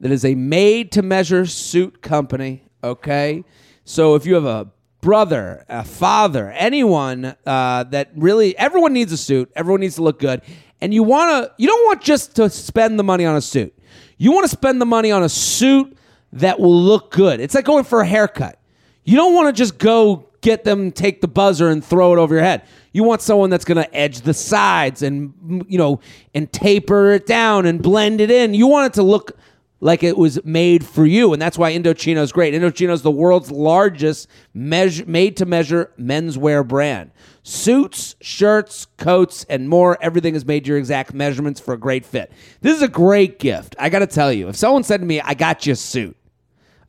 That 0.00 0.10
is 0.10 0.24
a 0.24 0.34
made 0.34 0.90
to 0.92 1.02
measure 1.02 1.46
suit 1.46 2.02
company, 2.02 2.66
okay? 2.82 3.44
So 3.84 4.16
if 4.16 4.26
you 4.26 4.34
have 4.34 4.46
a 4.46 4.72
brother, 5.00 5.64
a 5.68 5.84
father, 5.84 6.50
anyone 6.50 7.36
uh, 7.46 7.84
that 7.84 8.10
really, 8.16 8.58
everyone 8.58 8.92
needs 8.94 9.12
a 9.12 9.16
suit, 9.16 9.52
everyone 9.54 9.82
needs 9.82 9.94
to 9.94 10.02
look 10.02 10.18
good, 10.18 10.42
and 10.80 10.92
you 10.92 11.04
want 11.04 11.44
to, 11.46 11.52
you 11.56 11.68
don't 11.68 11.86
want 11.86 12.02
just 12.02 12.34
to 12.34 12.50
spend 12.50 12.98
the 12.98 13.04
money 13.04 13.24
on 13.24 13.36
a 13.36 13.40
suit. 13.40 13.72
You 14.16 14.32
want 14.32 14.44
to 14.44 14.48
spend 14.48 14.80
the 14.80 14.86
money 14.86 15.10
on 15.10 15.22
a 15.22 15.28
suit 15.28 15.96
that 16.32 16.58
will 16.58 16.80
look 16.80 17.12
good. 17.12 17.40
It's 17.40 17.54
like 17.54 17.64
going 17.64 17.84
for 17.84 18.00
a 18.00 18.06
haircut. 18.06 18.58
You 19.04 19.16
don't 19.16 19.34
want 19.34 19.54
to 19.54 19.58
just 19.58 19.78
go 19.78 20.28
get 20.40 20.64
them, 20.64 20.92
take 20.92 21.20
the 21.20 21.28
buzzer 21.28 21.68
and 21.68 21.84
throw 21.84 22.12
it 22.14 22.18
over 22.18 22.34
your 22.34 22.44
head. 22.44 22.62
You 22.92 23.02
want 23.02 23.22
someone 23.22 23.50
that's 23.50 23.64
going 23.64 23.82
to 23.82 23.94
edge 23.94 24.20
the 24.20 24.34
sides 24.34 25.02
and 25.02 25.64
you 25.68 25.78
know 25.78 26.00
and 26.34 26.52
taper 26.52 27.12
it 27.12 27.26
down 27.26 27.66
and 27.66 27.82
blend 27.82 28.20
it 28.20 28.30
in. 28.30 28.54
You 28.54 28.66
want 28.66 28.86
it 28.86 28.94
to 28.94 29.02
look 29.02 29.32
like 29.80 30.02
it 30.02 30.16
was 30.16 30.42
made 30.44 30.84
for 30.84 31.04
you, 31.04 31.32
and 31.32 31.42
that's 31.42 31.58
why 31.58 31.72
Indochino 31.72 32.18
is 32.18 32.32
great. 32.32 32.54
Indochino 32.54 32.92
is 32.92 33.02
the 33.02 33.10
world's 33.10 33.50
largest 33.50 34.28
measure, 34.54 35.04
made-to-measure 35.06 35.92
menswear 35.98 36.66
brand. 36.66 37.10
Suits, 37.46 38.16
shirts, 38.22 38.86
coats, 38.96 39.44
and 39.50 39.68
more. 39.68 39.98
Everything 40.00 40.34
is 40.34 40.46
made 40.46 40.64
to 40.64 40.68
your 40.68 40.78
exact 40.78 41.12
measurements 41.12 41.60
for 41.60 41.74
a 41.74 41.78
great 41.78 42.06
fit. 42.06 42.32
This 42.62 42.74
is 42.74 42.82
a 42.82 42.88
great 42.88 43.38
gift. 43.38 43.76
I 43.78 43.90
got 43.90 43.98
to 43.98 44.06
tell 44.06 44.32
you, 44.32 44.48
if 44.48 44.56
someone 44.56 44.82
said 44.82 45.00
to 45.00 45.06
me, 45.06 45.20
"I 45.20 45.34
got 45.34 45.66
you 45.66 45.74
a 45.74 45.76
suit," 45.76 46.16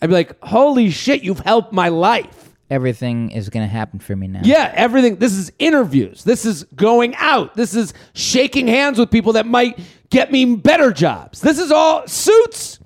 I'd 0.02 0.08
be 0.08 0.14
like, 0.14 0.42
"Holy 0.42 0.90
shit, 0.90 1.24
you've 1.24 1.42
helped 1.42 1.74
my 1.74 1.90
life." 1.90 2.54
Everything 2.70 3.32
is 3.32 3.50
going 3.50 3.66
to 3.68 3.72
happen 3.72 4.00
for 4.00 4.16
me 4.16 4.28
now. 4.28 4.40
Yeah, 4.44 4.72
everything. 4.76 5.18
This 5.18 5.34
is 5.34 5.52
interviews. 5.60 6.24
This 6.24 6.46
is 6.46 6.64
going 6.74 7.16
out. 7.18 7.54
This 7.56 7.76
is 7.76 7.94
shaking 8.14 8.68
hands 8.68 8.98
with 8.98 9.12
people 9.12 9.34
that 9.34 9.46
might 9.46 9.78
get 10.10 10.32
me 10.32 10.56
better 10.56 10.92
jobs. 10.92 11.42
This 11.42 11.60
is 11.60 11.72
all 11.72 12.08
suits 12.08 12.80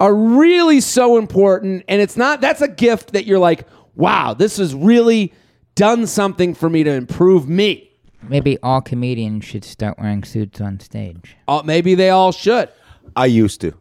are 0.00 0.14
really 0.14 0.80
so 0.80 1.18
important. 1.18 1.84
And 1.86 2.02
it's 2.02 2.16
not, 2.16 2.40
that's 2.40 2.62
a 2.62 2.68
gift 2.68 3.12
that 3.12 3.26
you're 3.26 3.38
like, 3.38 3.66
wow, 3.94 4.34
this 4.34 4.58
is 4.58 4.74
really 4.74 5.32
done 5.80 6.06
something 6.06 6.52
for 6.52 6.68
me 6.68 6.84
to 6.84 6.90
improve 6.90 7.48
me. 7.48 7.90
Maybe 8.28 8.58
all 8.62 8.82
comedians 8.82 9.46
should 9.46 9.64
start 9.64 9.98
wearing 9.98 10.24
suits 10.24 10.60
on 10.60 10.78
stage. 10.78 11.36
Uh, 11.48 11.62
maybe 11.64 11.94
they 11.94 12.10
all 12.10 12.32
should. 12.32 12.68
I 13.16 13.24
used 13.26 13.62
to. 13.62 13.72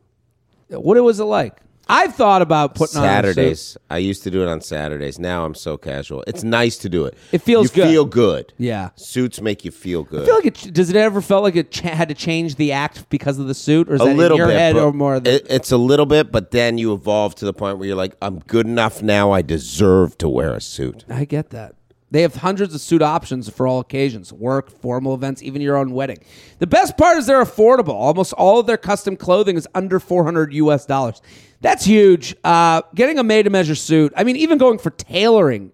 What 0.69 0.95
was 1.03 1.19
it 1.19 1.25
like? 1.25 1.57
I've 1.91 2.15
thought 2.15 2.41
about 2.41 2.75
putting 2.75 2.99
on 2.99 3.03
a 3.03 3.07
suit. 3.07 3.33
Saturdays. 3.33 3.77
I 3.89 3.97
used 3.97 4.23
to 4.23 4.31
do 4.31 4.41
it 4.41 4.47
on 4.47 4.61
Saturdays. 4.61 5.19
Now 5.19 5.43
I'm 5.43 5.55
so 5.55 5.75
casual. 5.75 6.23
It's 6.25 6.41
nice 6.43 6.77
to 6.77 6.87
do 6.89 7.03
it. 7.05 7.17
It 7.33 7.39
feels 7.41 7.69
good. 7.69 7.77
you 7.77 7.83
good. 7.83 7.91
feel 7.91 8.05
good. 8.05 8.53
Yeah. 8.57 8.89
Suits 8.95 9.41
make 9.41 9.65
you 9.65 9.71
feel 9.71 10.03
good. 10.03 10.21
I 10.21 10.25
feel 10.25 10.35
like 10.35 10.45
it, 10.45 10.73
does 10.73 10.89
it 10.89 10.95
ever 10.95 11.19
felt 11.19 11.43
like 11.43 11.57
it 11.57 11.71
ch- 11.71 11.79
had 11.81 12.07
to 12.07 12.15
change 12.15 12.55
the 12.55 12.71
act 12.71 13.09
because 13.09 13.39
of 13.39 13.47
the 13.47 13.55
suit, 13.55 13.89
or 13.89 13.95
is 13.95 14.01
a 14.01 14.05
that 14.05 14.15
little 14.15 14.35
in 14.37 14.39
your 14.39 14.47
bit, 14.47 14.57
head, 14.57 14.75
but 14.75 14.83
or 14.83 14.93
more? 14.93 15.19
The, 15.19 15.35
it- 15.35 15.47
it's 15.49 15.71
a 15.73 15.77
little 15.77 16.05
bit, 16.05 16.31
but 16.31 16.51
then 16.51 16.77
you 16.77 16.93
evolve 16.93 17.35
to 17.35 17.45
the 17.45 17.53
point 17.53 17.77
where 17.77 17.87
you're 17.87 17.97
like, 17.97 18.15
I'm 18.21 18.39
good 18.39 18.67
enough 18.67 19.01
now. 19.01 19.31
I 19.31 19.41
deserve 19.41 20.17
to 20.19 20.29
wear 20.29 20.53
a 20.53 20.61
suit. 20.61 21.03
I 21.09 21.25
get 21.25 21.49
that. 21.49 21.75
They 22.11 22.23
have 22.23 22.37
hundreds 22.37 22.73
of 22.73 22.81
suit 22.81 23.01
options 23.01 23.49
for 23.49 23.67
all 23.67 23.79
occasions 23.79 24.33
work, 24.33 24.71
formal 24.81 25.13
events, 25.13 25.43
even 25.43 25.61
your 25.61 25.77
own 25.77 25.91
wedding. 25.91 26.19
The 26.57 26.67
best 26.67 26.97
part 26.97 27.17
is 27.17 27.27
they're 27.27 27.43
affordable. 27.43 27.93
Almost 27.93 28.33
all 28.33 28.59
of 28.59 28.65
their 28.65 28.77
custom 28.77 29.15
clothing 29.15 29.57
is 29.57 29.67
under 29.75 29.99
400 29.99 30.53
US 30.53 30.85
dollars. 30.85 31.21
That's 31.61 31.85
huge. 31.85 32.35
Uh, 32.43 32.81
getting 32.95 33.19
a 33.19 33.23
made 33.23 33.43
to 33.43 33.49
measure 33.49 33.75
suit, 33.75 34.13
I 34.15 34.23
mean, 34.23 34.37
even 34.37 34.57
going 34.57 34.79
for 34.79 34.89
tailoring. 34.89 35.71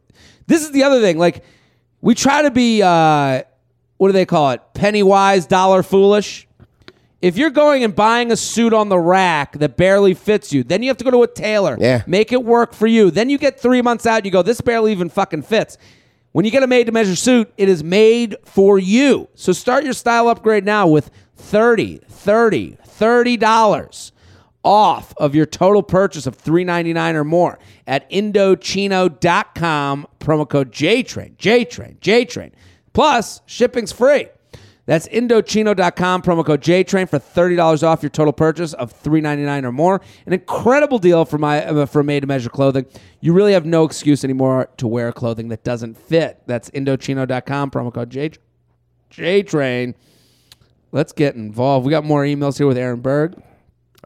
This 0.48 0.64
is 0.64 0.72
the 0.72 0.84
other 0.84 1.00
thing. 1.00 1.18
Like, 1.18 1.44
we 2.02 2.16
try 2.16 2.42
to 2.42 2.52
be, 2.52 2.82
uh, 2.82 3.44
what 3.98 4.10
do 4.10 4.14
they 4.14 4.26
call 4.26 4.52
it? 4.52 4.62
Penny 4.74 5.04
wise, 5.04 5.46
dollar 5.46 5.84
foolish. 5.84 6.48
If 7.22 7.38
you're 7.38 7.50
going 7.50 7.84
and 7.84 7.96
buying 7.96 8.32
a 8.32 8.36
suit 8.36 8.74
on 8.74 8.90
the 8.90 9.00
rack 9.00 9.54
that 9.60 9.78
barely 9.78 10.14
fits 10.14 10.54
you, 10.54 10.64
then 10.64 10.84
you 10.84 10.90
have 10.90 10.98
to 10.98 11.04
go 11.04 11.12
to 11.12 11.24
a 11.24 11.28
tailor. 11.28 11.78
Yeah. 11.80 12.04
Make 12.06 12.32
it 12.32 12.44
work 12.44 12.74
for 12.74 12.88
you. 12.88 13.10
Then 13.10 13.30
you 13.30 13.38
get 13.38 13.60
three 13.60 13.82
months 13.82 14.06
out, 14.06 14.26
you 14.26 14.32
go, 14.32 14.42
this 14.44 14.62
barely 14.62 14.92
even 14.92 15.10
fucking 15.10 15.44
fits. 15.44 15.78
When 16.36 16.44
you 16.44 16.52
get 16.52 16.64
a 16.64 16.68
made 16.68 16.88
to 16.88 16.92
measure 16.92 17.16
suit, 17.16 17.54
it 17.56 17.70
is 17.70 17.82
made 17.82 18.36
for 18.44 18.78
you. 18.78 19.30
So 19.36 19.54
start 19.54 19.86
your 19.86 19.94
style 19.94 20.28
upgrade 20.28 20.66
now 20.66 20.86
with 20.86 21.10
30, 21.38 22.02
30, 22.10 22.78
30 22.86 23.38
dollars 23.38 24.12
off 24.62 25.14
of 25.16 25.34
your 25.34 25.46
total 25.46 25.82
purchase 25.82 26.28
of 26.28 26.38
$3.99 26.38 27.14
or 27.14 27.24
more 27.24 27.58
at 27.88 28.10
Indochino.com. 28.12 30.08
Promo 30.20 30.50
code 30.50 30.74
JTRAIN, 30.74 31.38
JTRAIN, 31.38 32.00
JTRAIN. 32.00 32.52
Plus, 32.92 33.40
shipping's 33.46 33.94
free. 33.94 34.28
That's 34.86 35.08
Indochino.com, 35.08 36.22
promo 36.22 36.46
code 36.46 36.62
JTRAIN 36.62 37.10
for 37.10 37.18
$30 37.18 37.84
off 37.84 38.04
your 38.04 38.12
total 38.12 38.34
purchase 38.34 38.74
of 38.74 38.94
$3.99 39.02 39.64
or 39.64 39.72
more. 39.72 40.02
An 40.28 40.34
incredible 40.34 41.00
deal 41.00 41.26
for 41.26 41.40
my 41.40 41.66
uh, 41.66 41.86
for 41.88 42.04
made 42.04 42.20
to 42.20 42.28
measure 42.28 42.50
clothing. 42.50 42.86
You 43.20 43.34
really 43.34 43.54
have 43.54 43.66
no 43.66 43.84
excuse 43.84 44.24
anymore 44.24 44.70
to 44.78 44.88
wear 44.88 45.12
clothing 45.12 45.48
that 45.50 45.64
doesn't 45.64 45.98
fit. 45.98 46.44
That's 46.46 46.70
Indochino.com, 46.70 47.72
promo 47.72 47.92
code 47.94 48.12
J, 48.12 48.32
JTRAIN. 49.12 49.96
Let's 50.92 51.12
get 51.14 51.36
involved. 51.36 51.86
We 51.86 51.90
got 51.90 52.06
more 52.06 52.24
emails 52.24 52.58
here 52.58 52.68
with 52.68 52.78
Aaron 52.78 53.02
Berg. 53.02 53.42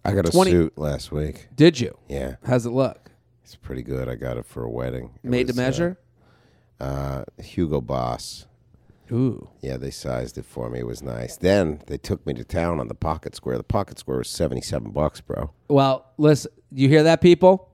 I 0.05 0.13
got 0.13 0.27
a 0.27 0.31
20 0.31 0.51
suit 0.51 0.77
last 0.77 1.11
week. 1.11 1.49
Did 1.55 1.79
you? 1.79 1.97
Yeah, 2.07 2.35
How's 2.45 2.65
it 2.65 2.71
look? 2.71 3.11
it's 3.43 3.55
pretty 3.55 3.81
good. 3.83 4.07
I 4.07 4.15
got 4.15 4.37
it 4.37 4.45
for 4.45 4.63
a 4.63 4.69
wedding. 4.69 5.11
It 5.23 5.29
Made 5.29 5.47
to 5.47 5.53
uh, 5.53 5.55
measure? 5.57 5.99
Uh, 6.79 7.23
Hugo 7.37 7.81
Boss. 7.81 8.45
Ooh. 9.11 9.49
Yeah, 9.61 9.77
they 9.77 9.91
sized 9.91 10.37
it 10.37 10.45
for 10.45 10.69
me. 10.69 10.79
It 10.79 10.85
was 10.87 11.01
nice. 11.01 11.35
Then 11.37 11.81
they 11.87 11.97
took 11.97 12.25
me 12.27 12.33
to 12.35 12.43
town 12.43 12.79
on 12.79 12.87
the 12.87 12.93
Pocket 12.93 13.35
Square. 13.35 13.57
The 13.57 13.63
Pocket 13.63 13.97
Square 13.97 14.19
was 14.19 14.29
seventy-seven 14.29 14.91
bucks, 14.91 15.19
bro. 15.21 15.51
Well, 15.67 16.05
listen, 16.17 16.51
you 16.71 16.87
hear 16.87 17.03
that, 17.03 17.21
people? 17.21 17.69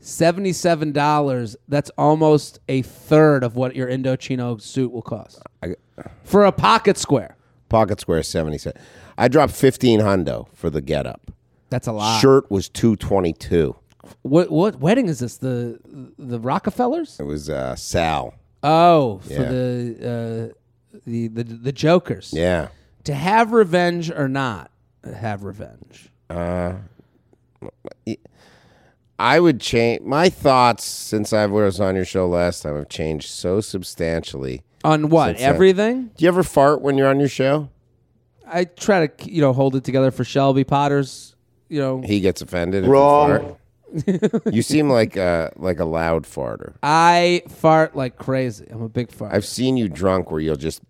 Seventy-seven 0.00 0.92
dollars. 0.92 1.56
That's 1.68 1.90
almost 1.96 2.58
a 2.68 2.82
third 2.82 3.44
of 3.44 3.56
what 3.56 3.76
your 3.76 3.88
Indochino 3.88 4.60
suit 4.60 4.92
will 4.92 5.02
cost 5.02 5.40
I, 5.62 5.76
for 6.24 6.44
a 6.44 6.52
pocket 6.52 6.98
square. 6.98 7.36
Pocket 7.68 8.00
Square 8.00 8.24
seventy-seven. 8.24 8.80
I 9.16 9.28
dropped 9.28 9.52
fifteen 9.52 10.00
hundo 10.00 10.48
for 10.52 10.68
the 10.68 10.80
getup. 10.80 11.30
That's 11.70 11.86
a 11.86 11.92
lot. 11.92 12.20
Shirt 12.20 12.50
was 12.50 12.68
two 12.68 12.96
twenty-two. 12.96 13.76
What 14.22 14.50
what 14.50 14.80
wedding 14.80 15.08
is 15.08 15.20
this? 15.20 15.38
The 15.38 15.80
the 16.18 16.38
Rockefellers? 16.38 17.18
It 17.18 17.24
was 17.24 17.50
uh, 17.50 17.74
Sal. 17.74 18.34
Oh, 18.62 19.18
for 19.18 19.32
Yeah. 19.32 19.42
the 19.50 20.52
uh, 20.52 20.98
the 21.06 21.28
the 21.28 21.42
the 21.44 21.72
Jokers. 21.72 22.32
Yeah. 22.34 22.68
To 23.04 23.14
have 23.14 23.52
revenge 23.52 24.10
or 24.10 24.28
not 24.28 24.70
have 25.04 25.44
revenge. 25.44 26.10
Uh 26.28 26.74
I 29.18 29.40
would 29.40 29.60
change 29.60 30.02
my 30.02 30.28
thoughts 30.28 30.84
since 30.84 31.32
I 31.32 31.46
was 31.46 31.80
on 31.80 31.96
your 31.96 32.04
show 32.04 32.28
last 32.28 32.62
time 32.62 32.76
have 32.76 32.88
changed 32.88 33.30
so 33.30 33.60
substantially. 33.60 34.62
On 34.84 35.08
what? 35.08 35.28
Since 35.28 35.40
then. 35.40 35.54
Everything? 35.54 36.10
Do 36.16 36.24
you 36.24 36.28
ever 36.28 36.42
fart 36.42 36.82
when 36.82 36.98
you're 36.98 37.08
on 37.08 37.18
your 37.18 37.28
show? 37.28 37.70
I 38.46 38.64
try 38.64 39.06
to 39.06 39.30
you 39.30 39.40
know 39.40 39.52
hold 39.52 39.74
it 39.74 39.84
together 39.84 40.10
for 40.10 40.22
Shelby 40.24 40.64
Potter's. 40.64 41.34
You 41.68 41.80
know, 41.80 42.00
He 42.02 42.20
gets 42.20 42.42
offended. 42.42 42.84
if 42.84 42.86
you 42.88 42.92
Wrong. 42.92 43.28
fart. 43.28 43.56
You 44.52 44.62
seem 44.62 44.88
like 44.90 45.16
a 45.16 45.52
like 45.56 45.78
a 45.80 45.84
loud 45.84 46.24
farter. 46.24 46.74
I 46.82 47.42
fart 47.48 47.94
like 47.96 48.16
crazy. 48.16 48.66
I'm 48.70 48.82
a 48.82 48.88
big 48.88 49.10
fart. 49.10 49.32
I've 49.34 49.44
seen 49.46 49.76
you 49.76 49.88
drunk 49.88 50.30
where 50.30 50.40
you'll 50.40 50.56
just 50.56 50.80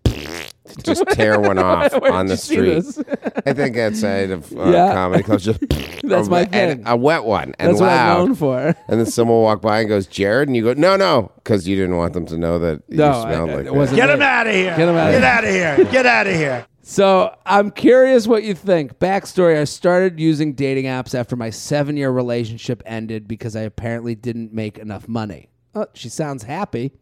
just 0.83 1.05
tear 1.11 1.39
one 1.39 1.57
off 1.59 1.93
Where 2.01 2.11
on 2.11 2.25
did 2.25 2.37
the 2.37 2.53
you 2.55 2.81
see 2.81 2.81
street. 2.81 3.05
this? 3.05 3.43
I 3.45 3.53
think 3.53 3.77
outside 3.77 4.31
of 4.31 4.51
uh, 4.57 4.69
Yeah. 4.69 4.93
comedy 4.93 5.23
clubs, 5.23 5.45
just 5.45 5.59
That's 6.03 6.27
a, 6.27 6.31
my 6.31 6.41
and 6.51 6.79
thing. 6.79 6.83
a 6.87 6.95
wet 6.95 7.23
one 7.23 7.53
and 7.59 7.69
That's 7.71 7.79
what 7.81 7.89
I'm 7.89 7.95
loud. 8.19 8.25
known 8.27 8.35
for. 8.35 8.59
And 8.87 8.99
then 8.99 9.05
someone 9.05 9.37
will 9.37 9.43
walk 9.43 9.61
by 9.61 9.79
and 9.79 9.89
goes, 9.89 10.07
Jared, 10.07 10.49
and 10.49 10.55
you 10.57 10.63
go, 10.63 10.73
no, 10.73 10.95
no, 10.97 11.31
because 11.35 11.67
you 11.67 11.75
didn't 11.75 11.95
want 11.97 12.13
them 12.13 12.25
to 12.27 12.37
know 12.37 12.59
that 12.59 12.81
you 12.89 12.97
No, 12.97 13.11
I- 13.11 13.21
smelled 13.23 13.49
I- 13.49 13.53
like 13.53 13.61
it 13.61 13.65
that. 13.65 13.73
wasn't 13.75 13.95
Get 13.97 14.07
me. 14.07 14.13
him 14.15 14.21
out 14.21 14.47
of 14.47 14.53
here. 14.53 14.75
Get 14.77 14.89
him 14.89 14.95
outta 14.95 15.11
Get 15.11 15.21
here. 15.21 15.27
out 15.29 15.43
of 15.43 15.49
here. 15.49 15.91
Get 15.91 16.05
out 16.05 16.27
of 16.27 16.33
here. 16.35 16.65
So 16.89 17.35
I'm 17.45 17.71
curious 17.71 18.27
what 18.27 18.43
you 18.43 18.53
think. 18.53 18.97
Backstory: 18.97 19.59
I 19.59 19.65
started 19.65 20.21
using 20.21 20.53
dating 20.53 20.85
apps 20.85 21.13
after 21.13 21.35
my 21.35 21.49
seven-year 21.49 22.09
relationship 22.09 22.81
ended 22.85 23.27
because 23.27 23.57
I 23.57 23.63
apparently 23.63 24.15
didn't 24.15 24.53
make 24.53 24.77
enough 24.77 25.05
money. 25.05 25.49
Oh, 25.75 25.87
she 25.93 26.07
sounds 26.07 26.43
happy. 26.43 26.93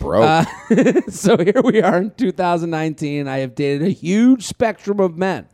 Broke. 0.00 0.24
Uh, 0.24 0.44
so 1.08 1.36
here 1.38 1.62
we 1.62 1.80
are 1.80 1.98
in 1.98 2.10
2019. 2.16 3.28
I 3.28 3.38
have 3.38 3.54
dated 3.54 3.86
a 3.86 3.92
huge 3.92 4.42
spectrum 4.42 4.98
of 4.98 5.16
men. 5.16 5.46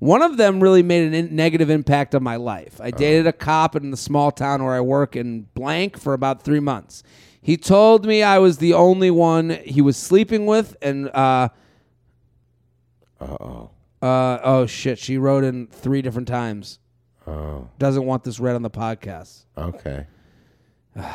One 0.00 0.20
of 0.20 0.36
them 0.36 0.60
really 0.60 0.82
made 0.82 1.10
a 1.10 1.16
in- 1.16 1.34
negative 1.34 1.70
impact 1.70 2.14
on 2.14 2.22
my 2.22 2.36
life. 2.36 2.78
I 2.78 2.90
dated 2.90 3.26
a 3.26 3.32
cop 3.32 3.74
in 3.74 3.90
the 3.90 3.96
small 3.96 4.30
town 4.30 4.62
where 4.62 4.74
I 4.74 4.82
work 4.82 5.16
in 5.16 5.46
blank 5.54 5.98
for 5.98 6.12
about 6.12 6.42
three 6.42 6.60
months. 6.60 7.02
He 7.40 7.56
told 7.56 8.04
me 8.04 8.22
I 8.22 8.38
was 8.38 8.58
the 8.58 8.74
only 8.74 9.10
one 9.10 9.48
he 9.64 9.80
was 9.80 9.96
sleeping 9.96 10.44
with, 10.44 10.76
and 10.82 11.08
uh, 11.08 11.48
Uh-oh. 13.20 13.70
uh, 14.02 14.38
oh 14.42 14.66
shit, 14.66 14.98
she 14.98 15.18
wrote 15.18 15.44
in 15.44 15.66
three 15.66 16.02
different 16.02 16.28
times. 16.28 16.78
Oh, 17.26 17.68
Doesn't 17.78 18.04
want 18.06 18.24
this 18.24 18.40
read 18.40 18.54
on 18.56 18.62
the 18.62 18.70
podcast. 18.70 19.44
okay. 19.56 20.06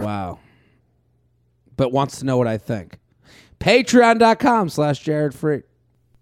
Wow. 0.00 0.38
But 1.76 1.92
wants 1.92 2.18
to 2.20 2.24
know 2.26 2.36
what 2.36 2.46
I 2.46 2.58
think. 2.58 2.98
Patreon.com 3.58 4.68
slash 4.68 5.00
Jared 5.00 5.32
Freid. 5.32 5.64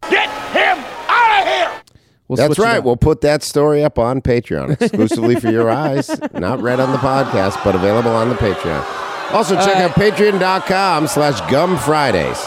Get 0.09 0.29
him 0.29 0.79
out 1.09 1.43
of 1.43 1.49
here. 1.49 1.83
We'll 2.27 2.37
That's 2.37 2.59
right. 2.59 2.83
We'll 2.83 2.97
put 2.97 3.21
that 3.23 3.43
story 3.43 3.83
up 3.85 3.99
on 3.99 4.21
Patreon 4.21 4.81
exclusively 4.81 5.37
for 5.37 5.51
your 5.51 5.71
eyes. 5.71 6.11
Not 6.35 6.61
read 6.61 6.81
on 6.81 6.93
the 6.93 6.99
podcast, 6.99 7.63
but 7.65 7.75
available 7.75 8.11
on 8.11 8.29
the 8.29 8.35
Patreon. 8.37 9.08
Also, 9.31 9.55
check 9.57 9.77
out 9.77 9.91
patreon.com 9.91 11.07
slash 11.07 11.39
Gum 11.51 11.77
Fridays. 11.79 12.39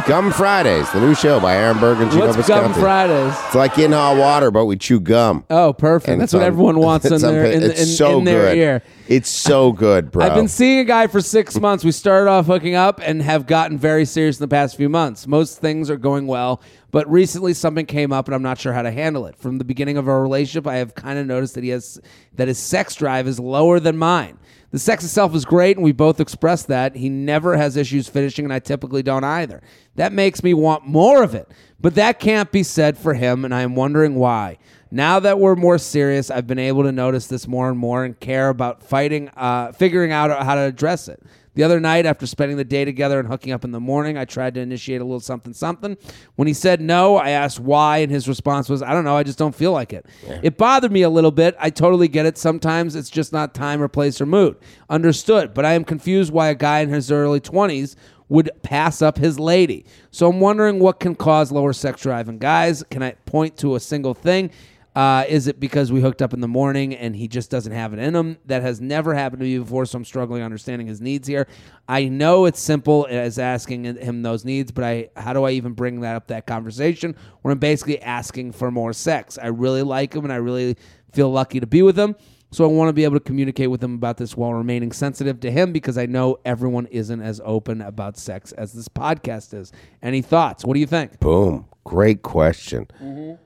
Gum 0.06 0.30
Fridays, 0.30 0.88
the 0.92 1.00
new 1.00 1.12
show 1.16 1.40
by 1.40 1.56
Aaron 1.56 1.78
Berg 1.80 2.00
and 2.00 2.08
Gino 2.12 2.28
What's 2.28 2.46
Gum 2.46 2.72
Fridays? 2.74 3.34
It's 3.46 3.56
like 3.56 3.76
in 3.80 3.90
hot 3.90 4.16
water, 4.16 4.52
but 4.52 4.66
we 4.66 4.76
chew 4.76 5.00
gum. 5.00 5.44
Oh, 5.50 5.72
perfect. 5.72 6.10
And 6.12 6.20
That's 6.20 6.32
what 6.32 6.42
on- 6.42 6.46
everyone 6.46 6.78
wants 6.80 7.06
in 7.06 7.20
their, 7.20 7.46
in, 7.46 7.74
so 7.74 8.18
in 8.18 8.24
their 8.24 8.50
good. 8.50 8.58
ear. 8.58 8.82
It's 9.08 9.28
so 9.28 9.72
good, 9.72 10.12
bro. 10.12 10.24
I've 10.24 10.36
been 10.36 10.46
seeing 10.46 10.78
a 10.78 10.84
guy 10.84 11.08
for 11.08 11.20
six 11.20 11.58
months. 11.58 11.84
We 11.84 11.90
started 11.90 12.30
off 12.30 12.46
hooking 12.46 12.76
up 12.76 13.00
and 13.02 13.20
have 13.22 13.48
gotten 13.48 13.76
very 13.76 14.04
serious 14.04 14.38
in 14.38 14.44
the 14.44 14.48
past 14.48 14.76
few 14.76 14.88
months. 14.88 15.26
Most 15.26 15.58
things 15.60 15.90
are 15.90 15.96
going 15.96 16.28
well, 16.28 16.62
but 16.92 17.10
recently 17.10 17.52
something 17.54 17.84
came 17.86 18.12
up 18.12 18.28
and 18.28 18.34
I'm 18.36 18.42
not 18.42 18.58
sure 18.58 18.72
how 18.72 18.82
to 18.82 18.92
handle 18.92 19.26
it. 19.26 19.34
From 19.36 19.58
the 19.58 19.64
beginning 19.64 19.96
of 19.96 20.08
our 20.08 20.22
relationship, 20.22 20.68
I 20.68 20.76
have 20.76 20.94
kind 20.94 21.18
of 21.18 21.26
noticed 21.26 21.56
that 21.56 21.64
he 21.64 21.70
has 21.70 22.00
that 22.36 22.46
his 22.46 22.58
sex 22.58 22.94
drive 22.94 23.26
is 23.26 23.40
lower 23.40 23.80
than 23.80 23.96
mine. 23.98 24.38
The 24.70 24.78
sex 24.78 25.02
itself 25.02 25.34
is 25.34 25.44
great, 25.44 25.76
and 25.76 25.84
we 25.84 25.92
both 25.92 26.20
express 26.20 26.62
that. 26.64 26.94
He 26.94 27.08
never 27.08 27.56
has 27.56 27.76
issues 27.76 28.08
finishing, 28.08 28.44
and 28.44 28.54
I 28.54 28.60
typically 28.60 29.02
don't 29.02 29.24
either. 29.24 29.62
That 29.96 30.12
makes 30.12 30.44
me 30.44 30.54
want 30.54 30.86
more 30.86 31.24
of 31.24 31.34
it, 31.34 31.48
but 31.80 31.96
that 31.96 32.20
can't 32.20 32.52
be 32.52 32.62
said 32.62 32.96
for 32.96 33.14
him, 33.14 33.44
and 33.44 33.52
I 33.52 33.62
am 33.62 33.74
wondering 33.74 34.14
why. 34.14 34.58
Now 34.92 35.18
that 35.20 35.40
we're 35.40 35.56
more 35.56 35.78
serious, 35.78 36.30
I've 36.30 36.46
been 36.46 36.58
able 36.58 36.84
to 36.84 36.92
notice 36.92 37.26
this 37.26 37.48
more 37.48 37.68
and 37.68 37.78
more 37.78 38.04
and 38.04 38.18
care 38.18 38.48
about 38.48 38.82
fighting, 38.82 39.28
uh, 39.36 39.72
figuring 39.72 40.12
out 40.12 40.44
how 40.44 40.54
to 40.54 40.62
address 40.62 41.08
it. 41.08 41.20
The 41.54 41.64
other 41.64 41.80
night, 41.80 42.06
after 42.06 42.26
spending 42.26 42.56
the 42.56 42.64
day 42.64 42.84
together 42.84 43.18
and 43.18 43.28
hooking 43.28 43.52
up 43.52 43.64
in 43.64 43.72
the 43.72 43.80
morning, 43.80 44.16
I 44.16 44.24
tried 44.24 44.54
to 44.54 44.60
initiate 44.60 45.00
a 45.00 45.04
little 45.04 45.20
something 45.20 45.52
something. 45.52 45.96
When 46.36 46.46
he 46.46 46.54
said 46.54 46.80
no, 46.80 47.16
I 47.16 47.30
asked 47.30 47.58
why, 47.58 47.98
and 47.98 48.10
his 48.10 48.28
response 48.28 48.68
was, 48.68 48.82
I 48.82 48.92
don't 48.92 49.04
know, 49.04 49.16
I 49.16 49.22
just 49.22 49.38
don't 49.38 49.54
feel 49.54 49.72
like 49.72 49.92
it. 49.92 50.06
It 50.42 50.56
bothered 50.56 50.92
me 50.92 51.02
a 51.02 51.10
little 51.10 51.32
bit. 51.32 51.56
I 51.58 51.70
totally 51.70 52.08
get 52.08 52.24
it. 52.26 52.38
Sometimes 52.38 52.94
it's 52.94 53.10
just 53.10 53.32
not 53.32 53.54
time 53.54 53.82
or 53.82 53.88
place 53.88 54.20
or 54.20 54.26
mood. 54.26 54.56
Understood. 54.88 55.52
But 55.54 55.64
I 55.64 55.72
am 55.72 55.84
confused 55.84 56.32
why 56.32 56.48
a 56.48 56.54
guy 56.54 56.80
in 56.80 56.88
his 56.88 57.10
early 57.10 57.40
20s 57.40 57.96
would 58.28 58.50
pass 58.62 59.02
up 59.02 59.18
his 59.18 59.40
lady. 59.40 59.84
So 60.12 60.30
I'm 60.30 60.40
wondering 60.40 60.78
what 60.78 61.00
can 61.00 61.16
cause 61.16 61.50
lower 61.50 61.72
sex 61.72 62.00
drive 62.02 62.28
in 62.28 62.38
guys. 62.38 62.84
Can 62.90 63.02
I 63.02 63.12
point 63.26 63.56
to 63.58 63.74
a 63.74 63.80
single 63.80 64.14
thing? 64.14 64.50
Uh, 65.00 65.24
is 65.30 65.46
it 65.46 65.58
because 65.58 65.90
we 65.90 66.02
hooked 66.02 66.20
up 66.20 66.34
in 66.34 66.42
the 66.42 66.46
morning 66.46 66.94
and 66.94 67.16
he 67.16 67.26
just 67.26 67.50
doesn't 67.50 67.72
have 67.72 67.94
it 67.94 67.98
in 67.98 68.14
him? 68.14 68.36
That 68.44 68.60
has 68.60 68.82
never 68.82 69.14
happened 69.14 69.40
to 69.40 69.46
me 69.46 69.58
before, 69.58 69.86
so 69.86 69.96
I'm 69.96 70.04
struggling 70.04 70.42
understanding 70.42 70.86
his 70.86 71.00
needs 71.00 71.26
here. 71.26 71.46
I 71.88 72.04
know 72.04 72.44
it's 72.44 72.60
simple 72.60 73.06
as 73.08 73.38
asking 73.38 73.84
him 73.84 74.20
those 74.20 74.44
needs, 74.44 74.72
but 74.72 74.84
I 74.84 75.08
how 75.16 75.32
do 75.32 75.44
I 75.44 75.52
even 75.52 75.72
bring 75.72 76.02
that 76.02 76.16
up 76.16 76.26
that 76.26 76.46
conversation 76.46 77.16
where 77.40 77.52
I'm 77.52 77.58
basically 77.58 77.98
asking 78.02 78.52
for 78.52 78.70
more 78.70 78.92
sex? 78.92 79.38
I 79.38 79.46
really 79.46 79.80
like 79.80 80.12
him 80.12 80.24
and 80.24 80.32
I 80.34 80.36
really 80.36 80.76
feel 81.12 81.30
lucky 81.30 81.60
to 81.60 81.66
be 81.66 81.80
with 81.80 81.98
him. 81.98 82.14
So 82.50 82.64
I 82.64 82.66
want 82.66 82.90
to 82.90 82.92
be 82.92 83.04
able 83.04 83.16
to 83.16 83.24
communicate 83.24 83.70
with 83.70 83.82
him 83.82 83.94
about 83.94 84.18
this 84.18 84.36
while 84.36 84.52
remaining 84.52 84.92
sensitive 84.92 85.40
to 85.40 85.50
him 85.50 85.72
because 85.72 85.96
I 85.96 86.04
know 86.04 86.40
everyone 86.44 86.84
isn't 86.88 87.22
as 87.22 87.40
open 87.42 87.80
about 87.80 88.18
sex 88.18 88.52
as 88.52 88.74
this 88.74 88.88
podcast 88.88 89.54
is. 89.54 89.72
Any 90.02 90.20
thoughts? 90.20 90.62
What 90.62 90.74
do 90.74 90.80
you 90.80 90.86
think? 90.86 91.20
Boom. 91.20 91.64
Great 91.84 92.20
question. 92.20 92.86
Mm-hmm. 93.02 93.36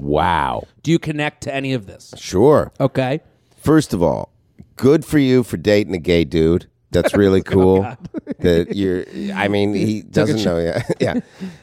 Wow. 0.00 0.64
Do 0.82 0.90
you 0.90 0.98
connect 0.98 1.42
to 1.42 1.54
any 1.54 1.72
of 1.72 1.86
this? 1.86 2.14
Sure. 2.16 2.72
Okay. 2.80 3.20
First 3.56 3.92
of 3.92 4.02
all, 4.02 4.32
good 4.76 5.04
for 5.04 5.18
you 5.18 5.42
for 5.42 5.56
dating 5.56 5.94
a 5.94 5.98
gay 5.98 6.24
dude. 6.24 6.66
That's 6.90 7.14
really 7.14 7.40
oh, 7.46 7.50
cool. 7.50 7.96
that 8.38 8.74
you're. 8.74 9.04
I 9.34 9.48
mean, 9.48 9.74
he 9.74 10.02
doesn't 10.02 10.44
know. 10.44 10.58
Yeah, 10.58 10.82
yeah. 11.00 11.20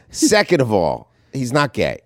Second 0.10 0.62
of 0.62 0.72
all, 0.72 1.12
he's 1.34 1.52
not 1.52 1.74
gay, 1.74 2.00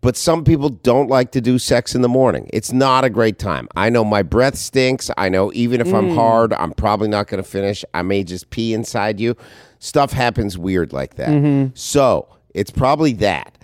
but 0.00 0.16
some 0.16 0.44
people 0.44 0.68
don't 0.68 1.08
like 1.08 1.32
to 1.32 1.40
do 1.40 1.58
sex 1.58 1.94
in 1.94 2.02
the 2.02 2.08
morning. 2.08 2.48
It's 2.52 2.72
not 2.72 3.04
a 3.04 3.10
great 3.10 3.38
time. 3.38 3.68
I 3.74 3.90
know 3.90 4.04
my 4.04 4.22
breath 4.22 4.56
stinks. 4.56 5.10
I 5.16 5.28
know 5.28 5.50
even 5.54 5.80
if 5.80 5.92
I'm 5.92 6.10
hmm. 6.10 6.14
hard, 6.14 6.52
I'm 6.52 6.72
probably 6.72 7.08
not 7.08 7.26
going 7.26 7.42
to 7.42 7.48
finish. 7.48 7.84
I 7.94 8.02
may 8.02 8.22
just 8.22 8.50
pee 8.50 8.74
inside 8.74 9.18
you. 9.18 9.36
Stuff 9.80 10.12
happens 10.12 10.56
weird 10.58 10.92
like 10.92 11.14
that. 11.14 11.30
Mm-hmm. 11.30 11.74
So 11.74 12.28
it's 12.54 12.70
probably 12.70 13.12
that 13.14 13.57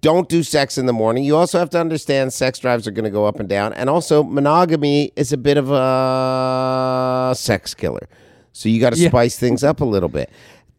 don't 0.00 0.28
do 0.28 0.42
sex 0.42 0.78
in 0.78 0.86
the 0.86 0.92
morning. 0.92 1.24
You 1.24 1.36
also 1.36 1.58
have 1.58 1.70
to 1.70 1.80
understand 1.80 2.32
sex 2.32 2.58
drives 2.58 2.86
are 2.86 2.90
going 2.92 3.04
to 3.04 3.10
go 3.10 3.26
up 3.26 3.40
and 3.40 3.48
down. 3.48 3.72
And 3.72 3.90
also, 3.90 4.22
monogamy 4.22 5.12
is 5.16 5.32
a 5.32 5.36
bit 5.36 5.56
of 5.56 5.70
a 5.72 7.32
sex 7.34 7.74
killer. 7.74 8.08
So 8.52 8.68
you 8.68 8.80
got 8.80 8.92
to 8.92 8.98
Yeah. 8.98 9.08
spice 9.08 9.38
things 9.38 9.62
up 9.64 9.80
a 9.80 9.84
little 9.84 10.08
bit. 10.08 10.30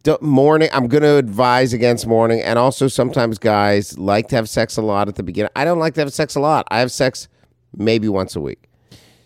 Do- 0.02 0.18
morning, 0.22 0.70
I'm 0.72 0.88
going 0.88 1.02
to 1.02 1.16
advise 1.16 1.72
against 1.74 2.06
morning. 2.06 2.40
And 2.40 2.58
also, 2.58 2.88
sometimes 2.88 3.38
guys 3.38 3.98
like 3.98 4.28
to 4.28 4.36
have 4.36 4.48
sex 4.48 4.76
a 4.76 4.82
lot 4.82 5.08
at 5.08 5.16
the 5.16 5.22
beginning. 5.22 5.50
I 5.54 5.64
don't 5.64 5.78
like 5.78 5.94
to 5.94 6.00
have 6.00 6.12
sex 6.12 6.34
a 6.34 6.40
lot. 6.40 6.66
I 6.70 6.78
have 6.80 6.90
sex 6.90 7.28
maybe 7.76 8.08
once 8.08 8.34
a 8.36 8.40
week. 8.40 8.68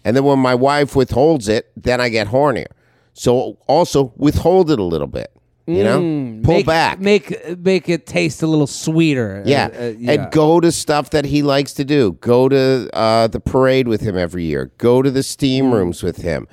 And 0.04 0.16
then 0.16 0.24
when 0.24 0.38
my 0.38 0.54
wife 0.54 0.94
withholds 0.96 1.48
it, 1.48 1.70
then 1.76 2.00
I 2.00 2.08
get 2.08 2.28
hornier. 2.28 2.66
So 3.14 3.56
also 3.68 4.12
withhold 4.16 4.70
it 4.70 4.78
a 4.78 4.82
little 4.84 5.06
bit. 5.06 5.30
You 5.66 5.82
know, 5.82 5.96
pull 5.98 6.02
Mm, 6.02 6.46
make, 6.46 6.66
back. 6.66 7.00
Make 7.00 7.58
make 7.58 7.88
it 7.88 8.04
taste 8.06 8.42
a 8.42 8.46
little 8.46 8.66
sweeter. 8.66 9.42
Yeah. 9.46 9.70
Uh, 9.72 9.82
uh, 9.82 9.94
yeah. 9.98 10.12
And 10.12 10.32
go 10.32 10.60
to 10.60 10.70
stuff 10.70 11.08
that 11.10 11.24
he 11.24 11.42
likes 11.42 11.72
to 11.74 11.84
do. 11.86 12.18
Go 12.20 12.50
to 12.50 12.90
uh, 12.92 13.28
the 13.28 13.40
parade 13.40 13.88
with 13.88 14.02
him 14.02 14.14
every 14.18 14.44
year. 14.44 14.72
Go 14.76 15.00
to 15.00 15.10
the 15.10 15.22
steam 15.22 15.66
Mm. 15.66 15.72
rooms 15.72 16.02
with 16.02 16.18
him. 16.18 16.46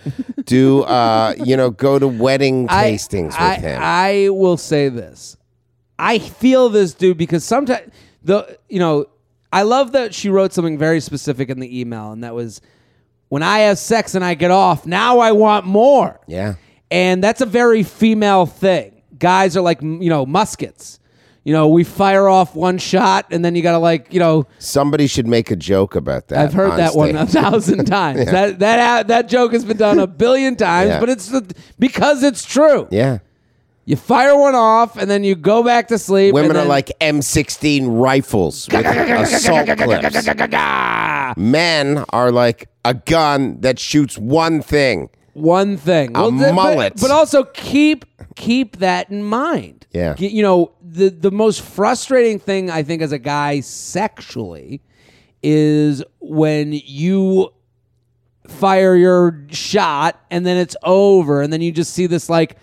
do, 0.46 0.84
uh, 0.84 1.36
you 1.44 1.58
know, 1.58 1.70
go 1.72 2.00
to 2.00 2.08
wedding 2.08 2.68
I- 2.70 2.92
tastings 2.94 3.34
I, 3.38 3.56
with 3.56 3.64
him. 3.66 3.80
I 3.84 4.30
will 4.30 4.56
say 4.58 4.88
this. 4.88 5.36
I 6.00 6.18
feel 6.18 6.70
this 6.70 6.94
dude 6.94 7.18
because 7.18 7.44
sometimes 7.44 7.92
the 8.24 8.58
you 8.70 8.80
know 8.80 9.08
I 9.52 9.64
love 9.64 9.92
that 9.92 10.16
she 10.16 10.30
wrote 10.30 10.54
something 10.54 10.78
very 10.78 11.02
specific 11.02 11.50
in 11.50 11.60
the 11.60 11.80
email, 11.82 12.14
and 12.14 12.24
that 12.24 12.34
was 12.34 12.62
when 13.28 13.44
I 13.44 13.60
have 13.60 13.78
sex 13.78 14.16
and 14.16 14.24
I 14.24 14.36
get 14.36 14.52
off. 14.52 14.86
Now 14.86 15.20
I 15.20 15.34
want 15.34 15.66
more. 15.66 16.22
yeah. 16.28 16.56
And 16.90 17.24
that's 17.24 17.40
a 17.42 17.46
very 17.46 17.84
female 17.84 18.46
thing. 18.46 19.01
Guys 19.22 19.56
are 19.56 19.62
like, 19.62 19.82
you 19.82 20.10
know, 20.10 20.26
muskets. 20.26 21.00
You 21.44 21.54
know, 21.54 21.70
we 21.70 21.84
fire 21.84 22.28
off 22.28 22.54
one 22.56 22.78
shot 22.78 23.26
and 23.32 23.44
then 23.44 23.56
you 23.56 23.64
got 23.64 23.72
to 23.72 23.78
like, 23.80 24.14
you 24.14 24.20
know, 24.20 24.46
Somebody 24.60 25.08
should 25.08 25.26
make 25.28 25.50
a 25.50 25.56
joke 25.56 25.96
about 25.96 26.28
that. 26.28 26.40
I've 26.40 26.54
heard 26.54 26.72
on 26.72 26.78
that 26.78 26.94
one 26.96 27.16
a 27.16 27.26
thousand 27.26 27.86
times. 28.00 28.26
That 28.26 28.60
that 28.60 28.80
uh, 28.80 29.04
that 29.04 29.28
joke 29.30 29.54
has 29.54 29.64
been 29.66 29.78
done 29.78 29.98
a 29.98 30.06
billion 30.06 30.56
times, 30.56 30.90
Yeah. 30.90 31.00
but 31.00 31.10
it's 31.10 31.30
the, 31.30 31.52
because 31.80 32.22
it's 32.22 32.44
true. 32.44 32.88
Yeah. 32.92 33.20
You 33.86 33.96
fire 33.96 34.38
one 34.38 34.54
off 34.54 34.98
and 34.98 35.10
then 35.10 35.24
you 35.24 35.34
go 35.34 35.64
back 35.64 35.88
to 35.88 35.98
sleep. 35.98 36.36
Women 36.36 36.52
and 36.52 36.60
are 36.60 36.66
like 36.66 36.92
M16 37.02 37.88
rifles 37.90 38.68
with 38.72 38.86
assault 38.86 39.68
clips. 39.78 41.38
Men 41.38 42.06
are 42.10 42.32
like 42.32 42.70
a 42.86 42.94
gun 42.94 43.60
that 43.62 43.80
shoots 43.80 44.18
one 44.18 44.62
thing. 44.62 45.10
One 45.34 45.78
thing. 45.78 46.12
A 46.16 46.30
th- 46.30 46.40
but- 46.42 46.54
mullet. 46.54 46.94
But, 47.02 47.12
also 47.12 47.44
keep 47.46 48.06
keep 48.36 48.78
that 48.78 49.10
in 49.10 49.24
mind. 49.24 49.86
Yeah. 49.92 50.16
You 50.18 50.42
know, 50.44 50.72
the 50.82 51.10
the 51.10 51.32
most 51.32 51.62
frustrating 51.62 52.40
thing 52.40 52.70
I 52.70 52.84
think 52.84 53.02
as 53.02 53.12
a 53.12 53.20
guy 53.20 53.60
sexually 53.62 54.82
is 55.44 56.04
when 56.20 56.72
you 56.74 57.52
fire 58.48 58.96
your 58.96 59.46
shot 59.50 60.20
and 60.30 60.46
then 60.46 60.58
it's 60.58 60.76
over 60.84 61.42
and 61.42 61.52
then 61.54 61.62
you 61.62 61.72
just 61.72 61.94
see 61.94 62.06
this 62.06 62.30
like 62.30 62.58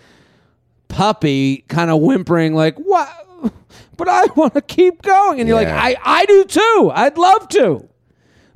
puppy 0.87 1.57
kind 1.67 1.89
of 1.91 1.99
whimpering 2.01 2.53
like 2.53 2.75
what 2.77 3.09
but 3.97 4.07
I 4.07 4.25
want 4.35 4.53
to 4.53 4.61
keep 4.61 5.01
going. 5.01 5.39
And 5.39 5.47
you're 5.49 5.61
Yeah. 5.61 5.75
like, 5.75 5.97
I, 5.97 6.21
I 6.21 6.25
do 6.25 6.43
too. 6.45 6.91
I'd 6.93 7.17
love 7.17 7.47
to. 7.49 7.88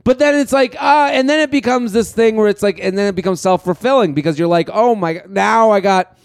But 0.03 0.19
then 0.19 0.35
it's 0.35 0.51
like, 0.51 0.75
uh, 0.81 1.09
and 1.11 1.29
then 1.29 1.39
it 1.39 1.49
becomes 1.49 1.93
this 1.93 2.11
thing 2.11 2.35
where 2.35 2.49
it's 2.49 2.61
like, 2.61 2.79
and 2.79 2.97
then 2.97 3.07
it 3.07 3.15
becomes 3.15 3.39
self 3.39 3.63
fulfilling 3.63 4.13
because 4.13 4.37
you're 4.37 4.47
like, 4.47 4.69
oh 4.73 4.95
my, 4.95 5.21
now 5.29 5.71
I 5.71 5.79
got, 5.79 6.17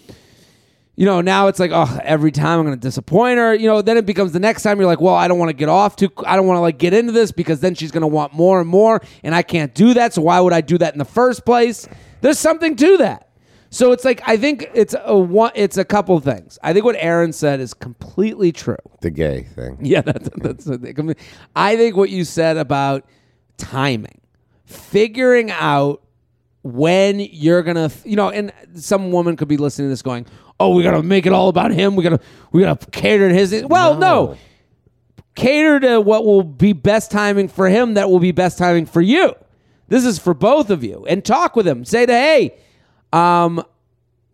you 0.97 1.05
know, 1.05 1.21
now 1.21 1.47
it's 1.47 1.59
like, 1.59 1.71
oh, 1.73 1.99
every 2.03 2.31
time 2.31 2.59
I'm 2.59 2.65
going 2.65 2.77
to 2.77 2.81
disappoint 2.81 3.37
her. 3.37 3.53
You 3.53 3.67
know, 3.67 3.81
then 3.81 3.95
it 3.95 4.05
becomes 4.05 4.33
the 4.33 4.39
next 4.39 4.63
time 4.63 4.79
you're 4.79 4.87
like, 4.87 4.99
well, 4.99 5.15
I 5.15 5.29
don't 5.29 5.39
want 5.39 5.47
to 5.47 5.53
get 5.53 5.69
off 5.69 5.95
too, 5.95 6.11
I 6.25 6.35
don't 6.35 6.45
want 6.45 6.57
to 6.57 6.61
like 6.61 6.77
get 6.77 6.93
into 6.93 7.13
this 7.13 7.31
because 7.31 7.61
then 7.61 7.73
she's 7.73 7.91
going 7.91 8.01
to 8.01 8.07
want 8.07 8.33
more 8.33 8.59
and 8.59 8.69
more, 8.69 9.01
and 9.23 9.33
I 9.33 9.43
can't 9.43 9.73
do 9.73 9.93
that. 9.93 10.13
So 10.13 10.23
why 10.23 10.41
would 10.41 10.53
I 10.53 10.59
do 10.59 10.77
that 10.79 10.93
in 10.93 10.99
the 10.99 11.05
first 11.05 11.45
place? 11.45 11.87
There's 12.19 12.39
something 12.39 12.75
to 12.75 12.97
that. 12.97 13.29
So 13.69 13.91
it's 13.91 14.03
like 14.03 14.21
I 14.27 14.35
think 14.35 14.69
it's 14.73 14.95
a 15.05 15.17
one, 15.17 15.51
it's 15.55 15.77
a 15.77 15.85
couple 15.85 16.19
things. 16.19 16.57
I 16.63 16.73
think 16.73 16.83
what 16.83 16.95
Aaron 16.97 17.31
said 17.31 17.59
is 17.59 17.73
completely 17.73 18.51
true. 18.51 18.75
The 19.01 19.11
gay 19.11 19.43
thing. 19.43 19.77
Yeah, 19.79 20.01
that's 20.05 20.29
that's. 20.35 20.69
I 21.55 21.77
think 21.77 21.95
what 21.95 22.09
you 22.09 22.25
said 22.25 22.57
about 22.57 23.05
timing, 23.59 24.19
figuring 24.65 25.51
out 25.51 26.01
when 26.63 27.19
you're 27.19 27.61
gonna, 27.61 27.91
you 28.03 28.15
know, 28.15 28.29
and 28.29 28.51
some 28.73 29.11
woman 29.11 29.35
could 29.35 29.47
be 29.47 29.57
listening 29.57 29.85
to 29.85 29.89
this 29.89 30.01
going, 30.01 30.25
"Oh, 30.59 30.73
we 30.73 30.83
gotta 30.83 31.03
make 31.03 31.25
it 31.25 31.33
all 31.33 31.49
about 31.49 31.71
him. 31.71 31.95
We 31.95 32.03
gotta, 32.03 32.19
we 32.51 32.61
gotta 32.61 32.85
cater 32.91 33.29
to 33.29 33.33
his." 33.35 33.63
Well, 33.65 33.95
no. 33.95 34.35
cater 35.35 35.79
to 35.79 36.01
what 36.01 36.25
will 36.25 36.43
be 36.43 36.73
best 36.73 37.11
timing 37.11 37.47
for 37.47 37.69
him. 37.69 37.93
That 37.93 38.09
will 38.09 38.19
be 38.19 38.31
best 38.31 38.57
timing 38.57 38.85
for 38.85 39.01
you. 39.01 39.33
This 39.87 40.05
is 40.05 40.19
for 40.19 40.33
both 40.33 40.69
of 40.69 40.83
you, 40.83 41.05
and 41.07 41.23
talk 41.23 41.55
with 41.55 41.67
him. 41.67 41.85
Say 41.85 42.05
to, 42.05 42.13
"Hey, 42.13 42.55
um, 43.13 43.63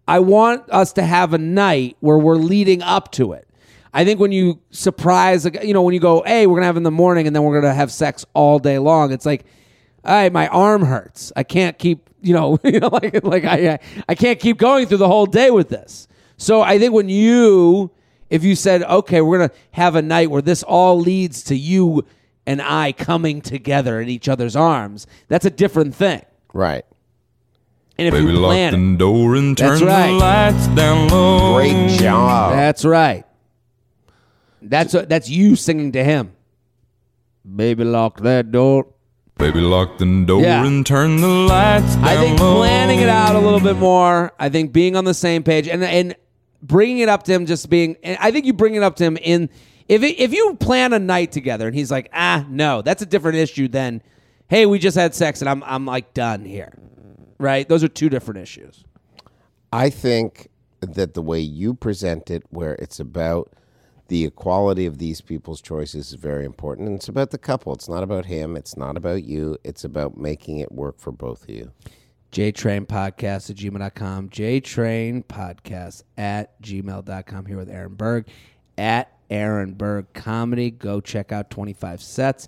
I 0.07 0.19
want 0.19 0.63
us 0.69 0.93
to 0.93 1.03
have 1.03 1.33
a 1.33 1.37
night 1.37 1.97
where 1.99 2.17
we're 2.17 2.35
leading 2.35 2.81
up 2.81 3.11
to 3.13 3.33
it. 3.33 3.47
I 3.95 4.03
think 4.03 4.19
when 4.19 4.33
you 4.33 4.59
surprise, 4.71 5.45
you 5.63 5.73
know, 5.73 5.81
when 5.81 5.93
you 5.93 6.01
go, 6.01 6.21
hey, 6.25 6.47
we're 6.47 6.57
gonna 6.57 6.65
have 6.65 6.75
in 6.75 6.83
the 6.83 6.91
morning 6.91 7.27
and 7.27 7.35
then 7.35 7.43
we're 7.43 7.61
gonna 7.61 7.73
have 7.73 7.93
sex 7.93 8.25
all 8.33 8.59
day 8.59 8.77
long. 8.77 9.13
It's 9.13 9.25
like, 9.25 9.45
all 10.03 10.13
right, 10.13 10.33
my 10.33 10.49
arm 10.49 10.83
hurts. 10.83 11.31
I 11.37 11.43
can't 11.43 11.79
keep, 11.79 12.09
you 12.21 12.33
know, 12.33 12.59
you 12.65 12.81
know, 12.81 12.89
like 12.89 13.23
like 13.23 13.45
I 13.45 13.79
I 14.09 14.15
can't 14.15 14.37
keep 14.37 14.57
going 14.57 14.85
through 14.87 14.97
the 14.97 15.07
whole 15.07 15.25
day 15.25 15.49
with 15.49 15.69
this. 15.69 16.09
So 16.35 16.61
I 16.61 16.77
think 16.77 16.93
when 16.93 17.07
you, 17.07 17.89
if 18.29 18.43
you 18.43 18.57
said, 18.57 18.83
okay, 18.83 19.21
we're 19.21 19.37
gonna 19.37 19.51
have 19.71 19.95
a 19.95 20.01
night 20.01 20.29
where 20.29 20.41
this 20.41 20.61
all 20.61 20.99
leads 20.99 21.41
to 21.45 21.55
you 21.55 22.05
and 22.45 22.61
I 22.61 22.91
coming 22.91 23.39
together 23.39 24.01
in 24.01 24.09
each 24.09 24.27
other's 24.27 24.57
arms, 24.57 25.07
that's 25.29 25.45
a 25.45 25.49
different 25.49 25.95
thing. 25.95 26.21
Right. 26.53 26.83
And 27.97 28.09
if 28.09 28.13
Baby, 28.13 28.25
you 28.25 28.33
lock 28.33 28.71
the 28.71 28.95
door 28.97 29.35
and 29.35 29.55
That's 29.55 29.79
turn 29.79 29.87
right. 29.87 30.07
the 30.07 30.13
lights 30.17 30.67
down 30.75 31.07
low. 31.07 31.55
Great 31.55 31.97
job. 31.97 32.51
That's 32.51 32.83
right. 32.83 33.24
That's 34.69 34.93
that's 34.93 35.29
you 35.29 35.55
singing 35.55 35.91
to 35.93 36.03
him. 36.03 36.33
Baby, 37.55 37.83
lock 37.83 38.21
that 38.21 38.51
door. 38.51 38.87
Baby, 39.37 39.59
lock 39.61 39.97
the 39.97 40.23
door 40.25 40.41
Yeah. 40.41 40.65
and 40.65 40.85
turn 40.85 41.17
the 41.17 41.27
lights 41.27 41.95
down 41.95 42.03
I 42.05 42.15
think 42.17 42.39
low. 42.39 42.57
planning 42.57 42.99
it 43.01 43.09
out 43.09 43.35
a 43.35 43.39
little 43.39 43.59
bit 43.59 43.75
more. 43.77 44.31
I 44.39 44.49
think 44.49 44.71
being 44.71 44.95
on 44.95 45.03
the 45.05 45.13
same 45.13 45.43
page 45.43 45.67
and 45.67 45.83
and 45.83 46.15
bringing 46.63 46.99
it 46.99 47.09
up 47.09 47.23
to 47.23 47.33
him, 47.33 47.45
just 47.45 47.69
being. 47.69 47.97
And 48.03 48.17
I 48.21 48.31
think 48.31 48.45
you 48.45 48.53
bring 48.53 48.75
it 48.75 48.81
up 48.83 48.95
to 48.97 49.03
him 49.03 49.17
in 49.17 49.49
if 49.87 50.01
it, 50.03 50.19
if 50.19 50.33
you 50.33 50.55
plan 50.55 50.93
a 50.93 50.99
night 50.99 51.31
together 51.31 51.67
and 51.67 51.75
he's 51.75 51.91
like, 51.91 52.09
ah, 52.13 52.45
no, 52.49 52.81
that's 52.81 53.01
a 53.03 53.05
different 53.05 53.37
issue 53.37 53.67
than, 53.67 54.01
hey, 54.47 54.65
we 54.65 54.79
just 54.79 54.97
had 54.97 55.13
sex 55.13 55.41
and 55.41 55.49
I'm 55.49 55.63
I'm 55.65 55.85
like 55.85 56.13
done 56.13 56.45
here, 56.45 56.73
right? 57.37 57.67
Those 57.69 57.83
are 57.83 57.87
two 57.89 58.09
different 58.09 58.39
issues. 58.39 58.83
I 59.71 59.89
think 59.89 60.47
that 60.81 61.13
the 61.13 61.21
way 61.21 61.41
you 61.41 61.73
present 61.73 62.31
it, 62.31 62.43
where 62.49 62.73
it's 62.75 62.99
about 63.01 63.51
the 64.07 64.25
equality 64.25 64.85
of 64.85 64.97
these 64.97 65.21
people's 65.21 65.61
choices, 65.61 66.09
is 66.09 66.13
very 66.13 66.45
important. 66.45 66.87
And 66.87 66.97
it's 66.97 67.07
about 67.07 67.31
the 67.31 67.37
couple. 67.37 67.73
It's 67.73 67.89
not 67.89 68.03
about 68.03 68.25
him. 68.25 68.55
It's 68.55 68.77
not 68.77 68.97
about 68.97 69.23
you. 69.23 69.57
It's 69.63 69.83
about 69.83 70.17
making 70.17 70.59
it 70.59 70.71
work 70.71 70.99
for 70.99 71.11
both 71.11 71.43
of 71.43 71.49
you. 71.49 71.71
JTrain 72.31 72.85
Podcast 72.85 73.49
at 73.49 73.55
gmail.com. 73.55 74.29
JTrain 74.29 75.23
Podcast 75.25 76.03
at 76.17 76.61
gmail.com. 76.61 77.45
Here 77.45 77.57
with 77.57 77.69
Aaron 77.69 77.95
Berg 77.95 78.27
at 78.77 79.11
Aaron 79.29 79.73
Berg 79.73 80.07
Comedy. 80.13 80.69
Go 80.69 80.99
check 81.01 81.31
out 81.31 81.49
25 81.49 82.01
sets. 82.01 82.47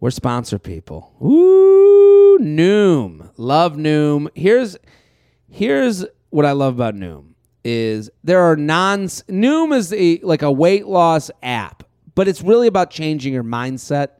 We're 0.00 0.10
sponsor 0.10 0.58
people. 0.58 1.12
Ooh, 1.20 2.38
Noom. 2.40 3.30
Love 3.36 3.74
Noom. 3.74 4.28
Here's 4.34 4.76
here's 5.50 6.04
what 6.30 6.44
I 6.44 6.52
love 6.52 6.74
about 6.74 6.94
Noom 6.94 7.27
is 7.68 8.10
there 8.24 8.40
are 8.40 8.56
non 8.56 9.04
Noom 9.04 9.76
is 9.76 9.92
a 9.92 10.18
like 10.22 10.42
a 10.42 10.50
weight 10.50 10.86
loss 10.86 11.30
app, 11.42 11.82
but 12.14 12.26
it's 12.26 12.42
really 12.42 12.66
about 12.66 12.90
changing 12.90 13.34
your 13.34 13.44
mindset. 13.44 14.12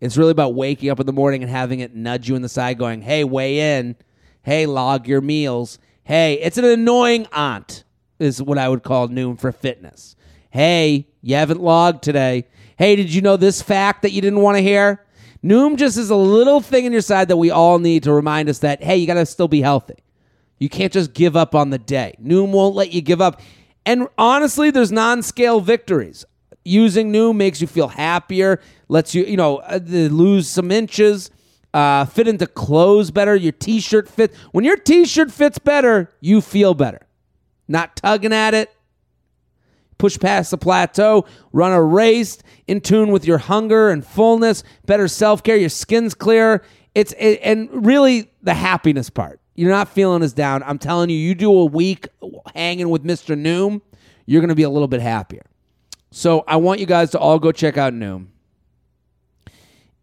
It's 0.00 0.16
really 0.16 0.30
about 0.30 0.54
waking 0.54 0.88
up 0.88 1.00
in 1.00 1.06
the 1.06 1.12
morning 1.12 1.42
and 1.42 1.50
having 1.50 1.80
it 1.80 1.94
nudge 1.94 2.28
you 2.28 2.36
in 2.36 2.42
the 2.42 2.48
side, 2.48 2.78
going, 2.78 3.02
"Hey, 3.02 3.24
weigh 3.24 3.78
in. 3.78 3.96
Hey, 4.42 4.66
log 4.66 5.08
your 5.08 5.20
meals. 5.20 5.78
Hey, 6.04 6.34
it's 6.34 6.58
an 6.58 6.64
annoying 6.64 7.26
aunt." 7.32 7.84
Is 8.20 8.40
what 8.40 8.56
I 8.56 8.68
would 8.68 8.84
call 8.84 9.08
Noom 9.08 9.36
for 9.38 9.50
fitness. 9.50 10.14
Hey, 10.50 11.08
you 11.22 11.34
haven't 11.34 11.60
logged 11.60 12.04
today. 12.04 12.44
Hey, 12.76 12.94
did 12.94 13.12
you 13.12 13.20
know 13.20 13.36
this 13.36 13.60
fact 13.60 14.02
that 14.02 14.12
you 14.12 14.20
didn't 14.20 14.42
want 14.42 14.58
to 14.58 14.62
hear? 14.62 15.04
Noom 15.42 15.76
just 15.76 15.96
is 15.96 16.10
a 16.10 16.16
little 16.16 16.60
thing 16.60 16.84
in 16.84 16.92
your 16.92 17.00
side 17.00 17.26
that 17.28 17.36
we 17.36 17.50
all 17.50 17.80
need 17.80 18.04
to 18.04 18.12
remind 18.12 18.48
us 18.48 18.60
that 18.60 18.80
hey, 18.80 18.96
you 18.96 19.08
got 19.08 19.14
to 19.14 19.26
still 19.26 19.48
be 19.48 19.60
healthy. 19.60 19.96
You 20.62 20.68
can't 20.68 20.92
just 20.92 21.12
give 21.12 21.34
up 21.36 21.56
on 21.56 21.70
the 21.70 21.78
day. 21.78 22.14
Noom 22.22 22.52
won't 22.52 22.76
let 22.76 22.92
you 22.92 23.00
give 23.00 23.20
up. 23.20 23.40
And 23.84 24.06
honestly, 24.16 24.70
there's 24.70 24.92
non-scale 24.92 25.60
victories. 25.60 26.24
Using 26.64 27.12
Noom 27.12 27.34
makes 27.34 27.60
you 27.60 27.66
feel 27.66 27.88
happier, 27.88 28.60
lets 28.86 29.12
you, 29.12 29.24
you 29.24 29.36
know, 29.36 29.56
uh, 29.56 29.80
lose 29.82 30.48
some 30.48 30.70
inches, 30.70 31.32
uh, 31.74 32.04
fit 32.04 32.28
into 32.28 32.46
clothes 32.46 33.10
better. 33.10 33.34
Your 33.34 33.50
t-shirt 33.50 34.08
fit. 34.08 34.36
When 34.52 34.64
your 34.64 34.76
t-shirt 34.76 35.32
fits 35.32 35.58
better, 35.58 36.08
you 36.20 36.40
feel 36.40 36.74
better. 36.74 37.00
Not 37.66 37.96
tugging 37.96 38.32
at 38.32 38.54
it, 38.54 38.72
push 39.98 40.16
past 40.16 40.52
the 40.52 40.58
plateau, 40.58 41.26
run 41.52 41.72
a 41.72 41.82
race 41.82 42.38
in 42.68 42.80
tune 42.80 43.10
with 43.10 43.24
your 43.24 43.38
hunger 43.38 43.90
and 43.90 44.06
fullness, 44.06 44.62
better 44.86 45.08
self 45.08 45.42
care, 45.42 45.56
your 45.56 45.70
skin's 45.70 46.14
clearer. 46.14 46.62
It's 46.94 47.12
it, 47.18 47.40
and 47.42 47.84
really 47.84 48.30
the 48.44 48.54
happiness 48.54 49.10
part. 49.10 49.40
You're 49.54 49.70
not 49.70 49.88
feeling 49.88 50.22
as 50.22 50.32
down. 50.32 50.62
I'm 50.62 50.78
telling 50.78 51.10
you, 51.10 51.16
you 51.16 51.34
do 51.34 51.52
a 51.52 51.64
week 51.64 52.08
hanging 52.54 52.88
with 52.88 53.04
Mr. 53.04 53.38
Noom, 53.38 53.80
you're 54.26 54.40
going 54.40 54.48
to 54.48 54.54
be 54.54 54.62
a 54.62 54.70
little 54.70 54.88
bit 54.88 55.00
happier. 55.00 55.44
So 56.10 56.44
I 56.46 56.56
want 56.56 56.80
you 56.80 56.86
guys 56.86 57.10
to 57.10 57.18
all 57.18 57.38
go 57.38 57.52
check 57.52 57.76
out 57.76 57.92
Noom. 57.92 58.28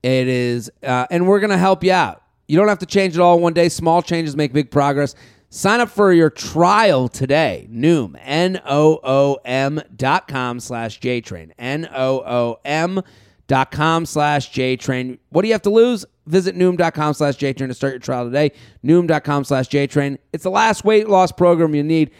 It 0.01 0.27
is, 0.27 0.71
uh, 0.81 1.07
and 1.11 1.27
we're 1.27 1.39
going 1.39 1.49
to 1.49 1.57
help 1.57 1.83
you 1.83 1.91
out. 1.91 2.23
You 2.47 2.57
don't 2.57 2.67
have 2.67 2.79
to 2.79 2.85
change 2.85 3.15
it 3.15 3.21
all 3.21 3.39
one 3.39 3.53
day. 3.53 3.69
Small 3.69 4.01
changes 4.01 4.35
make 4.35 4.53
big 4.53 4.71
progress. 4.71 5.13
Sign 5.49 5.79
up 5.79 5.89
for 5.89 6.13
your 6.13 6.29
trial 6.29 7.07
today. 7.07 7.67
Noom, 7.71 8.15
N 8.21 8.61
O 8.65 8.99
O 9.03 9.39
M 9.45 9.81
dot 9.95 10.27
com 10.27 10.59
slash 10.59 10.99
J 10.99 11.21
JTrain. 11.21 11.51
N 11.57 11.89
O 11.93 12.19
O 12.19 12.59
M 12.63 13.01
dot 13.49 13.71
com 13.71 14.05
slash 14.05 14.53
JTrain. 14.53 15.17
What 15.29 15.41
do 15.41 15.49
you 15.49 15.53
have 15.53 15.63
to 15.63 15.69
lose? 15.69 16.05
Visit 16.27 16.55
Noom.com 16.55 17.15
slash 17.15 17.35
JTrain 17.35 17.67
to 17.67 17.73
start 17.73 17.93
your 17.93 17.99
trial 17.99 18.23
today. 18.23 18.51
Noom.com 18.85 19.43
slash 19.43 19.67
JTrain. 19.67 20.19
It's 20.31 20.43
the 20.43 20.51
last 20.51 20.85
weight 20.85 21.09
loss 21.09 21.33
program 21.33 21.75
you 21.75 21.83
need. 21.83 22.11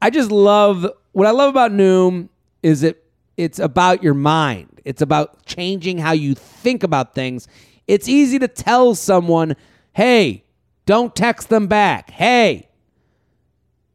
I 0.00 0.08
just 0.08 0.30
love 0.30 0.86
what 1.12 1.26
I 1.26 1.32
love 1.32 1.50
about 1.50 1.72
Noom 1.72 2.30
is 2.62 2.82
it 2.82 3.02
it's 3.36 3.58
about 3.58 4.02
your 4.02 4.14
mind. 4.14 4.80
It's 4.86 5.02
about 5.02 5.44
changing 5.44 5.98
how 5.98 6.12
you 6.12 6.34
think 6.34 6.82
about 6.82 7.14
things. 7.14 7.48
It's 7.86 8.08
easy 8.08 8.38
to 8.38 8.48
tell 8.48 8.94
someone, 8.94 9.56
"Hey, 9.92 10.44
don't 10.86 11.14
text 11.14 11.48
them 11.48 11.66
back." 11.66 12.10
"Hey, 12.10 12.68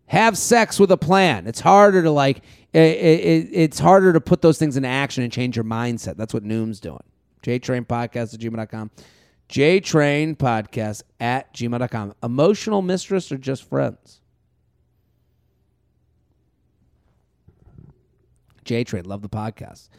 have 0.08 0.38
sex 0.38 0.80
with 0.80 0.92
a 0.92 0.98
plan." 0.98 1.48
It's 1.48 1.62
harder 1.62 2.04
to 2.04 2.12
like 2.12 2.42
it, 2.74 2.80
it, 2.80 3.50
it's 3.52 3.80
harder 3.80 4.14
to 4.14 4.22
put 4.22 4.42
those 4.42 4.58
things 4.58 4.78
into 4.78 4.90
action 4.90 5.24
and 5.24 5.32
change 5.32 5.56
your 5.56 5.66
mindset. 5.66 6.16
That's 6.18 6.34
what 6.34 6.44
Noom's 6.44 6.80
doing. 6.80 7.04
JTrain 7.44 7.86
Podcast 7.86 8.34
at 8.34 8.40
gmail.com. 8.40 8.92
JTrain 9.50 10.38
Podcast 10.38 11.04
at 11.20 11.54
gmail.com. 11.54 12.14
Emotional 12.24 12.82
mistress 12.82 13.32
or 13.32 13.38
just 13.38 13.68
friends? 13.68 14.22
JTrain, 18.64 19.06
love 19.06 19.22
the 19.22 19.30
podcast. 19.30 19.90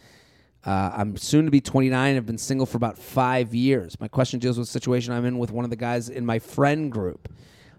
Uh, 0.64 0.92
I'm 0.94 1.16
soon 1.16 1.44
to 1.44 1.50
be 1.50 1.60
29. 1.60 2.16
I've 2.16 2.24
been 2.24 2.38
single 2.38 2.66
for 2.66 2.76
about 2.76 2.96
five 2.96 3.54
years. 3.54 3.98
My 4.00 4.08
question 4.08 4.38
deals 4.38 4.58
with 4.58 4.68
a 4.68 4.70
situation 4.70 5.12
I'm 5.12 5.24
in 5.24 5.38
with 5.38 5.50
one 5.50 5.64
of 5.64 5.70
the 5.70 5.76
guys 5.76 6.08
in 6.08 6.24
my 6.24 6.38
friend 6.38 6.90
group. 6.90 7.28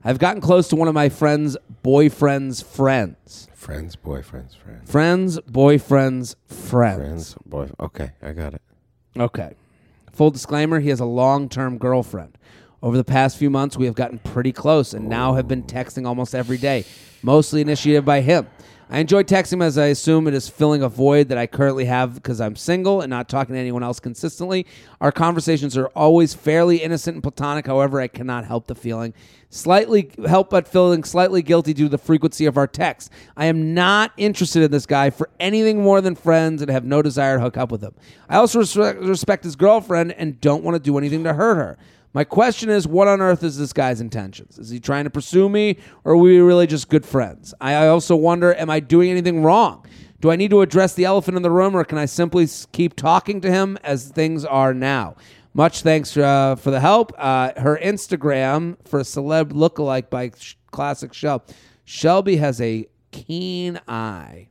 I've 0.06 0.20
gotten 0.20 0.42
close 0.42 0.68
to 0.68 0.76
one 0.76 0.90
of 0.90 0.94
my 0.94 1.08
friend's 1.08 1.56
boyfriend's 1.82 2.62
friends. 2.62 3.48
Friends, 3.54 3.96
boyfriends, 3.96 4.58
friends. 4.58 4.92
Friends, 4.92 5.40
boyfriends, 5.40 6.36
friends. 6.48 6.98
Friends, 6.98 7.36
boy. 7.46 7.70
Okay, 7.80 8.12
I 8.22 8.34
got 8.34 8.54
it. 8.54 8.62
Okay. 9.18 9.56
Full 10.12 10.32
disclaimer 10.32 10.82
he 10.82 10.90
has 10.90 11.00
a 11.00 11.06
long 11.06 11.48
term 11.48 11.78
girlfriend. 11.78 12.38
Over 12.82 12.98
the 12.98 13.06
past 13.06 13.38
few 13.38 13.50
months, 13.50 13.78
we 13.78 13.86
have 13.86 13.96
gotten 13.96 14.20
pretty 14.20 14.52
close 14.52 14.94
and 14.94 15.08
now 15.08 15.36
have 15.36 15.48
been 15.48 15.64
texting 15.64 16.06
almost 16.06 16.36
every 16.36 16.58
day, 16.58 16.84
mostly 17.22 17.62
initiated 17.62 18.04
by 18.04 18.20
him. 18.20 18.48
I 18.94 19.00
enjoy 19.00 19.24
texting 19.24 19.64
as 19.64 19.76
I 19.80 19.88
assume 19.88 20.28
it 20.28 20.36
is 20.36 20.48
filling 20.48 20.84
a 20.84 20.88
void 20.88 21.30
that 21.30 21.38
I 21.40 21.48
currently 21.48 21.86
have 21.86 22.14
because 22.14 22.40
I'm 22.40 22.56
single 22.56 23.02
and 23.02 23.10
not 23.10 23.28
talking 23.28 23.56
to 23.56 23.60
anyone 23.60 23.82
else 23.82 24.00
consistently. 24.00 24.68
Our 25.02 25.12
conversations 25.12 25.76
are 25.76 25.88
always 25.96 26.36
fairly 26.36 26.78
innocent 26.78 27.16
and 27.16 27.24
platonic. 27.24 27.66
However, 27.66 28.00
I 28.00 28.08
cannot 28.08 28.46
help 28.46 28.68
the 28.68 28.76
feeling 28.76 29.16
slightly 29.50 30.12
help 30.28 30.52
but 30.52 30.68
feeling 30.68 31.04
slightly 31.04 31.42
guilty 31.42 31.74
due 31.74 31.86
to 31.86 31.90
the 31.90 31.98
frequency 31.98 32.46
of 32.46 32.56
our 32.56 32.68
texts. 32.68 33.10
I 33.36 33.48
am 33.48 33.74
not 33.74 34.12
interested 34.16 34.62
in 34.62 34.70
this 34.70 34.86
guy 34.86 35.10
for 35.10 35.28
anything 35.40 35.82
more 35.82 36.00
than 36.00 36.14
friends 36.14 36.62
and 36.62 36.70
have 36.70 36.86
no 36.86 37.02
desire 37.02 37.38
to 37.38 37.42
hook 37.42 37.58
up 37.58 37.72
with 37.72 37.82
him. 37.82 37.96
I 38.30 38.36
also 38.36 38.60
respect 38.60 39.44
his 39.44 39.56
girlfriend 39.56 40.12
and 40.12 40.40
don't 40.40 40.64
want 40.64 40.76
to 40.76 40.80
do 40.80 41.00
anything 41.00 41.24
to 41.24 41.34
hurt 41.34 41.56
her. 41.56 41.80
My 42.14 42.24
question 42.24 42.70
is, 42.70 42.88
what 42.88 43.08
on 43.08 43.22
earth 43.22 43.44
is 43.44 43.58
this 43.58 43.74
guy's 43.74 44.00
intentions? 44.00 44.60
Is 44.60 44.70
he 44.70 44.80
trying 44.80 45.06
to 45.06 45.10
pursue 45.10 45.50
me, 45.50 45.78
or 46.04 46.14
are 46.14 46.18
we 46.18 46.38
really 46.40 46.68
just 46.68 46.88
good 46.88 47.06
friends? 47.06 47.54
I 47.60 47.88
also 47.88 48.16
wonder, 48.16 48.54
am 48.54 48.70
I 48.70 48.80
doing 48.80 49.10
anything 49.10 49.42
wrong? 49.44 49.86
Do 50.22 50.30
I 50.30 50.36
need 50.36 50.52
to 50.52 50.62
address 50.62 50.94
the 50.94 51.06
elephant 51.06 51.38
in 51.38 51.44
the 51.44 51.52
room, 51.52 51.76
or 51.76 51.84
can 51.84 51.98
I 51.98 52.06
simply 52.06 52.48
keep 52.72 52.96
talking 52.96 53.42
to 53.42 53.50
him 53.52 53.78
as 53.84 54.10
things 54.10 54.46
are 54.46 54.74
now? 54.74 55.16
Much 55.56 55.82
thanks 55.82 56.16
uh, 56.16 56.56
for 56.56 56.72
the 56.72 56.80
help. 56.80 57.12
Uh, 57.18 57.52
her 57.58 57.80
Instagram 57.82 58.78
for 58.88 59.00
a 59.00 59.04
celeb 59.04 59.52
lookalike 59.52 60.10
by 60.10 60.32
Sh- 60.38 60.56
Classic 60.72 61.12
Shelb. 61.12 61.50
Shelby 61.84 62.38
has 62.38 62.62
a 62.62 62.88
keen 63.12 63.80
eye 63.88 64.48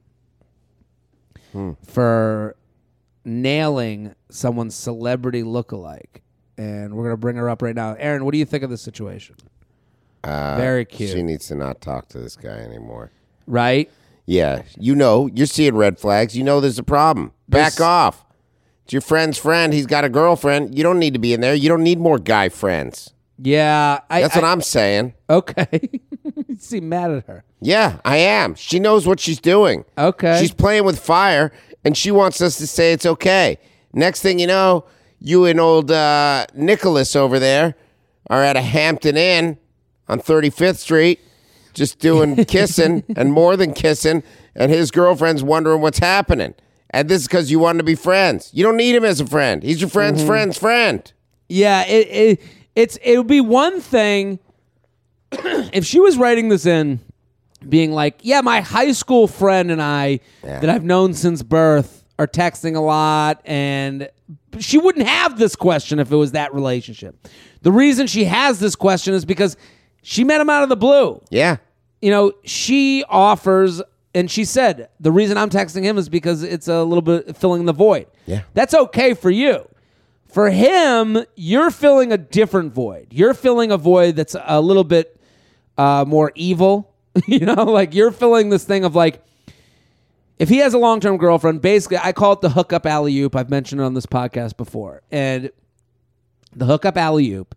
for 1.85 2.57
nailing 3.25 4.15
someone's 4.31 4.75
celebrity 4.75 5.43
lookalike. 5.43 6.23
And 6.59 6.95
we're 6.95 7.05
going 7.05 7.15
to 7.15 7.17
bring 7.19 7.37
her 7.37 7.49
up 7.49 7.63
right 7.63 7.75
now. 7.75 7.95
Aaron, 7.99 8.25
what 8.25 8.33
do 8.33 8.39
you 8.39 8.45
think 8.45 8.63
of 8.63 8.71
this 8.71 8.83
situation? 8.83 9.37
Uh, 10.25 10.57
Very 10.57 10.85
cute. 10.85 11.11
She 11.11 11.23
needs 11.23 11.49
to 11.49 11.55
not 11.55 11.81
talk 11.81 12.09
to 12.11 12.19
this 12.19 12.37
guy 12.37 12.51
anymore. 12.59 13.11
right? 13.47 13.91
Yeah, 14.25 14.63
you 14.79 14.95
know, 14.95 15.29
you're 15.35 15.47
seeing 15.49 15.75
red 15.75 15.99
flags. 15.99 16.37
You 16.37 16.45
know 16.45 16.61
there's 16.61 16.79
a 16.79 16.85
problem. 16.85 17.33
Back 17.49 17.73
There's- 17.75 17.81
off. 17.81 18.25
It's 18.85 18.93
your 18.93 19.03
friend's 19.03 19.37
friend. 19.37 19.73
He's 19.73 19.87
got 19.87 20.05
a 20.05 20.09
girlfriend. 20.09 20.77
You 20.77 20.83
don't 20.85 20.99
need 21.01 21.13
to 21.15 21.19
be 21.21 21.33
in 21.33 21.41
there. 21.41 21.55
You 21.55 21.69
don't 21.69 21.83
need 21.83 21.99
more 21.99 22.19
guy 22.19 22.49
friends. 22.49 23.13
Yeah. 23.39 24.01
I, 24.11 24.21
That's 24.23 24.35
what 24.37 24.45
I'm 24.45 24.61
saying. 24.63 25.15
Okay. 25.31 25.67
you 26.49 26.57
seem 26.57 26.89
mad 26.89 27.11
at 27.13 27.27
her. 27.27 27.45
Yeah, 27.61 27.99
I 28.05 28.17
am. 28.19 28.55
She 28.55 28.79
knows 28.81 29.07
what 29.07 29.19
she's 29.21 29.41
doing. 29.41 29.85
Okay. 29.99 30.39
She's 30.41 30.53
playing 30.53 30.85
with 30.85 30.99
fire, 31.01 31.53
and 31.85 31.97
she 31.97 32.11
wants 32.13 32.41
us 32.41 32.59
to 32.59 32.67
say 32.67 32.93
it's 32.93 33.07
okay. 33.07 33.59
Next 33.93 34.21
thing 34.21 34.39
you 34.39 34.47
know, 34.47 34.85
you 35.23 35.45
and 35.45 35.61
old 35.61 35.91
uh, 35.91 36.47
Nicholas 36.55 37.15
over 37.15 37.39
there 37.39 37.75
are 38.29 38.43
at 38.43 38.57
a 38.57 38.61
Hampton 38.63 39.17
Inn 39.17 39.59
on 40.09 40.21
35th 40.21 40.77
Street, 40.79 41.21
just 41.75 41.99
doing 41.99 42.45
kissing 42.45 43.05
and 43.17 43.33
more 43.33 43.57
than 43.57 43.73
kissing, 43.73 44.23
and 44.55 44.71
his 44.71 44.91
girlfriend's 44.91 45.43
wondering 45.43 45.81
what's 45.81 45.99
happening. 46.01 46.55
And 46.91 47.09
this 47.09 47.23
is 47.23 47.29
because 47.29 47.51
you 47.51 47.59
wanted 47.59 47.79
to 47.79 47.85
be 47.85 47.95
friends. 47.95 48.51
You 48.53 48.63
don't 48.65 48.77
need 48.77 48.95
him 48.95 49.05
as 49.05 49.21
a 49.21 49.27
friend. 49.27 49.63
He's 49.63 49.81
your 49.81 49.89
friend's 49.91 50.21
Mm-hmm. 50.21 50.27
friend's 50.29 50.59
friend. 50.59 51.13
Yeah, 51.49 51.85
it, 51.87 52.09
it 52.09 52.41
it's 52.75 52.97
it 53.03 53.17
would 53.19 53.27
be 53.27 53.41
one 53.41 53.81
thing 53.81 54.39
if 55.33 55.85
she 55.85 56.01
was 56.01 56.17
writing 56.17 56.49
this 56.49 56.67
in 56.67 57.01
being 57.69 57.93
like, 57.93 58.19
"Yeah, 58.23 58.41
my 58.41 58.61
high 58.61 58.93
school 58.93 59.27
friend 59.27 59.71
and 59.71 59.81
I 59.81 60.21
that 60.43 60.69
I've 60.69 60.85
known 60.85 61.15
since 61.15 61.43
birth 61.43 62.02
are 62.19 62.27
texting 62.27 62.77
a 62.77 62.81
lot 62.81 63.41
and 63.45 64.09
she 64.59 64.79
wouldn't 64.79 65.07
have 65.07 65.39
this 65.39 65.57
question 65.57 65.99
if 65.99 66.13
it 66.13 66.17
was 66.17 66.33
that 66.33 66.53
relationship. 66.55 67.29
The 67.63 67.73
reason 67.73 68.07
she 68.07 68.25
has 68.25 68.59
this 68.61 68.77
question 68.77 69.15
is 69.15 69.25
because 69.25 69.57
she 70.03 70.25
met 70.25 70.41
him 70.41 70.51
out 70.51 70.63
of 70.63 70.69
the 70.69 70.77
blue 70.77 71.21
Yeah. 71.31 71.57
you 72.01 72.11
know, 72.11 72.33
she 72.45 73.05
offers, 73.09 73.81
and 74.15 74.31
she 74.31 74.45
said, 74.45 74.89
the 75.01 75.11
reason 75.13 75.39
I'm 75.39 75.49
texting 75.49 75.83
him 75.85 75.97
is 75.97 76.09
because 76.09 76.43
it's 76.43 76.69
a 76.69 76.83
little 76.85 77.03
bit 77.03 77.37
filling 77.37 77.65
the 77.65 77.73
void. 77.73 78.07
Yeah. 78.27 78.43
That's 78.55 78.75
okay 78.75 79.15
for 79.15 79.31
you. 79.31 79.67
For 80.29 80.51
him, 80.51 81.19
you're 81.37 81.71
filling 81.71 82.13
a 82.13 82.19
different 82.19 82.73
void. 82.75 83.09
You're 83.11 83.35
filling 83.35 83.71
a 83.71 83.77
void 83.79 84.17
that's 84.17 84.35
a 84.45 84.61
little 84.61 84.85
bit 84.85 85.19
uh, 85.79 86.05
more 86.07 86.33
evil. 86.35 86.93
you 87.27 87.41
know, 87.41 87.65
like 87.65 87.95
you're 87.95 88.11
filling 88.11 88.49
this 88.51 88.65
thing 88.65 88.85
of 88.85 88.95
like, 88.95 89.23
if 90.39 90.49
he 90.49 90.59
has 90.59 90.75
a 90.75 90.79
long 90.79 91.01
term 91.01 91.17
girlfriend, 91.17 91.61
basically, 91.61 91.99
I 91.99 92.13
call 92.13 92.33
it 92.33 92.41
the 92.41 92.51
hookup 92.51 92.87
alley 92.87 93.17
oop. 93.19 93.37
I've 93.37 93.51
mentioned 93.51 93.81
it 93.81 93.85
on 93.85 93.95
this 93.95 94.07
podcast 94.07 94.57
before. 94.57 95.03
And 95.11 95.51
the 96.55 96.67
hookup 96.67 96.97
alley 96.97 97.33
oop 97.33 97.55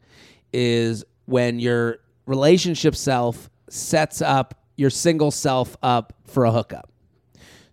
is 0.53 1.03
when 1.25 1.59
your 1.59 1.99
relationship 2.25 2.95
self 2.95 3.49
sets 3.69 4.21
up 4.21 4.61
your 4.77 4.89
single 4.89 5.31
self 5.31 5.77
up 5.81 6.13
for 6.25 6.45
a 6.45 6.51
hookup. 6.51 6.89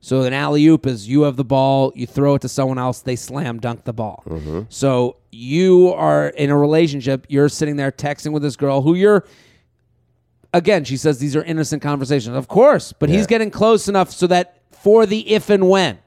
So 0.00 0.22
an 0.22 0.32
alley 0.32 0.66
oop 0.66 0.86
is 0.86 1.08
you 1.08 1.22
have 1.22 1.36
the 1.36 1.44
ball, 1.44 1.92
you 1.94 2.06
throw 2.06 2.34
it 2.34 2.42
to 2.42 2.48
someone 2.48 2.78
else, 2.78 3.02
they 3.02 3.14
slam 3.14 3.60
dunk 3.60 3.84
the 3.84 3.92
ball. 3.92 4.24
Mm-hmm. 4.26 4.62
So 4.68 5.16
you 5.30 5.92
are 5.94 6.28
in 6.28 6.50
a 6.50 6.56
relationship, 6.56 7.26
you're 7.28 7.48
sitting 7.48 7.76
there 7.76 7.92
texting 7.92 8.32
with 8.32 8.42
this 8.42 8.56
girl 8.56 8.82
who 8.82 8.94
you're 8.94 9.24
again, 10.52 10.84
she 10.84 10.96
says 10.96 11.18
these 11.18 11.36
are 11.36 11.44
innocent 11.44 11.82
conversations. 11.82 12.36
Of 12.36 12.48
course, 12.48 12.92
but 12.92 13.08
he's 13.08 13.26
getting 13.26 13.50
close 13.50 13.88
enough 13.88 14.10
so 14.10 14.26
that 14.26 14.61
for 14.82 15.06
the 15.06 15.30
if 15.32 15.50
and 15.50 15.68
when. 15.68 15.98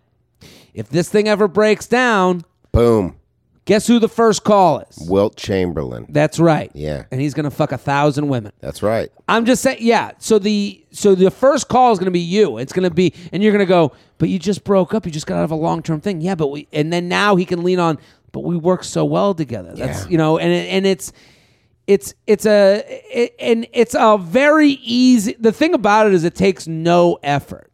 If 0.74 0.90
this 0.90 1.10
thing 1.10 1.28
ever 1.28 1.48
breaks 1.48 1.88
down, 1.88 2.44
Boom. 2.74 3.16
guess 3.64 3.88
who 3.88 3.98
the 4.00 4.10
first 4.10 4.44
call 4.44 4.80
is? 4.80 5.08
Wilt 5.10 5.38
Chamberlain. 5.38 6.06
That's 6.10 6.38
right. 6.40 6.70
Yeah. 6.74 7.06
And 7.12 7.22
he's 7.22 7.34
gonna 7.34 7.50
fuck 7.52 7.72
a 7.72 7.78
thousand 7.78 8.28
women. 8.28 8.52
That's 8.60 8.84
right. 8.84 9.10
I'm 9.30 9.46
just 9.46 9.62
saying, 9.64 9.78
yeah. 9.80 10.12
So 10.20 10.38
the 10.38 10.84
so 10.92 11.16
the 11.16 11.32
first 11.32 11.68
call 11.70 11.92
is 11.94 12.00
going 12.00 12.06
to 12.06 12.12
be 12.12 12.20
you. 12.20 12.58
It's 12.58 12.72
going 12.74 12.88
to 12.88 12.94
be, 12.94 13.12
and 13.34 13.42
you're 13.42 13.52
going 13.52 13.66
to 13.66 13.70
go, 13.70 13.92
but 14.18 14.30
you 14.30 14.38
just 14.40 14.64
broke 14.64 14.94
up. 14.94 15.06
You 15.06 15.12
just 15.12 15.26
got 15.28 15.38
out 15.40 15.44
of 15.46 15.52
a 15.52 15.56
long 15.56 15.82
term 15.82 16.00
thing. 16.00 16.22
Yeah, 16.22 16.36
but 16.36 16.48
we, 16.48 16.68
and 16.72 16.94
then 16.94 17.08
now 17.10 17.36
he 17.36 17.44
can 17.44 17.64
lean 17.64 17.80
on, 17.80 17.98
but 18.34 18.42
we 18.42 18.56
work 18.56 18.84
so 18.84 19.04
well 19.04 19.34
together. 19.34 19.74
That's 19.76 20.04
Yeah. 20.04 20.10
you 20.12 20.18
know, 20.18 20.38
and 20.38 20.52
and 20.54 20.86
it's 20.86 21.12
it's 21.88 22.14
it's 22.28 22.46
a 22.46 22.84
it, 23.12 23.36
and 23.40 23.68
it's 23.74 23.96
a 23.98 24.18
very 24.20 24.72
easy. 24.84 25.36
The 25.40 25.52
thing 25.52 25.74
about 25.74 26.06
it 26.08 26.14
is, 26.14 26.24
it 26.24 26.36
takes 26.36 26.68
no 26.68 27.18
effort. 27.24 27.72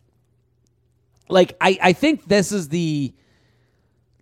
Like 1.31 1.55
I 1.61 1.77
I 1.81 1.93
think 1.93 2.27
this 2.27 2.51
is 2.51 2.69
the 2.69 3.13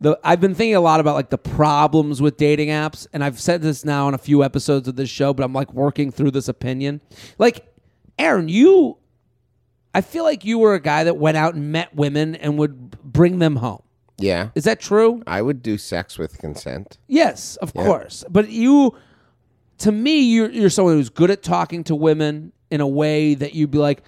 the 0.01 0.20
I've 0.24 0.39
been 0.39 0.55
thinking 0.55 0.76
a 0.76 0.82
lot 0.82 0.99
about 0.99 1.16
like 1.16 1.30
the 1.30 1.38
problems 1.38 2.22
with 2.22 2.38
dating 2.38 2.70
apps, 2.70 3.07
and 3.14 3.24
I've 3.24 3.39
said 3.39 3.62
this 3.62 3.84
now 3.84 4.07
in 4.07 4.14
a 4.14 4.18
few 4.18 4.43
episodes 4.43 4.88
of 4.88 4.95
this 4.95 5.10
show, 5.10 5.34
but 5.34 5.43
I'm 5.43 5.53
like 5.53 5.74
working 5.74 6.12
through 6.12 6.32
this 6.32 6.47
opinion. 6.47 7.01
Like, 7.38 7.68
Aaron, 8.18 8.47
you, 8.47 8.97
I 9.93 10.01
feel 10.01 10.24
like 10.24 10.45
you 10.45 10.57
were 10.60 10.74
a 10.74 10.80
guy 10.80 11.03
that 11.03 11.18
went 11.18 11.38
out 11.38 11.55
and 11.55 11.72
met 11.72 11.95
women 11.95 12.36
and 12.36 12.57
would 12.57 13.01
bring 13.01 13.39
them 13.39 13.57
home. 13.57 13.82
Yeah. 14.18 14.49
Is 14.55 14.66
that 14.66 14.80
true? 14.80 15.24
I 15.28 15.41
would 15.41 15.62
do 15.62 15.78
sex 15.78 16.18
with 16.18 16.38
consent. 16.38 16.97
Yes, 17.07 17.55
of 17.57 17.74
course. 17.74 18.26
But 18.30 18.49
you, 18.49 18.95
to 19.80 19.91
me, 19.91 20.22
you're 20.22 20.49
you're 20.49 20.70
someone 20.70 20.95
who's 20.95 21.10
good 21.10 21.32
at 21.32 21.41
talking 21.41 21.84
to 21.86 21.95
women 21.95 22.51
in 22.70 22.82
a 22.82 22.88
way 22.88 23.34
that 23.36 23.53
you'd 23.53 23.72
be 23.72 23.78
like, 23.78 24.03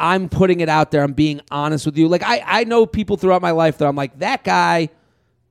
I'm 0.00 0.28
putting 0.28 0.60
it 0.60 0.68
out 0.68 0.90
there. 0.90 1.02
I'm 1.02 1.12
being 1.12 1.40
honest 1.50 1.84
with 1.84 1.96
you. 1.98 2.08
Like 2.08 2.22
I, 2.22 2.42
I 2.44 2.64
know 2.64 2.86
people 2.86 3.16
throughout 3.16 3.42
my 3.42 3.50
life 3.50 3.78
that 3.78 3.86
I'm 3.86 3.94
like, 3.94 4.18
that 4.18 4.42
guy 4.42 4.88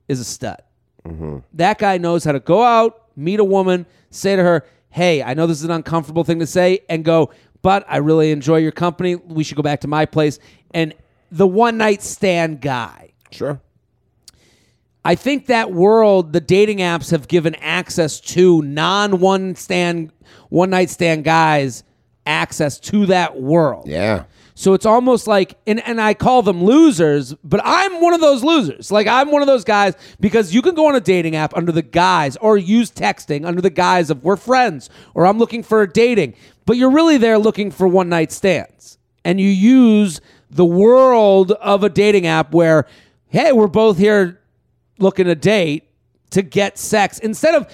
is 0.08 0.18
a 0.18 0.24
stud. 0.24 0.60
Mm-hmm. 1.06 1.38
That 1.54 1.78
guy 1.78 1.98
knows 1.98 2.24
how 2.24 2.32
to 2.32 2.40
go 2.40 2.62
out, 2.62 3.06
meet 3.16 3.40
a 3.40 3.44
woman, 3.44 3.86
say 4.10 4.36
to 4.36 4.42
her, 4.42 4.66
"Hey, 4.90 5.22
I 5.22 5.34
know 5.34 5.46
this 5.46 5.58
is 5.58 5.64
an 5.64 5.70
uncomfortable 5.70 6.24
thing 6.24 6.40
to 6.40 6.46
say," 6.46 6.80
and 6.88 7.04
go, 7.04 7.30
"But 7.62 7.86
I 7.88 7.98
really 7.98 8.32
enjoy 8.32 8.56
your 8.56 8.72
company. 8.72 9.14
We 9.14 9.44
should 9.44 9.56
go 9.56 9.62
back 9.62 9.80
to 9.82 9.88
my 9.88 10.04
place." 10.04 10.38
And 10.72 10.94
the 11.30 11.46
one 11.46 11.78
night 11.78 12.02
stand 12.02 12.60
guy. 12.60 13.12
Sure. 13.30 13.60
I 15.04 15.14
think 15.14 15.46
that 15.46 15.72
world, 15.72 16.32
the 16.32 16.40
dating 16.40 16.78
apps 16.78 17.10
have 17.12 17.28
given 17.28 17.54
access 17.56 18.20
to 18.20 18.60
non 18.62 19.20
one 19.20 19.54
stand, 19.54 20.12
one 20.50 20.70
night 20.70 20.90
stand 20.90 21.24
guys 21.24 21.84
access 22.26 22.78
to 22.78 23.06
that 23.06 23.40
world. 23.40 23.86
Yeah. 23.86 24.24
So 24.60 24.74
it's 24.74 24.84
almost 24.84 25.26
like, 25.26 25.56
and, 25.66 25.80
and 25.86 25.98
I 25.98 26.12
call 26.12 26.42
them 26.42 26.62
losers, 26.62 27.32
but 27.42 27.62
I'm 27.64 27.98
one 28.02 28.12
of 28.12 28.20
those 28.20 28.44
losers. 28.44 28.92
Like 28.92 29.06
I'm 29.06 29.30
one 29.30 29.40
of 29.40 29.46
those 29.46 29.64
guys 29.64 29.94
because 30.20 30.52
you 30.52 30.60
can 30.60 30.74
go 30.74 30.86
on 30.86 30.94
a 30.94 31.00
dating 31.00 31.34
app 31.34 31.56
under 31.56 31.72
the 31.72 31.80
guise 31.80 32.36
or 32.36 32.58
use 32.58 32.90
texting 32.90 33.46
under 33.46 33.62
the 33.62 33.70
guise 33.70 34.10
of 34.10 34.22
we're 34.22 34.36
friends 34.36 34.90
or 35.14 35.24
I'm 35.24 35.38
looking 35.38 35.62
for 35.62 35.80
a 35.80 35.90
dating, 35.90 36.34
but 36.66 36.76
you're 36.76 36.90
really 36.90 37.16
there 37.16 37.38
looking 37.38 37.70
for 37.70 37.88
one 37.88 38.10
night 38.10 38.32
stands. 38.32 38.98
And 39.24 39.40
you 39.40 39.48
use 39.48 40.20
the 40.50 40.66
world 40.66 41.52
of 41.52 41.82
a 41.82 41.88
dating 41.88 42.26
app 42.26 42.52
where, 42.52 42.86
hey, 43.28 43.52
we're 43.52 43.66
both 43.66 43.96
here 43.96 44.42
looking 44.98 45.24
to 45.24 45.34
date 45.34 45.88
to 46.32 46.42
get 46.42 46.76
sex 46.76 47.18
instead 47.18 47.54
of 47.54 47.66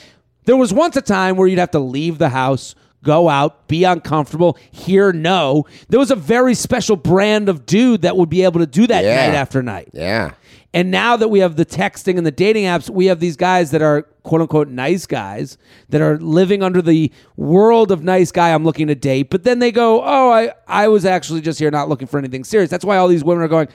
there 0.45 0.57
was 0.57 0.72
once 0.72 0.97
a 0.97 1.03
time 1.03 1.34
where 1.37 1.49
you'd 1.49 1.59
have 1.59 1.72
to 1.72 1.80
leave 1.80 2.18
the 2.18 2.28
house 2.28 2.76
go 3.07 3.28
out 3.28 3.66
be 3.68 3.84
uncomfortable 3.84 4.59
hear 4.70 5.12
no 5.12 5.64
there 5.88 5.98
was 6.00 6.11
a 6.11 6.16
very 6.16 6.54
special 6.54 6.96
brand 6.96 7.48
of 7.48 7.64
dude 7.64 8.02
that 8.02 8.16
would 8.16 8.28
be 8.28 8.42
able 8.42 8.61
to 8.61 8.66
do 8.66 8.86
that 8.86 9.02
Yeah. 9.04 9.26
night 9.28 9.34
after 9.34 9.62
night 9.62 9.88
Yeah. 9.92 10.32
And 10.74 10.90
now 10.90 11.16
that 11.16 11.28
we 11.28 11.38
have 11.38 11.57
the 11.57 11.64
texting 11.64 12.18
and 12.18 12.26
the 12.26 12.30
dating 12.30 12.64
apps, 12.64 12.90
we 12.90 13.07
have 13.07 13.18
these 13.18 13.36
guys 13.36 13.70
that 13.70 13.80
are 13.80 14.02
quote 14.24 14.42
unquote 14.42 14.68
nice 14.68 15.07
guys 15.07 15.57
that 15.88 16.02
are 16.02 16.18
living 16.18 16.62
under 16.62 16.82
the 16.82 17.11
world 17.36 17.90
of 17.90 18.02
nice 18.04 18.30
guy 18.30 18.52
I'm 18.52 18.62
looking 18.64 18.88
to 18.88 18.94
date. 18.94 19.30
But 19.30 19.44
then 19.44 19.59
they 19.59 19.72
go, 19.72 20.02
oh, 20.02 20.30
I, 20.30 20.52
I 20.68 20.88
was 20.88 21.07
actually 21.07 21.40
just 21.40 21.59
here 21.59 21.70
not 21.70 21.88
looking 21.88 22.07
for 22.07 22.18
anything 22.18 22.44
serious. 22.44 22.68
That's 22.68 22.84
why 22.84 22.98
all 22.98 23.09
these 23.09 23.24
women 23.24 23.42
are 23.42 23.48
going, 23.48 23.68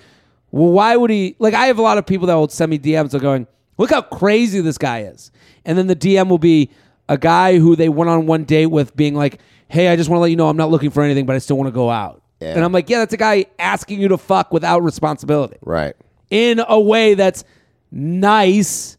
well, 0.51 0.71
why 0.73 0.95
would 0.95 1.09
he? 1.09 1.36
Like, 1.39 1.55
I 1.55 1.65
have 1.67 1.79
a 1.79 1.82
lot 1.82 1.97
of 1.97 2.05
people 2.05 2.27
that 2.27 2.36
will 2.36 2.49
send 2.49 2.69
me 2.69 2.77
DMs 2.77 3.11
that 3.11 3.17
are 3.17 3.19
going, 3.19 3.47
look 3.79 3.89
how 3.89 4.01
crazy 4.03 4.61
this 4.61 4.77
guy 4.77 5.03
is. 5.03 5.32
And 5.65 5.79
then 5.79 5.88
the 5.88 5.95
DM 5.95 6.27
will 6.29 6.38
be 6.38 6.69
a 7.12 7.18
guy 7.18 7.59
who 7.59 7.76
they 7.76 7.89
went 7.89 8.09
on 8.09 8.26
one 8.26 8.43
date 8.45 8.68
with 8.68 8.95
being 8.95 9.14
like, 9.16 9.39
hey, 9.68 9.89
I 9.89 9.95
just 9.95 10.09
want 10.09 10.18
to 10.20 10.22
let 10.22 10.30
you 10.32 10.36
know 10.38 10.47
I'm 10.49 10.57
not 10.57 10.72
looking 10.72 10.89
for 10.91 11.03
anything, 11.03 11.26
but 11.26 11.36
I 11.36 11.39
still 11.39 11.57
want 11.57 11.68
to 11.68 11.72
go 11.74 11.89
out. 11.89 12.22
Yeah. 12.39 12.55
And 12.55 12.64
I'm 12.64 12.72
like, 12.72 12.89
yeah, 12.89 12.99
that's 12.99 13.14
a 13.14 13.18
guy 13.18 13.45
asking 13.59 13.99
you 13.99 14.07
to 14.09 14.18
fuck 14.18 14.51
without 14.51 14.82
responsibility 14.84 15.57
Right. 15.62 15.93
in 16.30 16.62
a 16.68 16.80
way 16.80 17.14
that's 17.14 17.43
nice, 17.91 18.97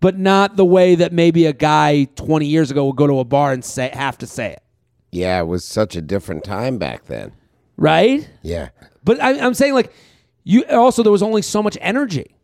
but 0.00 0.18
not 0.18 0.56
the 0.56 0.64
way 0.64 0.94
that 0.94 1.12
maybe 1.12 1.46
a 1.46 1.52
guy 1.52 2.04
20 2.16 2.46
years 2.46 2.70
ago 2.70 2.86
would 2.86 2.96
go 2.96 3.06
to 3.06 3.18
a 3.18 3.24
bar 3.24 3.52
and 3.52 3.64
say 3.64 3.90
have 3.92 4.18
to 4.18 4.26
say 4.26 4.52
it, 4.52 4.62
Yeah, 5.10 5.40
it 5.40 5.46
was 5.46 5.64
such 5.64 5.96
a 5.96 6.02
different 6.02 6.44
time 6.44 6.78
back 6.78 7.06
then. 7.06 7.32
right? 7.76 8.28
Yeah. 8.42 8.68
But 9.02 9.20
I, 9.22 9.38
I'm 9.40 9.54
saying 9.54 9.74
like 9.74 9.92
you 10.44 10.64
also 10.66 11.02
there 11.02 11.12
was 11.12 11.22
only 11.22 11.42
so 11.42 11.62
much 11.62 11.76
energy. 11.80 12.36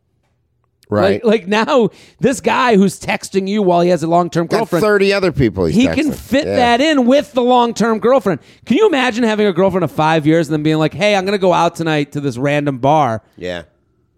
Right. 0.88 1.24
Like, 1.24 1.46
like 1.46 1.66
now, 1.68 1.88
this 2.20 2.40
guy 2.40 2.76
who's 2.76 3.00
texting 3.00 3.48
you 3.48 3.60
while 3.60 3.80
he 3.80 3.88
has 3.88 4.02
a 4.04 4.06
long 4.06 4.30
term 4.30 4.46
Got 4.46 4.58
girlfriend, 4.58 4.82
30 4.84 5.12
other 5.12 5.32
people 5.32 5.64
he's 5.64 5.74
he 5.74 5.86
texting. 5.88 5.94
can 5.96 6.12
fit 6.12 6.46
Yeah. 6.46 6.56
that 6.56 6.80
in 6.80 7.06
with 7.06 7.32
the 7.32 7.42
long 7.42 7.74
term 7.74 7.98
girlfriend. 7.98 8.40
Can 8.66 8.76
you 8.76 8.86
imagine 8.86 9.24
having 9.24 9.46
a 9.48 9.52
girlfriend 9.52 9.82
of 9.84 9.90
five 9.90 10.26
years 10.26 10.46
and 10.48 10.52
then 10.52 10.62
being 10.62 10.76
like, 10.78 10.94
"Hey, 10.94 11.16
I'm 11.16 11.24
going 11.24 11.32
to 11.36 11.38
go 11.40 11.52
out 11.52 11.74
tonight 11.74 12.12
to 12.12 12.20
this 12.20 12.38
random 12.38 12.78
bar 12.78 13.22
Yeah. 13.36 13.62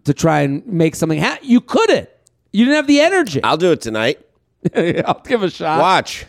to 0.03 0.13
try 0.13 0.41
and 0.41 0.63
make 0.67 0.93
something 0.95 1.17
happen"? 1.17 1.47
You 1.49 1.59
couldn't. 1.59 2.07
You 2.53 2.65
didn't 2.65 2.75
have 2.75 2.87
the 2.87 3.01
energy. 3.01 3.41
I'll 3.43 3.57
do 3.57 3.71
it 3.71 3.81
tonight. 3.81 4.19
I'll 4.75 5.21
give 5.25 5.41
it 5.41 5.47
a 5.47 5.49
shot. 5.49 5.79
Watch. 5.79 6.25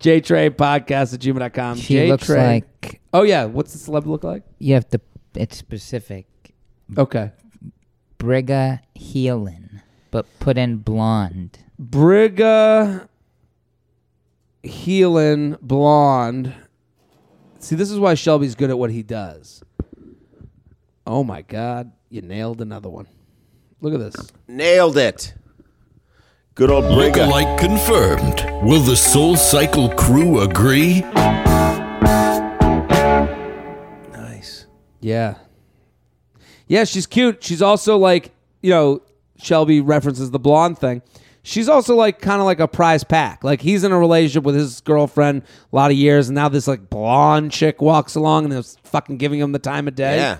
JTrain 0.00 0.50
podcast 0.56 1.14
at 1.14 1.20
gmail.com. 1.20 1.76
She 1.78 1.94
J 1.94 2.08
looks 2.10 2.28
like 2.28 3.00
Oh, 3.12 3.22
yeah. 3.22 3.44
What's 3.44 3.72
the 3.72 3.78
celeb 3.92 4.04
look 4.06 4.24
like? 4.24 4.42
you 4.58 4.74
have 4.74 4.88
to. 4.90 5.00
It's 5.34 5.56
specific. 5.56 6.26
Okay. 6.98 7.30
Briga 8.18 8.80
Heelan, 8.98 9.65
but 10.16 10.24
put 10.38 10.56
in 10.56 10.78
blonde. 10.78 11.58
Briga 11.78 13.06
Heelan 14.64 15.60
blonde. 15.60 16.54
See, 17.58 17.76
this 17.76 17.90
is 17.90 17.98
why 17.98 18.14
Shelby's 18.14 18.54
good 18.54 18.70
at 18.70 18.78
what 18.78 18.90
he 18.90 19.02
does. 19.02 19.62
Oh 21.06 21.22
my 21.22 21.42
God. 21.42 21.92
You 22.08 22.22
nailed 22.22 22.62
another 22.62 22.88
one. 22.88 23.06
Look 23.82 23.92
at 23.92 24.00
this. 24.00 24.16
Nailed 24.48 24.96
it. 24.96 25.34
Good 26.54 26.70
old 26.70 26.84
Briga. 26.84 27.28
Like 27.28 27.60
confirmed. 27.60 28.42
Will 28.66 28.80
the 28.80 28.96
Soul 28.96 29.36
Cycle 29.36 29.90
crew 29.90 30.40
agree? 30.40 31.02
Nice. 34.12 34.64
Yeah. 35.00 35.34
Yeah, 36.68 36.84
she's 36.84 37.06
cute. 37.06 37.44
She's 37.44 37.60
also 37.60 37.98
like, 37.98 38.30
you 38.62 38.70
know, 38.70 39.02
Shelby 39.38 39.80
references 39.80 40.30
the 40.30 40.38
blonde 40.38 40.78
thing. 40.78 41.02
She's 41.42 41.68
also 41.68 41.94
like 41.94 42.20
kind 42.20 42.40
of 42.40 42.46
like 42.46 42.58
a 42.58 42.66
prize 42.66 43.04
pack. 43.04 43.44
Like 43.44 43.60
he's 43.60 43.84
in 43.84 43.92
a 43.92 43.98
relationship 43.98 44.42
with 44.42 44.56
his 44.56 44.80
girlfriend 44.80 45.42
a 45.72 45.76
lot 45.76 45.90
of 45.92 45.96
years, 45.96 46.28
and 46.28 46.34
now 46.34 46.48
this 46.48 46.66
like 46.66 46.90
blonde 46.90 47.52
chick 47.52 47.80
walks 47.80 48.16
along 48.16 48.44
and 48.46 48.52
is 48.54 48.76
fucking 48.82 49.18
giving 49.18 49.38
him 49.38 49.52
the 49.52 49.58
time 49.60 49.86
of 49.86 49.94
day. 49.94 50.16
Yeah. 50.16 50.38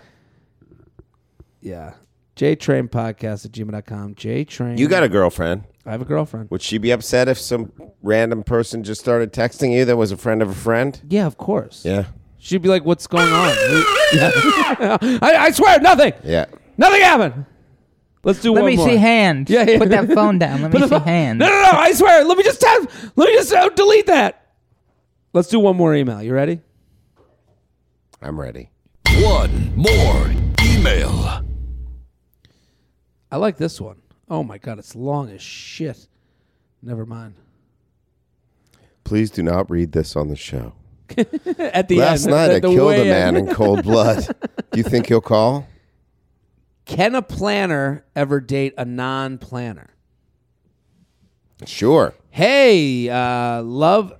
Yeah. 1.61 1.95
JTrain 2.37 2.91
podcast 2.91 3.45
at 3.47 3.53
gmail.com. 3.53 4.15
JTrain. 4.17 4.79
You 4.79 4.89
got 4.89 5.03
a 5.03 5.09
girlfriend. 5.09 5.65
I 5.87 5.93
have 5.93 6.03
a 6.03 6.05
girlfriend. 6.05 6.51
Would 6.51 6.61
she 6.63 6.79
be 6.79 6.91
upset 6.91 7.29
if 7.29 7.39
some 7.39 7.73
random 8.03 8.43
person 8.43 8.83
just 8.83 9.01
started 9.01 9.33
texting 9.33 9.73
you 9.73 9.85
that 9.85 9.97
was 9.97 10.11
a 10.11 10.17
friend 10.17 10.43
of 10.43 10.51
a 10.51 10.55
friend? 10.55 11.01
Yeah, 11.09 11.27
of 11.27 11.39
course. 11.39 11.85
Yeah. 11.85 12.07
She'd 12.39 12.63
be 12.63 12.69
like, 12.69 12.85
what's 12.85 13.07
going 13.07 13.33
on? 13.33 13.55
Yeah. 14.13 14.31
I, 15.21 15.37
I 15.37 15.51
swear, 15.51 15.81
nothing. 15.81 16.13
Yeah. 16.23 16.45
Nothing 16.79 17.01
happened. 17.01 17.45
Let's 18.27 18.41
do 18.43 18.53
Let 18.53 18.62
one 18.62 18.70
me 18.72 18.77
more. 18.77 18.89
see 18.89 18.97
hand. 18.97 19.49
Yeah, 19.49 19.64
yeah. 19.70 19.79
Put 19.79 19.91
that 19.91 20.09
phone 20.12 20.41
down. 20.41 20.61
Let 20.62 20.72
Put 20.72 20.81
me 20.81 20.89
the 20.89 20.99
see 20.99 20.99
phone- 20.99 21.07
hand. 21.09 21.39
No, 21.39 21.47
no, 21.47 21.62
no. 21.62 21.79
I 21.79 21.93
swear. 21.93 22.24
Let 22.24 22.37
me 22.37 22.43
just 22.43 22.61
tap. 22.61 22.91
Let 23.14 23.29
me 23.29 23.35
just 23.35 23.53
uh, 23.53 23.68
delete 23.68 24.07
that. 24.07 24.49
Let's 25.33 25.47
do 25.49 25.61
one 25.61 25.77
more 25.77 25.95
email. 25.95 26.20
You 26.20 26.35
ready? 26.35 26.61
I'm 28.20 28.41
ready. 28.41 28.70
One 29.20 29.77
more 29.77 30.27
email. 30.64 31.43
I 33.31 33.37
like 33.37 33.59
this 33.59 33.81
one. 33.81 34.03
Oh 34.29 34.43
my 34.43 34.59
god, 34.59 34.81
it's 34.81 34.97
long 34.97 35.31
as 35.31 35.41
shit. 35.41 36.09
Never 36.83 37.07
mind. 37.07 37.35
Please 39.05 39.31
do 39.31 39.45
not 39.45 39.70
read 39.70 39.93
this 39.93 40.16
on 40.16 40.27
the 40.27 40.35
show. 40.37 40.72
At 41.16 41.87
the 41.87 41.99
Last 41.99 42.24
end, 42.24 42.33
night 42.33 42.51
at 42.51 42.57
I 42.57 42.59
the 42.59 42.68
killed 42.74 42.89
way 42.89 43.03
a 43.09 43.12
man 43.12 43.37
in 43.37 43.47
cold 43.55 43.85
blood. 43.85 44.27
Do 44.72 44.79
you 44.79 44.83
think 44.83 45.07
he'll 45.07 45.20
call? 45.20 45.64
Can 46.87 47.14
a 47.14 47.20
planner 47.22 48.05
ever 48.14 48.41
date 48.41 48.72
a 48.78 48.84
non-planner? 48.84 49.91
Sure. 51.66 52.14
Hey, 52.30 53.09
uh, 53.09 53.62
love. 53.62 54.12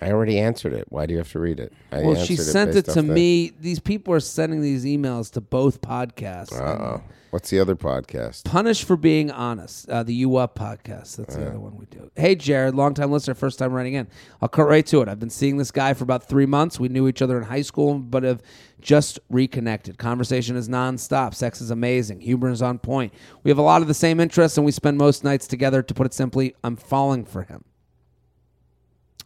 I 0.00 0.10
already 0.10 0.38
answered 0.38 0.72
it. 0.72 0.86
Why 0.90 1.06
do 1.06 1.12
you 1.12 1.18
have 1.18 1.30
to 1.32 1.38
read 1.38 1.60
it? 1.60 1.72
I 1.92 2.02
Well, 2.02 2.16
she 2.16 2.34
sent 2.36 2.70
it 2.70 2.86
based 2.86 2.94
to 2.96 3.02
the- 3.02 3.12
me. 3.14 3.52
These 3.60 3.78
people 3.78 4.12
are 4.14 4.20
sending 4.20 4.60
these 4.60 4.84
emails 4.84 5.30
to 5.32 5.40
both 5.40 5.80
podcasts. 5.80 6.52
Uh-oh. 6.52 7.02
What's 7.32 7.48
the 7.48 7.60
other 7.60 7.76
podcast? 7.76 8.44
Punished 8.44 8.84
for 8.84 8.94
being 8.94 9.30
honest. 9.30 9.88
Uh, 9.88 10.02
the 10.02 10.12
U 10.16 10.36
Up 10.36 10.54
podcast. 10.54 11.16
That's 11.16 11.34
the 11.34 11.48
other 11.48 11.58
one 11.58 11.78
we 11.78 11.86
do. 11.86 12.10
Hey, 12.14 12.34
Jared, 12.34 12.74
longtime 12.74 13.10
listener, 13.10 13.32
first 13.32 13.58
time 13.58 13.72
writing 13.72 13.94
in. 13.94 14.06
I'll 14.42 14.50
cut 14.50 14.64
right 14.64 14.84
to 14.88 15.00
it. 15.00 15.08
I've 15.08 15.18
been 15.18 15.30
seeing 15.30 15.56
this 15.56 15.70
guy 15.70 15.94
for 15.94 16.04
about 16.04 16.28
three 16.28 16.44
months. 16.44 16.78
We 16.78 16.90
knew 16.90 17.08
each 17.08 17.22
other 17.22 17.38
in 17.38 17.44
high 17.44 17.62
school, 17.62 17.98
but 17.98 18.22
have 18.22 18.42
just 18.82 19.18
reconnected. 19.30 19.96
Conversation 19.96 20.56
is 20.56 20.68
nonstop. 20.68 21.34
Sex 21.34 21.62
is 21.62 21.70
amazing. 21.70 22.20
Humor 22.20 22.50
is 22.50 22.60
on 22.60 22.78
point. 22.78 23.14
We 23.44 23.50
have 23.50 23.56
a 23.56 23.62
lot 23.62 23.80
of 23.80 23.88
the 23.88 23.94
same 23.94 24.20
interests, 24.20 24.58
and 24.58 24.66
we 24.66 24.70
spend 24.70 24.98
most 24.98 25.24
nights 25.24 25.46
together. 25.46 25.82
To 25.82 25.94
put 25.94 26.04
it 26.04 26.12
simply, 26.12 26.54
I'm 26.62 26.76
falling 26.76 27.24
for 27.24 27.44
him. 27.44 27.64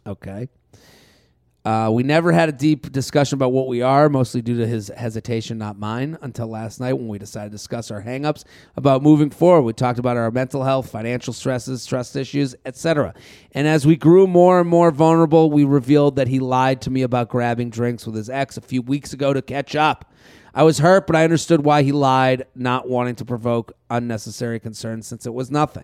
Okay. 0.05 0.47
Uh, 1.67 1.89
we 1.89 2.01
never 2.01 2.31
had 2.31 2.47
a 2.47 2.53
deep 2.53 2.89
discussion 2.93 3.35
about 3.35 3.51
what 3.51 3.67
we 3.67 3.81
are, 3.81 4.07
mostly 4.07 4.41
due 4.41 4.55
to 4.55 4.65
his 4.65 4.87
hesitation, 4.95 5.57
not 5.57 5.77
mine, 5.77 6.17
until 6.21 6.47
last 6.47 6.79
night 6.79 6.93
when 6.93 7.09
we 7.09 7.19
decided 7.19 7.49
to 7.49 7.51
discuss 7.51 7.91
our 7.91 8.01
hangups 8.01 8.45
about 8.77 9.03
moving 9.03 9.29
forward. 9.29 9.63
We 9.63 9.73
talked 9.73 9.99
about 9.99 10.15
our 10.15 10.31
mental 10.31 10.63
health, 10.63 10.89
financial 10.89 11.33
stresses, 11.33 11.85
trust 11.85 12.15
issues, 12.15 12.55
etc. 12.65 13.13
And 13.51 13.67
as 13.67 13.85
we 13.85 13.97
grew 13.97 14.27
more 14.27 14.61
and 14.61 14.69
more 14.69 14.91
vulnerable, 14.91 15.51
we 15.51 15.65
revealed 15.65 16.15
that 16.15 16.29
he 16.29 16.39
lied 16.39 16.79
to 16.83 16.89
me 16.89 17.01
about 17.01 17.27
grabbing 17.27 17.69
drinks 17.69 18.05
with 18.05 18.15
his 18.15 18.29
ex 18.29 18.55
a 18.55 18.61
few 18.61 18.81
weeks 18.81 19.11
ago 19.11 19.33
to 19.33 19.41
catch 19.41 19.75
up. 19.75 20.13
I 20.57 20.63
was 20.63 20.79
hurt, 20.79 21.05
but 21.05 21.15
I 21.15 21.23
understood 21.23 21.63
why 21.63 21.83
he 21.83 21.91
lied, 21.91 22.47
not 22.55 22.89
wanting 22.89 23.13
to 23.17 23.25
provoke 23.25 23.73
unnecessary 23.91 24.59
concern 24.59 25.03
since 25.03 25.27
it 25.27 25.33
was 25.35 25.51
nothing. 25.51 25.83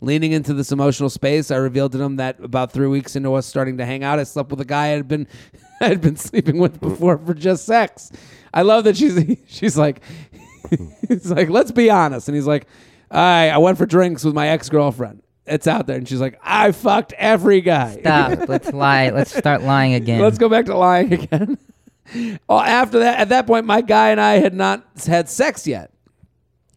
Leaning 0.00 0.30
into 0.30 0.54
this 0.54 0.70
emotional 0.70 1.10
space, 1.10 1.50
I 1.50 1.56
revealed 1.56 1.90
to 1.90 2.00
him 2.00 2.14
that 2.18 2.38
about 2.38 2.70
three 2.70 2.86
weeks 2.86 3.16
into 3.16 3.34
us 3.34 3.46
starting 3.46 3.78
to 3.78 3.84
hang 3.84 4.04
out, 4.04 4.20
I 4.20 4.22
slept 4.22 4.50
with 4.50 4.60
a 4.60 4.64
guy 4.64 4.84
I 4.84 4.90
had 4.90 5.08
been 5.08 5.26
I 5.80 5.88
had 5.88 6.00
been 6.00 6.14
sleeping 6.14 6.58
with 6.58 6.78
before 6.78 7.18
for 7.18 7.34
just 7.34 7.64
sex. 7.64 8.12
I 8.54 8.62
love 8.62 8.84
that 8.84 8.96
she's 8.96 9.18
she's 9.48 9.76
like 9.76 10.00
it's 10.70 11.28
like 11.28 11.48
let's 11.48 11.72
be 11.72 11.90
honest, 11.90 12.28
and 12.28 12.36
he's 12.36 12.46
like, 12.46 12.68
I 13.10 13.50
I 13.50 13.58
went 13.58 13.76
for 13.76 13.86
drinks 13.86 14.22
with 14.22 14.36
my 14.36 14.50
ex 14.50 14.68
girlfriend. 14.68 15.24
It's 15.46 15.66
out 15.66 15.88
there, 15.88 15.96
and 15.96 16.08
she's 16.08 16.20
like, 16.20 16.38
I 16.44 16.70
fucked 16.70 17.12
every 17.14 17.60
guy. 17.60 17.98
Stop. 17.98 18.48
Let's 18.48 18.72
lie. 18.72 19.10
Let's 19.10 19.36
start 19.36 19.62
lying 19.62 19.94
again. 19.94 20.20
Let's 20.20 20.38
go 20.38 20.48
back 20.48 20.66
to 20.66 20.76
lying 20.76 21.12
again. 21.12 21.58
Well, 22.48 22.60
after 22.60 23.00
that, 23.00 23.18
at 23.18 23.28
that 23.30 23.46
point, 23.46 23.66
my 23.66 23.80
guy 23.80 24.10
and 24.10 24.20
I 24.20 24.34
had 24.34 24.54
not 24.54 24.84
had 25.06 25.28
sex 25.28 25.66
yet. 25.66 25.92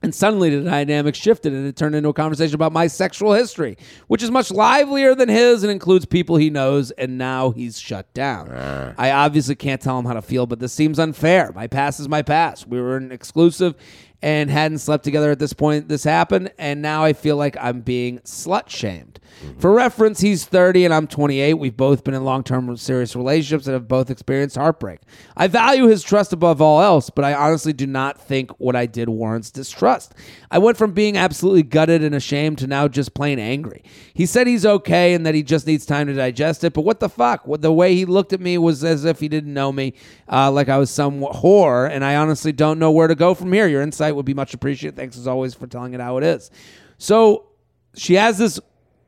And 0.06 0.14
suddenly 0.14 0.56
the 0.56 0.70
dynamic 0.70 1.16
shifted 1.16 1.52
and 1.52 1.66
it 1.66 1.76
turned 1.76 1.96
into 1.96 2.10
a 2.10 2.14
conversation 2.14 2.54
about 2.54 2.72
my 2.72 2.86
sexual 2.86 3.34
history, 3.34 3.76
which 4.06 4.22
is 4.22 4.30
much 4.30 4.52
livelier 4.52 5.16
than 5.16 5.30
his 5.30 5.64
and 5.64 5.72
includes 5.72 6.06
people 6.06 6.36
he 6.36 6.52
knows, 6.52 6.92
and 6.92 7.18
now 7.18 7.50
he's 7.50 7.80
shut 7.80 8.14
down. 8.14 8.52
Ah. 8.54 8.94
I 9.00 9.10
obviously 9.10 9.56
can't 9.56 9.82
tell 9.82 9.98
him 9.98 10.06
how 10.06 10.14
to 10.14 10.22
feel, 10.22 10.46
but 10.46 10.60
this 10.60 10.74
seems 10.74 11.00
unfair. 11.00 11.52
My 11.56 11.66
past 11.66 12.00
is 12.00 12.08
my 12.08 12.22
past. 12.22 12.68
We 12.68 12.80
were 12.80 12.98
an 12.98 13.12
exclusive 13.12 13.74
and 14.22 14.50
hadn't 14.50 14.80
slept 14.80 15.04
together 15.04 15.32
at 15.32 15.40
this 15.40 15.54
point. 15.54 15.88
This 15.88 16.04
happened, 16.04 16.52
and 16.58 16.82
now 16.82 17.04
I 17.04 17.14
feel 17.14 17.38
like 17.38 17.56
I'm 17.60 17.82
being 17.82 18.20
slut 18.20 18.70
shamed. 18.70 19.20
For 19.60 19.72
reference, 19.72 20.22
he's 20.22 20.46
30 20.46 20.86
and 20.86 20.94
I'm 20.94 21.08
28. 21.08 21.56
We've 21.56 21.76
both 21.76 22.04
been 22.04 22.14
in 22.14 22.24
long 22.24 22.44
term 22.44 22.76
serious 22.78 23.16
relationships 23.16 23.68
and 23.68 23.74
have 23.74 23.88
both 23.88 24.10
experienced 24.10 24.56
heartbreak. 24.56 25.02
I 25.36 25.48
value 25.48 25.88
his 25.88 26.04
trust 26.04 26.34
above 26.34 26.62
all 26.62 26.82
else, 26.82 27.10
but 27.10 27.26
I 27.26 27.34
honestly 27.34 27.74
do 27.74 27.86
not 27.86 28.20
think 28.20 28.52
what 28.60 28.76
I 28.76 28.86
did 28.86 29.10
warrants 29.10 29.52
distrust. 29.52 30.14
I 30.52 30.58
went 30.58 30.78
from 30.78 30.94
being 30.94 31.18
absolutely 31.18 31.64
gutted 31.64 32.04
and 32.04 32.16
ashamed 32.16 32.60
to 32.60 32.68
now 32.68 32.88
just 32.88 33.14
plain 33.14 33.40
angry. 33.40 33.84
He 34.14 34.26
said 34.26 34.48
he's 34.48 34.66
okay 34.66 35.14
and 35.14 35.26
that 35.26 35.36
he 35.36 35.44
just 35.44 35.68
needs 35.68 35.86
time 35.86 36.08
to 36.08 36.14
digest 36.14 36.64
it, 36.64 36.74
but 36.74 36.82
what 36.82 37.00
the 37.00 37.10
fuck? 37.10 37.46
What, 37.46 37.62
the 37.62 37.74
way 37.74 37.96
he 37.96 38.06
looked 38.06 38.34
at 38.34 38.40
me 38.40 38.58
was 38.58 38.84
as 38.84 39.06
if 39.06 39.20
he 39.20 39.28
didn't 39.28 39.54
know 39.54 39.72
me, 39.72 39.94
uh, 40.32 40.52
like 40.52 40.70
I 40.70 40.78
was 40.78 40.90
some 40.90 41.20
whore, 41.22 41.90
and 41.90 42.06
I 42.06 42.16
honestly 42.16 42.52
don't 42.52 42.80
know 42.80 42.92
where 42.92 43.08
to 43.08 43.16
go 43.16 43.34
from 43.34 43.52
here. 43.52 43.68
Your 43.68 43.82
insight 43.82 44.05
would 44.12 44.26
be 44.26 44.34
much 44.34 44.54
appreciated. 44.54 44.96
Thanks 44.96 45.18
as 45.18 45.28
always 45.28 45.54
for 45.54 45.68
telling 45.68 45.94
it 45.94 46.00
how 46.02 46.18
it 46.18 46.24
is. 46.24 46.52
So 46.98 47.48
she 47.96 48.16
has 48.16 48.38
this. 48.38 48.60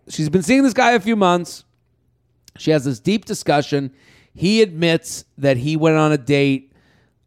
She's 0.09 0.29
been 0.29 0.43
seeing 0.43 0.63
this 0.63 0.73
guy 0.73 0.91
a 0.91 0.99
few 0.99 1.15
months. 1.15 1.65
She 2.57 2.71
has 2.71 2.85
this 2.85 2.99
deep 2.99 3.25
discussion. 3.25 3.91
He 4.33 4.61
admits 4.61 5.25
that 5.37 5.57
he 5.57 5.75
went 5.75 5.97
on 5.97 6.11
a 6.11 6.17
date 6.17 6.71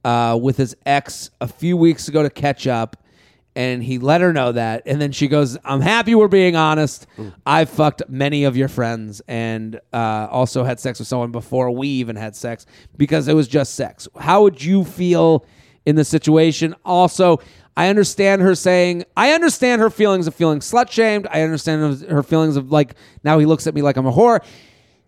uh, 0.04 0.38
with 0.40 0.56
his 0.56 0.76
ex 0.86 1.30
a 1.40 1.48
few 1.48 1.76
weeks 1.76 2.08
ago 2.08 2.22
to 2.22 2.30
catch 2.30 2.66
up, 2.66 2.96
and 3.54 3.82
he 3.82 3.98
let 3.98 4.20
her 4.20 4.32
know 4.32 4.52
that. 4.52 4.82
And 4.86 5.00
then 5.00 5.12
she 5.12 5.28
goes, 5.28 5.58
"I'm 5.64 5.80
happy 5.80 6.14
we're 6.14 6.28
being 6.28 6.56
honest. 6.56 7.06
I've 7.44 7.68
fucked 7.68 8.02
many 8.08 8.44
of 8.44 8.56
your 8.56 8.68
friends, 8.68 9.20
and 9.28 9.78
uh, 9.92 10.28
also 10.30 10.64
had 10.64 10.80
sex 10.80 10.98
with 10.98 11.08
someone 11.08 11.32
before 11.32 11.70
we 11.70 11.88
even 11.88 12.16
had 12.16 12.34
sex 12.34 12.64
because 12.96 13.28
it 13.28 13.34
was 13.34 13.48
just 13.48 13.74
sex." 13.74 14.08
How 14.18 14.42
would 14.42 14.62
you 14.62 14.84
feel 14.84 15.44
in 15.84 15.96
the 15.96 16.04
situation? 16.04 16.74
Also. 16.84 17.40
I 17.76 17.88
understand 17.88 18.42
her 18.42 18.54
saying, 18.54 19.04
I 19.16 19.32
understand 19.32 19.80
her 19.80 19.90
feelings 19.90 20.26
of 20.26 20.34
feeling 20.34 20.58
slut 20.60 20.90
shamed. 20.90 21.26
I 21.30 21.42
understand 21.42 22.02
her 22.10 22.22
feelings 22.22 22.56
of 22.56 22.70
like, 22.70 22.94
now 23.24 23.38
he 23.38 23.46
looks 23.46 23.66
at 23.66 23.74
me 23.74 23.82
like 23.82 23.96
I'm 23.96 24.06
a 24.06 24.12
whore 24.12 24.40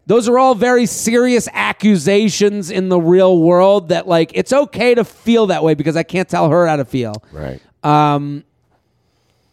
those 0.06 0.28
are 0.28 0.38
all 0.38 0.54
very 0.54 0.86
serious 0.86 1.48
accusations 1.52 2.70
in 2.70 2.88
the 2.88 3.00
real 3.00 3.40
world 3.40 3.90
that 3.90 4.08
like 4.08 4.32
it's 4.34 4.52
okay 4.52 4.94
to 4.94 5.04
feel 5.04 5.46
that 5.46 5.62
way 5.62 5.74
because 5.74 5.96
I 5.96 6.02
can't 6.02 6.28
tell 6.28 6.48
her 6.48 6.66
how 6.66 6.76
to 6.76 6.84
feel. 6.84 7.14
Right. 7.32 7.60
Um 7.84 8.44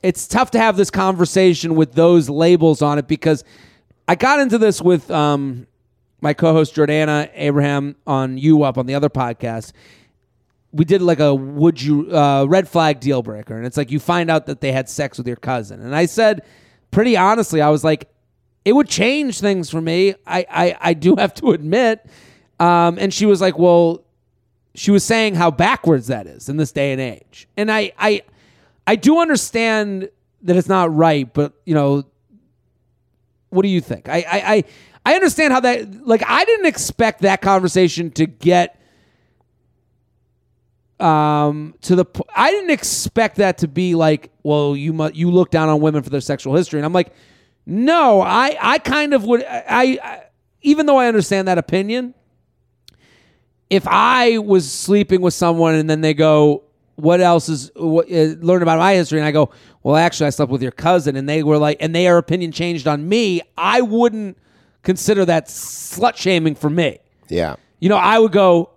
it's 0.01 0.28
tough 0.28 0.51
to 0.51 0.60
have 0.60 0.78
this 0.78 0.89
conversation 0.89 1.76
with 1.76 1.93
those 1.93 2.30
labels 2.30 2.82
on 2.82 2.97
it 2.97 3.07
because 3.07 3.43
I 4.07 4.16
got 4.16 4.39
into 4.39 4.57
this 4.57 4.82
with 4.82 5.10
um 5.12 5.68
my 6.22 6.34
co-host 6.34 6.76
Jordana 6.76 7.30
Abraham 7.36 7.95
on 8.07 8.38
U 8.38 8.64
Up 8.64 8.78
on 8.78 8.88
the 8.88 8.95
other 8.95 9.10
podcast. 9.10 9.74
We 10.72 10.86
did 10.86 11.01
like 11.01 11.20
a 11.20 11.34
would 11.34 11.82
you 11.82 12.15
uh, 12.15 12.45
red 12.45 12.67
flag 12.67 12.99
deal 12.99 13.24
breaker, 13.24 13.57
and 13.57 13.65
it's 13.65 13.78
like 13.78 13.91
you 13.91 13.99
find 13.99 14.30
out 14.30 14.45
that 14.45 14.61
they 14.61 14.72
had 14.72 14.88
sex 14.88 15.17
with 15.17 15.28
your 15.28 15.36
cousin, 15.36 15.82
and 15.82 15.95
I 15.95 16.05
said 16.05 16.43
pretty 16.91 17.17
honestly, 17.17 17.61
I 17.61 17.70
was 17.70 17.84
like, 17.84 18.09
it 18.65 18.74
would 18.74 18.88
change 18.88 19.39
things 19.39 19.70
for 19.70 19.82
me. 19.82 20.15
I 20.28 20.45
I, 20.49 20.78
I 20.80 20.93
do 20.93 21.15
have 21.15 21.34
to 21.36 21.51
admit. 21.51 22.05
Um, 22.59 22.97
and 22.99 23.13
she 23.13 23.26
was 23.26 23.39
like, 23.39 23.57
well, 23.57 24.03
she 24.76 24.91
was 24.91 25.03
saying 25.03 25.36
how 25.36 25.49
backwards 25.49 26.07
that 26.07 26.28
is 26.28 26.49
in 26.49 26.57
this 26.57 26.72
day 26.72 26.91
and 26.91 27.01
age, 27.01 27.47
and 27.57 27.72
I 27.72 27.91
I 27.97 28.22
I 28.86 28.95
do 28.95 29.20
understand 29.20 30.09
that 30.43 30.55
it's 30.55 30.67
not 30.70 30.93
right, 30.93 31.32
but 31.34 31.53
you 31.65 31.74
know, 31.74 32.03
what 33.49 33.63
do 33.63 33.70
you 33.70 33.82
think? 33.82 34.07
I 34.09 34.17
I 34.17 34.53
I, 34.53 34.63
I 35.05 35.15
understand 35.15 35.53
how 35.53 35.61
that 35.61 36.07
like 36.07 36.24
I 36.28 36.45
didn't 36.45 36.65
expect 36.65 37.22
that 37.22 37.41
conversation 37.41 38.11
to 38.11 38.26
get 38.26 38.79
um 41.00 41.76
to 41.82 41.95
the 41.95 42.06
I 42.36 42.52
didn't 42.52 42.72
expect 42.72 43.38
that 43.38 43.60
to 43.60 43.68
be 43.68 43.95
like, 43.95 44.32
well, 44.43 44.76
you 44.76 44.93
mu- 44.93 45.12
you 45.14 45.32
look 45.32 45.50
down 45.52 45.70
on 45.70 45.80
women 45.82 46.04
for 46.04 46.10
their 46.10 46.22
sexual 46.22 46.56
history, 46.56 46.80
and 46.80 46.86
I'm 46.86 46.93
like, 46.93 47.14
no, 47.66 48.22
I 48.22 48.58
I 48.60 48.78
kind 48.80 49.14
of 49.14 49.24
would 49.26 49.43
I, 49.43 49.97
I 50.04 50.24
even 50.62 50.86
though 50.86 50.97
I 50.97 51.08
understand 51.08 51.47
that 51.47 51.58
opinion, 51.58 52.14
if 53.70 53.88
I 53.88 54.39
was 54.39 54.70
sleeping 54.70 55.22
with 55.22 55.34
someone 55.34 55.76
and 55.76 55.89
then 55.89 56.02
they 56.02 56.14
go, 56.14 56.64
"What 56.95 57.22
else 57.22 57.47
is 57.50 57.72
what, 57.76 58.12
uh, 58.12 58.36
learn 58.41 58.62
about 58.62 58.80
my 58.80 58.93
history?" 58.95 59.20
and 59.20 59.26
I 59.26 59.32
go, 59.32 59.52
"Well, 59.84 59.95
actually, 59.95 60.28
I 60.28 60.32
slept 60.32 60.52
with 60.52 60.62
your 60.62 60.72
cousin," 60.72 61.16
and 61.16 61.30
they 61.30 61.43
were 61.43 61.58
like, 61.58 61.78
and 61.80 61.95
their 61.95 62.18
opinion 62.18 62.52
changed 62.52 62.88
on 62.88 63.08
me, 63.08 63.41
I 63.58 63.82
wouldn't 63.82 64.38
consider 64.84 65.24
that 65.26 65.47
slut 65.47 66.16
shaming 66.18 66.56
for 66.56 66.70
me. 66.70 67.00
Yeah. 67.30 67.56
You 67.80 67.89
know, 67.89 67.97
I 67.97 68.20
would 68.20 68.32
go, 68.32 68.72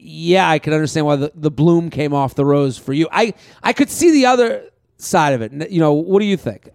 yeah, 0.00 0.48
I 0.48 0.58
could 0.58 0.72
understand 0.72 1.06
why 1.06 1.16
the, 1.16 1.32
the 1.34 1.50
bloom 1.50 1.90
came 1.90 2.14
off 2.14 2.34
the 2.34 2.44
rose 2.44 2.78
for 2.78 2.92
you. 2.92 3.08
I 3.12 3.34
I 3.62 3.72
could 3.72 3.90
see 3.90 4.10
the 4.10 4.26
other 4.26 4.70
side 4.96 5.32
of 5.32 5.42
it. 5.42 5.70
You 5.70 5.80
know, 5.80 5.92
what 5.92 6.20
do 6.20 6.26
you 6.26 6.36
think? 6.36 6.70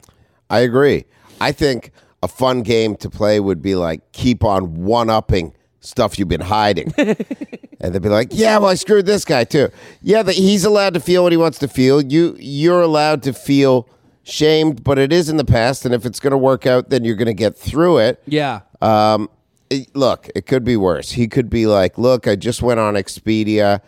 I 0.49 0.59
agree. 0.59 1.05
I 1.39 1.51
think 1.51 1.91
a 2.21 2.28
fun 2.28 2.61
game 2.61 2.95
to 2.97 3.09
play 3.09 3.39
would 3.39 3.61
be 3.61 3.76
like 3.76 4.11
keep 4.11 4.43
on 4.43 4.84
one 4.84 5.09
upping 5.09 5.53
stuff 5.80 6.17
you've 6.17 6.28
been 6.30 6.41
hiding. 6.41 6.93
and 6.97 7.93
they'd 7.93 8.01
be 8.01 8.09
like, 8.09 8.30
"Yeah, 8.32 8.57
well, 8.57 8.69
I 8.69 8.76
screwed 8.76 9.05
this 9.05 9.26
guy 9.26 9.43
too. 9.43 9.69
Yeah, 10.01 10.24
that 10.24 10.36
he's 10.36 10.63
allowed 10.63 10.93
to 10.93 10.99
feel 10.99 11.24
what 11.24 11.32
he 11.32 11.38
wants 11.38 11.59
to 11.59 11.67
feel. 11.67 12.01
You 12.01 12.36
you're 12.39 12.82
allowed 12.82 13.24
to 13.24 13.34
feel 13.34 13.88
shamed, 14.24 14.84
but 14.84 14.97
it 14.97 15.11
is 15.11 15.30
in 15.30 15.38
the 15.38 15.45
past, 15.45 15.86
and 15.86 15.93
if 15.93 16.05
it's 16.05 16.19
going 16.19 16.32
to 16.32 16.38
work 16.38 16.65
out, 16.65 16.89
then 16.89 17.03
you're 17.03 17.15
going 17.15 17.28
to 17.28 17.34
get 17.34 17.57
through 17.57 17.99
it. 17.99 18.21
Yeah. 18.26 18.61
Um, 18.82 19.30
it- 19.74 19.95
look, 19.95 20.30
it 20.36 20.45
could 20.45 20.63
be 20.63 20.78
worse. 20.78 21.11
He 21.11 21.28
could 21.28 21.49
be 21.49 21.65
like, 21.67 21.97
"Look, 21.97 22.28
I 22.28 22.36
just 22.36 22.61
went 22.61 22.80
on 22.80 22.93
Expedia, 22.95 23.82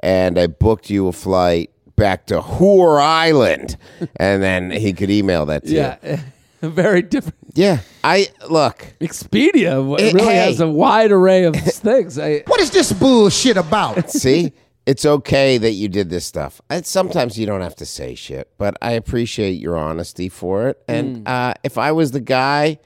and 0.00 0.38
I 0.38 0.46
booked 0.46 0.90
you 0.90 1.08
a 1.08 1.12
flight." 1.12 1.70
Back 1.94 2.26
to 2.28 2.40
Whore 2.40 3.00
Island, 3.00 3.76
and 4.16 4.42
then 4.42 4.70
he 4.70 4.92
could 4.94 5.10
email 5.10 5.44
that 5.46 5.64
to 5.66 5.70
you. 5.70 5.76
Yeah. 5.76 6.20
Very 6.62 7.02
different. 7.02 7.36
Yeah, 7.54 7.80
I 8.02 8.28
look. 8.48 8.94
Expedia 9.00 9.72
w- 9.72 9.96
Eh, 9.98 10.10
really 10.12 10.24
hey. 10.32 10.36
has 10.36 10.58
a 10.60 10.68
wide 10.68 11.12
array 11.12 11.44
of 11.44 11.54
things. 11.56 12.18
I, 12.18 12.42
What 12.46 12.60
is 12.60 12.70
this 12.70 12.92
bullshit 12.92 13.56
about? 13.58 14.10
See, 14.10 14.52
it's 14.86 15.04
okay 15.04 15.58
that 15.58 15.72
you 15.72 15.88
did 15.88 16.08
this 16.08 16.24
stuff. 16.24 16.60
And 16.70 16.84
sometimes 16.86 17.38
you 17.38 17.46
don't 17.46 17.60
have 17.60 17.76
to 17.76 17.86
say 17.86 18.14
shit, 18.14 18.48
but 18.58 18.76
I 18.80 18.92
appreciate 18.92 19.60
your 19.60 19.76
honesty 19.76 20.28
for 20.30 20.68
it. 20.68 20.82
And 20.88 21.28
uh, 21.28 21.54
if 21.62 21.78
I 21.78 21.92
was 21.92 22.12
the 22.12 22.20
guy, 22.20 22.78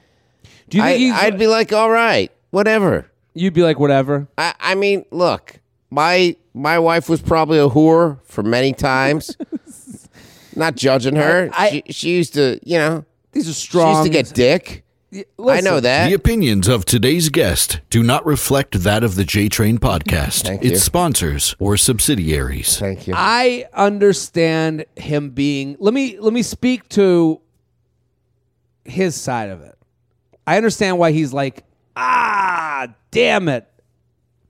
do 0.68 0.78
you 0.78 0.82
I, 0.82 0.88
think 0.88 1.00
he's, 1.00 1.12
I'd 1.14 1.38
be 1.38 1.46
like, 1.46 1.72
all 1.72 1.90
right, 1.90 2.32
whatever. 2.56 3.10
you'd 3.34 3.52
be 3.54 3.62
like, 3.62 3.78
whatever? 3.78 4.26
I, 4.38 4.54
I 4.58 4.74
mean, 4.74 5.04
look, 5.10 5.60
my 5.90 6.36
my 6.54 6.78
wife 6.78 7.08
was 7.08 7.20
probably 7.20 7.58
a 7.58 7.68
whore 7.68 8.18
for 8.24 8.42
many 8.42 8.72
times. 8.72 9.36
Not 10.56 10.74
judging 10.74 11.16
her. 11.16 11.50
I- 11.52 11.82
she, 11.86 11.92
she 11.92 12.10
used 12.16 12.32
to, 12.34 12.58
you 12.64 12.78
know, 12.78 13.04
These 13.32 13.48
are 13.48 13.52
strong. 13.52 13.52
she 13.52 13.92
strong. 13.92 14.06
used 14.06 14.32
to 14.32 14.34
get 14.34 14.34
dick. 14.34 14.82
I 15.38 15.60
know 15.60 15.80
that. 15.80 16.08
The 16.08 16.14
opinions 16.14 16.66
of 16.68 16.84
today's 16.84 17.28
guest 17.28 17.80
do 17.90 18.02
not 18.02 18.26
reflect 18.26 18.82
that 18.82 19.04
of 19.04 19.14
the 19.14 19.22
JTrain 19.24 19.78
podcast, 19.78 20.42
Thank 20.44 20.62
its 20.62 20.70
you. 20.72 20.78
sponsors, 20.78 21.54
or 21.58 21.76
subsidiaries. 21.76 22.78
Thank 22.78 23.06
you. 23.06 23.14
I 23.16 23.66
understand 23.72 24.84
him 24.96 25.30
being. 25.30 25.76
Let 25.78 25.94
me 25.94 26.18
let 26.18 26.32
me 26.32 26.42
speak 26.42 26.88
to 26.90 27.40
his 28.84 29.14
side 29.14 29.48
of 29.50 29.62
it. 29.62 29.78
I 30.46 30.56
understand 30.56 30.98
why 30.98 31.12
he's 31.12 31.32
like, 31.32 31.64
ah, 31.96 32.88
damn 33.10 33.48
it. 33.48 33.66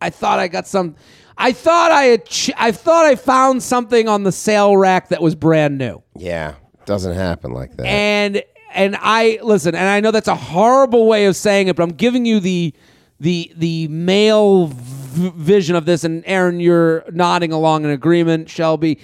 I 0.00 0.10
thought 0.10 0.38
I 0.38 0.48
got 0.48 0.66
some. 0.66 0.96
I 1.38 1.52
thought 1.52 1.90
I 1.92 2.04
had. 2.04 2.26
Ch- 2.26 2.50
I 2.56 2.72
thought 2.72 3.06
I 3.06 3.14
found 3.14 3.62
something 3.62 4.08
on 4.08 4.22
the 4.24 4.32
sale 4.32 4.76
rack 4.76 5.08
that 5.08 5.22
was 5.22 5.34
brand 5.34 5.78
new. 5.78 6.02
yeah, 6.14 6.54
doesn't 6.84 7.14
happen 7.14 7.52
like 7.52 7.76
that. 7.76 7.86
and 7.86 8.42
and 8.74 8.96
I 9.00 9.38
listen, 9.42 9.74
and 9.74 9.88
I 9.88 10.00
know 10.00 10.10
that's 10.10 10.28
a 10.28 10.34
horrible 10.34 11.06
way 11.06 11.26
of 11.26 11.36
saying 11.36 11.68
it, 11.68 11.76
but 11.76 11.82
I'm 11.82 11.92
giving 11.94 12.24
you 12.26 12.40
the 12.40 12.74
the 13.20 13.52
the 13.56 13.88
male 13.88 14.66
v- 14.68 15.32
vision 15.34 15.76
of 15.76 15.86
this. 15.86 16.04
And 16.04 16.22
Aaron, 16.26 16.60
you're 16.60 17.04
nodding 17.10 17.52
along 17.52 17.84
in 17.84 17.90
agreement. 17.90 18.50
Shelby, 18.50 18.98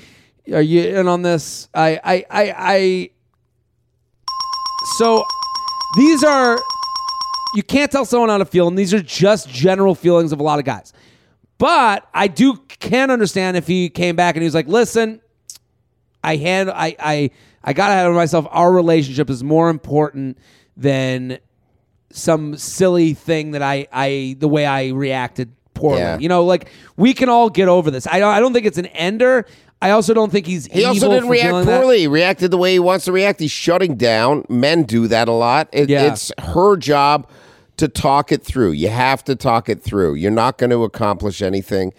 are 0.53 0.61
you 0.63 0.83
in 0.99 1.09
on 1.09 1.23
this? 1.23 1.69
I 1.75 1.99
I 2.05 2.25
I, 2.31 2.55
I 2.59 3.11
so 4.99 5.25
these 5.97 6.23
are 6.25 6.59
you 7.55 7.63
can't 7.63 7.91
tell 7.91 8.05
someone 8.05 8.29
how 8.29 8.39
to 8.39 8.45
feel, 8.45 8.69
and 8.69 8.77
these 8.79 8.93
are 8.95 9.03
just 9.03 9.49
general 9.49 9.95
feelings 9.95 10.33
of 10.33 10.41
a 10.41 10.43
lot 10.43 10.59
of 10.59 10.65
guys. 10.65 10.93
But 11.59 12.09
I 12.13 12.27
do 12.29 12.57
can 12.81 13.11
understand 13.11 13.57
if 13.57 13.67
he 13.67 13.89
came 13.89 14.17
back 14.17 14.35
and 14.35 14.43
he 14.43 14.47
was 14.47 14.55
like, 14.55 14.67
"Listen, 14.67 15.21
I 16.25 16.37
hand 16.37 16.71
I 16.71 16.97
I 16.99 17.31
I 17.63 17.73
got 17.73 17.91
ahead 17.91 18.07
of 18.07 18.15
myself. 18.15 18.47
Our 18.51 18.73
relationship 18.73 19.31
is 19.31 19.45
more 19.45 19.71
important 19.71 20.39
than 20.77 21.39
some 22.11 22.57
silly 22.57 23.15
thing 23.15 23.53
that 23.53 23.63
I 23.63 23.87
I 23.93 24.37
the 24.39 24.49
way 24.49 24.67
I 24.67 24.89
reacted 24.89 25.53
poorly. 25.75 26.01
Yeah. 26.01 26.19
You 26.19 26.29
know, 26.29 26.45
like 26.45 26.69
we 26.97 27.15
can 27.15 27.29
all 27.29 27.49
get 27.49 27.69
over 27.69 27.91
this. 27.91 28.07
I 28.07 28.19
don't 28.19 28.33
I 28.35 28.41
don't 28.41 28.53
think 28.53 28.67
it's 28.67 28.79
an 28.79 28.87
ender. 28.87 29.47
I 29.81 29.91
also 29.91 30.15
don't 30.15 30.31
think 30.31 30.47
he's 30.47 30.67
He 30.67 30.85
also 30.85 31.09
didn't 31.11 31.29
react 31.29 31.49
feeling 31.49 31.67
that. 31.67 31.81
poorly. 31.81 32.01
He 32.01 32.07
reacted 32.09 32.51
the 32.53 32.57
way 32.59 32.73
he 32.73 32.79
wants 32.79 33.05
to 33.07 33.13
react. 33.13 33.41
He's 33.41 33.51
shutting 33.51 33.97
down. 33.97 34.45
Men 34.49 34.85
do 34.85 35.09
that 35.09 35.27
a 35.29 35.33
lot. 35.33 35.69
It, 35.73 35.89
Yeah. 35.89 36.13
It's 36.13 36.31
her 36.39 36.77
job 36.77 37.29
to 37.79 37.89
talk 37.89 38.33
it 38.33 38.43
through. 38.43 38.73
You 38.73 38.89
have 38.89 39.25
to 39.25 39.35
talk 39.37 39.69
it 39.69 39.83
through. 39.83 40.15
You're 40.15 40.31
not 40.31 40.59
going 40.59 40.71
to 40.71 40.85
accomplish 40.85 41.43
anything 41.43 41.93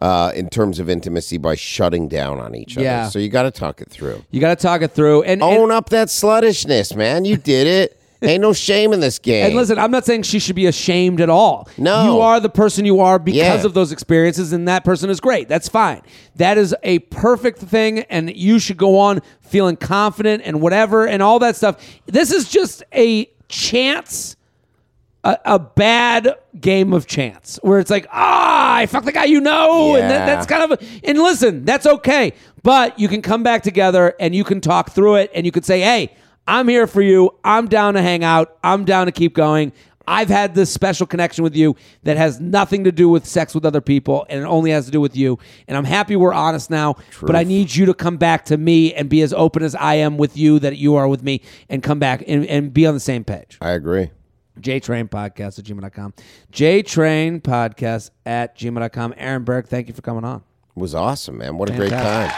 uh, 0.00 0.32
in 0.34 0.48
terms 0.48 0.78
of 0.78 0.88
intimacy 0.88 1.38
by 1.38 1.54
shutting 1.54 2.08
down 2.08 2.38
on 2.38 2.54
each 2.54 2.76
Yeah. 2.76 3.02
other. 3.02 3.10
So 3.10 3.18
you 3.18 3.28
got 3.28 3.42
to 3.42 3.50
talk 3.50 3.80
it 3.80 3.90
through. 3.90 4.24
You 4.30 4.40
got 4.40 4.56
to 4.58 4.62
talk 4.62 4.82
it 4.82 4.92
through. 4.92 5.22
And, 5.22 5.42
and 5.42 5.58
Own 5.58 5.70
up 5.70 5.90
that 5.90 6.08
sluttishness, 6.08 6.94
man. 6.96 7.24
You 7.24 7.36
did 7.36 7.66
it. 7.66 7.94
Ain't 8.22 8.40
no 8.42 8.52
shame 8.52 8.92
in 8.92 8.98
this 8.98 9.20
game. 9.20 9.46
And 9.46 9.54
listen, 9.54 9.78
I'm 9.78 9.92
not 9.92 10.04
saying 10.04 10.22
she 10.24 10.40
should 10.40 10.56
be 10.56 10.66
ashamed 10.66 11.20
at 11.20 11.30
all. 11.30 11.68
No. 11.78 12.04
You 12.04 12.20
are 12.20 12.40
the 12.40 12.48
person 12.48 12.84
you 12.84 12.98
are 12.98 13.16
because 13.18 13.36
Yeah. 13.60 13.64
of 13.64 13.74
those 13.74 13.92
experiences, 13.92 14.52
and 14.52 14.66
that 14.66 14.84
person 14.84 15.08
is 15.08 15.20
great. 15.20 15.46
That's 15.48 15.68
fine. 15.68 16.02
That 16.34 16.58
is 16.58 16.74
a 16.82 16.98
perfect 16.98 17.60
thing, 17.60 18.00
and 18.10 18.34
you 18.34 18.58
should 18.58 18.76
go 18.76 18.98
on 18.98 19.20
feeling 19.40 19.76
confident 19.76 20.42
and 20.44 20.60
whatever 20.60 21.06
and 21.06 21.22
all 21.22 21.38
that 21.38 21.54
stuff. 21.54 21.76
This 22.06 22.32
is 22.32 22.48
just 22.48 22.82
a 22.92 23.30
chance. 23.48 24.34
A, 25.28 25.38
a 25.44 25.58
bad 25.58 26.34
game 26.58 26.92
of 26.94 27.06
chance 27.06 27.58
where 27.62 27.78
it's 27.80 27.90
like, 27.90 28.06
ah, 28.12 28.76
I 28.76 28.86
fucked 28.86 29.04
the 29.06 29.12
guy 29.12 29.24
you 29.24 29.40
know, 29.40 29.94
and 29.96 30.10
that, 30.10 30.20
Yeah. 30.20 30.26
that's 30.26 30.46
kind 30.46 30.62
of. 30.72 30.80
A, 30.80 30.84
and 31.04 31.18
listen, 31.18 31.64
that's 31.64 31.86
okay. 31.86 32.32
But 32.62 32.98
you 32.98 33.08
can 33.08 33.20
come 33.20 33.42
back 33.42 33.62
together 33.62 34.14
and 34.18 34.34
you 34.34 34.42
can 34.44 34.60
talk 34.60 34.90
through 34.90 35.16
it 35.16 35.30
and 35.34 35.44
you 35.44 35.52
can 35.52 35.62
say, 35.64 35.80
hey, 35.80 36.14
I'm 36.46 36.66
here 36.66 36.86
for 36.86 37.02
you. 37.02 37.34
I'm 37.44 37.68
down 37.68 37.92
to 37.94 38.00
hang 38.02 38.24
out. 38.24 38.56
I'm 38.64 38.84
down 38.86 39.04
to 39.06 39.12
keep 39.12 39.34
going. 39.34 39.72
I've 40.06 40.30
had 40.30 40.54
this 40.54 40.72
special 40.72 41.06
connection 41.06 41.44
with 41.44 41.54
you 41.54 41.76
that 42.04 42.16
has 42.16 42.40
nothing 42.40 42.84
to 42.84 42.92
do 42.92 43.10
with 43.10 43.26
sex 43.26 43.54
with 43.54 43.66
other 43.66 43.82
people 43.82 44.24
and 44.30 44.40
it 44.40 44.46
only 44.46 44.70
has 44.70 44.86
to 44.86 44.90
do 44.90 45.02
with 45.02 45.14
you. 45.14 45.38
And 45.68 45.76
I'm 45.76 45.84
happy 45.84 46.16
we're 46.16 46.32
honest 46.32 46.70
now, 46.70 46.96
but 47.20 47.36
I 47.36 47.44
need 47.44 47.74
you 47.74 47.84
to 47.84 47.92
come 47.92 48.16
back 48.16 48.46
to 48.46 48.56
me 48.56 48.94
and 48.94 49.10
be 49.10 49.20
as 49.20 49.34
open 49.34 49.62
as 49.62 49.74
I 49.74 49.96
am 49.96 50.16
with 50.16 50.38
you 50.38 50.58
that 50.60 50.78
you 50.78 50.94
are 50.94 51.06
with 51.06 51.22
me 51.22 51.42
and 51.68 51.82
come 51.82 51.98
back 51.98 52.24
and, 52.26 52.46
and 52.46 52.72
be 52.72 52.86
on 52.86 52.94
the 52.94 53.00
same 53.00 53.22
page. 53.24 53.58
I 53.60 53.72
agree. 53.72 54.08
JTrain 54.60 55.08
Podcast 55.08 55.58
at 55.58 55.64
gmail.com. 55.64 56.14
JTrain 56.52 57.40
Podcast 57.42 58.10
at 58.26 58.56
gmail.com. 58.58 59.14
Aaron 59.16 59.44
Berg, 59.44 59.66
thank 59.66 59.88
you 59.88 59.94
for 59.94 60.02
coming 60.02 60.24
on. 60.24 60.42
It 60.76 60.80
was 60.80 60.94
awesome, 60.94 61.38
man. 61.38 61.58
What 61.58 61.70
a 61.70 61.76
great 61.76 61.90
time. 61.90 62.30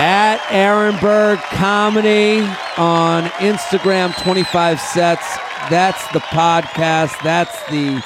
At 0.00 0.40
Aaron 0.50 0.96
Berg 1.00 1.38
Comedy 1.40 2.40
on 2.76 3.24
Instagram, 3.40 4.16
25 4.22 4.80
sets. 4.80 5.36
That's 5.70 6.06
the 6.12 6.20
podcast. 6.20 7.20
That's 7.22 7.60
the. 7.70 8.02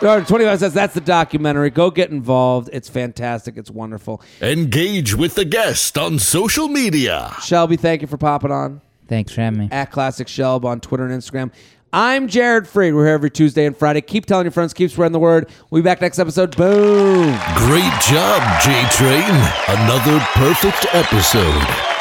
25 0.00 0.58
sets. 0.58 0.74
That's 0.74 0.94
the 0.94 1.00
documentary. 1.00 1.70
Go 1.70 1.92
get 1.92 2.10
involved. 2.10 2.70
It's 2.72 2.88
fantastic. 2.88 3.56
It's 3.56 3.70
wonderful. 3.70 4.20
Engage 4.40 5.14
with 5.14 5.36
the 5.36 5.44
guest 5.44 5.96
on 5.96 6.18
social 6.18 6.66
media. 6.66 7.32
Shelby, 7.40 7.76
thank 7.76 8.02
you 8.02 8.08
for 8.08 8.16
popping 8.16 8.50
on. 8.50 8.80
Thanks 9.06 9.32
for 9.32 9.42
having 9.42 9.60
me. 9.60 9.68
At 9.70 9.92
Classic 9.92 10.26
Shelb 10.26 10.64
on 10.64 10.80
Twitter 10.80 11.06
and 11.06 11.12
Instagram. 11.22 11.52
I'm 11.94 12.26
Jared 12.26 12.64
Freid. 12.64 12.94
We're 12.94 13.04
here 13.04 13.14
every 13.14 13.30
Tuesday 13.30 13.66
and 13.66 13.76
Friday. 13.76 14.00
Keep 14.00 14.24
telling 14.24 14.46
your 14.46 14.52
friends, 14.52 14.72
keep 14.72 14.90
spreading 14.90 15.12
the 15.12 15.18
word. 15.18 15.50
We'll 15.68 15.82
be 15.82 15.84
back 15.84 16.00
next 16.00 16.18
episode. 16.18 16.56
Boom. 16.56 17.38
Great 17.54 17.92
job, 18.00 18.40
JTrain. 18.62 19.52
Another 19.68 20.18
perfect 20.34 20.86
episode. 20.94 21.91